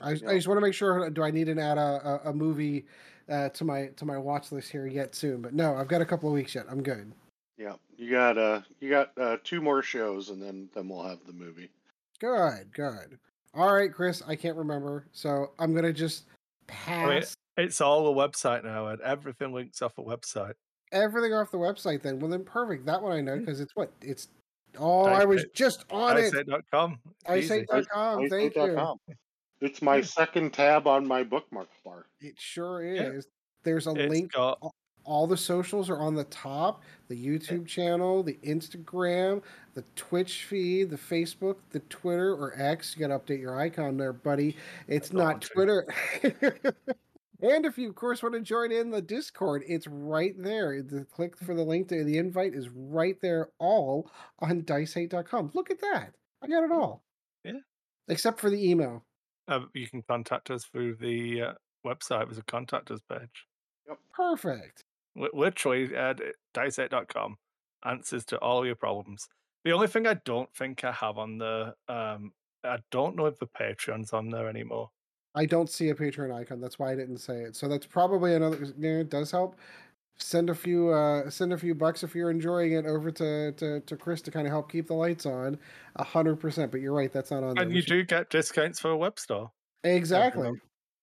[0.00, 0.30] I, Yeah.
[0.30, 1.10] I just want to make sure.
[1.10, 2.86] Do I need to add a, a, a movie
[3.28, 5.42] uh, to my to my watch list here yet soon?
[5.42, 6.66] But no, I've got a couple of weeks yet.
[6.70, 7.12] I'm good.
[7.58, 11.18] Yeah, you got uh, you got uh, two more shows, and then then we'll have
[11.26, 11.68] the movie.
[12.20, 13.18] Good, good.
[13.54, 14.22] All right, Kris.
[14.26, 16.24] I can't remember, so I'm gonna just
[16.68, 20.52] pass It's all a website now, and everything links off a website.
[20.92, 22.02] everything off the website.
[22.02, 22.86] Then, well, then perfect.
[22.86, 24.28] That one I know because it's what it's.
[24.78, 26.30] Oh, I was Dice- just on it.
[26.30, 26.98] dicehate.com.
[27.28, 27.64] It's easy.
[27.64, 28.28] dicehate.com.
[28.28, 28.60] Thank you.
[28.62, 28.98] dicehate.com.
[29.60, 32.06] It's my second tab on my bookmark bar.
[32.20, 33.02] It sure Yeah.
[33.10, 33.26] is.
[33.64, 34.58] There's a It's link got
[35.08, 36.82] all the socials are on the top.
[37.08, 39.42] The youtube channel the instagram
[39.74, 42.94] the twitch feed the facebook the twitter or x.
[42.96, 44.56] You gotta update your icon there buddy.
[44.86, 45.48] It's don't not want to.
[45.48, 45.86] twitter.
[47.40, 50.82] And if you of course want to join in the discord it's right there.
[50.82, 54.10] The click for the link to the invite is right there all
[54.40, 56.14] on dicehate.com look at that.
[56.42, 57.02] I got it all.
[57.44, 57.60] Yeah.
[58.08, 59.04] except for the email.
[59.46, 61.52] Uh, you can contact us through the uh,
[61.86, 62.26] website.
[62.26, 63.46] There's a contact us page.
[64.12, 64.84] perfect.
[64.84, 66.24] Li- Literally, uh, d-
[66.54, 67.36] dicehate.com
[67.84, 69.28] answers to all your problems.
[69.64, 72.32] The only thing I don't think I have on the, um,
[72.64, 74.90] I don't know if the Patreon's on there anymore.
[75.34, 76.60] I don't see a Patreon icon.
[76.60, 77.54] That's why I didn't say it.
[77.54, 78.66] So that's probably another.
[78.78, 79.56] Yeah, it does help.
[80.16, 83.80] Send a few, uh, send a few bucks if you're enjoying it over to to,
[83.80, 85.58] to Kris to kind of help keep the lights on.
[85.96, 86.72] A hundred percent.
[86.72, 87.64] But you're right, that's not on there.
[87.64, 89.52] And you do get discounts for a web store.
[89.84, 90.50] exactly.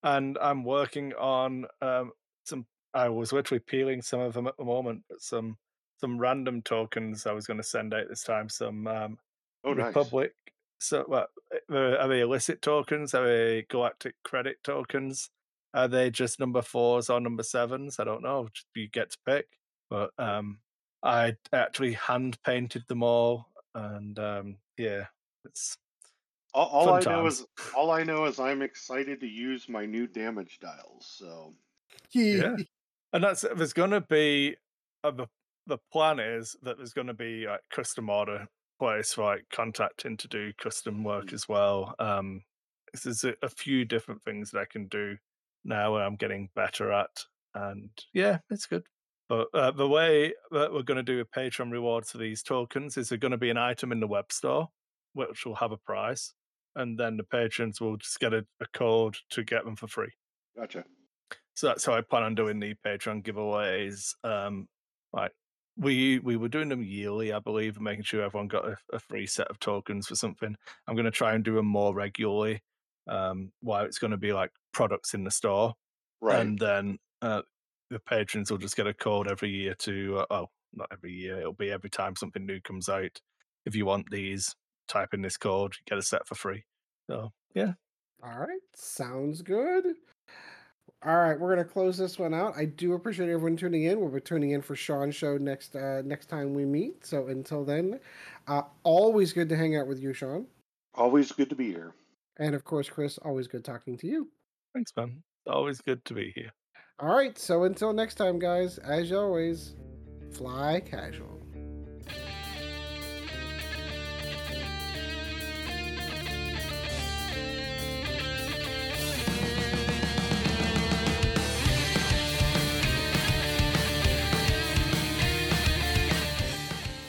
[0.03, 2.11] and I'm working on um,
[2.43, 2.65] some.
[2.95, 5.57] I was literally peeling some of them at the moment, but some
[5.99, 8.49] some random tokens I was going to send out this time.
[8.49, 9.17] Some um,
[9.65, 9.87] Oh, nice.
[9.87, 10.33] Republic.
[10.79, 11.29] So, what
[11.71, 13.13] uh, are they illicit tokens?
[13.13, 15.31] Are they galactic credit tokens?
[15.73, 17.99] Are they just number fours or number sevens?
[17.99, 18.47] I don't know.
[18.75, 19.47] You get to pick.
[19.89, 20.59] But um,
[21.03, 25.05] I actually hand painted them all, and um, yeah,
[25.43, 25.77] it's
[26.53, 27.45] All, all I know is
[27.75, 31.07] all I know is I'm excited to use my new damage dials.
[31.17, 31.53] So
[32.11, 32.57] Yeah.
[33.15, 34.55] And that's there's going to be
[35.03, 35.27] uh, the
[35.67, 38.47] the plan is that there's going to be like custom order
[38.77, 41.33] place for like contacting to do custom work Mm.
[41.33, 41.95] as well.
[41.97, 42.43] Um,
[43.03, 45.17] there's a, a few different things that I can do
[45.63, 45.95] now.
[45.97, 47.23] I'm getting better at,
[47.55, 48.83] and yeah, it's good.
[49.27, 52.95] But uh, the way that we're going to do a Patreon rewards for these tokens
[52.95, 54.69] is there going to be an item in the web store
[55.13, 56.33] which will have a price,
[56.75, 60.11] and then the patrons will just get a, a code to get them for free.
[60.57, 60.83] gotcha.
[61.55, 64.13] So that's how I plan on doing the Patreon giveaways.
[64.23, 64.67] Um,
[65.13, 65.31] like
[65.77, 69.25] we we were doing them yearly, I believe, making sure everyone got a, a free
[69.27, 70.55] set of tokens for something.
[70.87, 72.61] I'm going to try and do them more regularly.
[73.07, 75.75] Um, while it's going to be like products in the store,
[76.21, 76.41] Right.
[76.41, 77.43] and then uh,
[77.89, 81.39] the patrons will just get a code every year to uh, oh, not every year.
[81.39, 83.19] It'll be every time something new comes out.
[83.65, 84.55] If you want these,
[84.87, 86.65] type in this code, you get a set for free.
[87.09, 87.73] So yeah,
[88.21, 89.85] All right, sounds good.
[91.03, 92.53] All right, we're gonna close this one out.
[92.57, 93.99] I do appreciate everyone tuning in.
[93.99, 97.05] We'll be tuning in for Sean's show next uh, next time we meet.
[97.05, 97.99] So until then,
[98.47, 100.47] uh, always good to hang out with you, Sean,
[100.95, 101.93] Always good to be here.
[102.37, 103.17] and of course, Kris.
[103.19, 104.29] Always good talking to you.
[104.73, 105.21] thanks, man.
[105.47, 106.51] Always good to be here.
[106.99, 108.79] All right, so until next time, guys.
[108.79, 109.75] As always,
[110.31, 111.34] fly casual.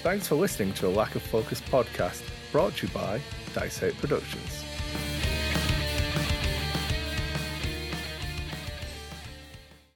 [0.06, 2.22] Thanks for listening to a Lack of Focus podcast
[2.52, 3.20] brought to you by
[3.54, 4.65] DiceHate Productions.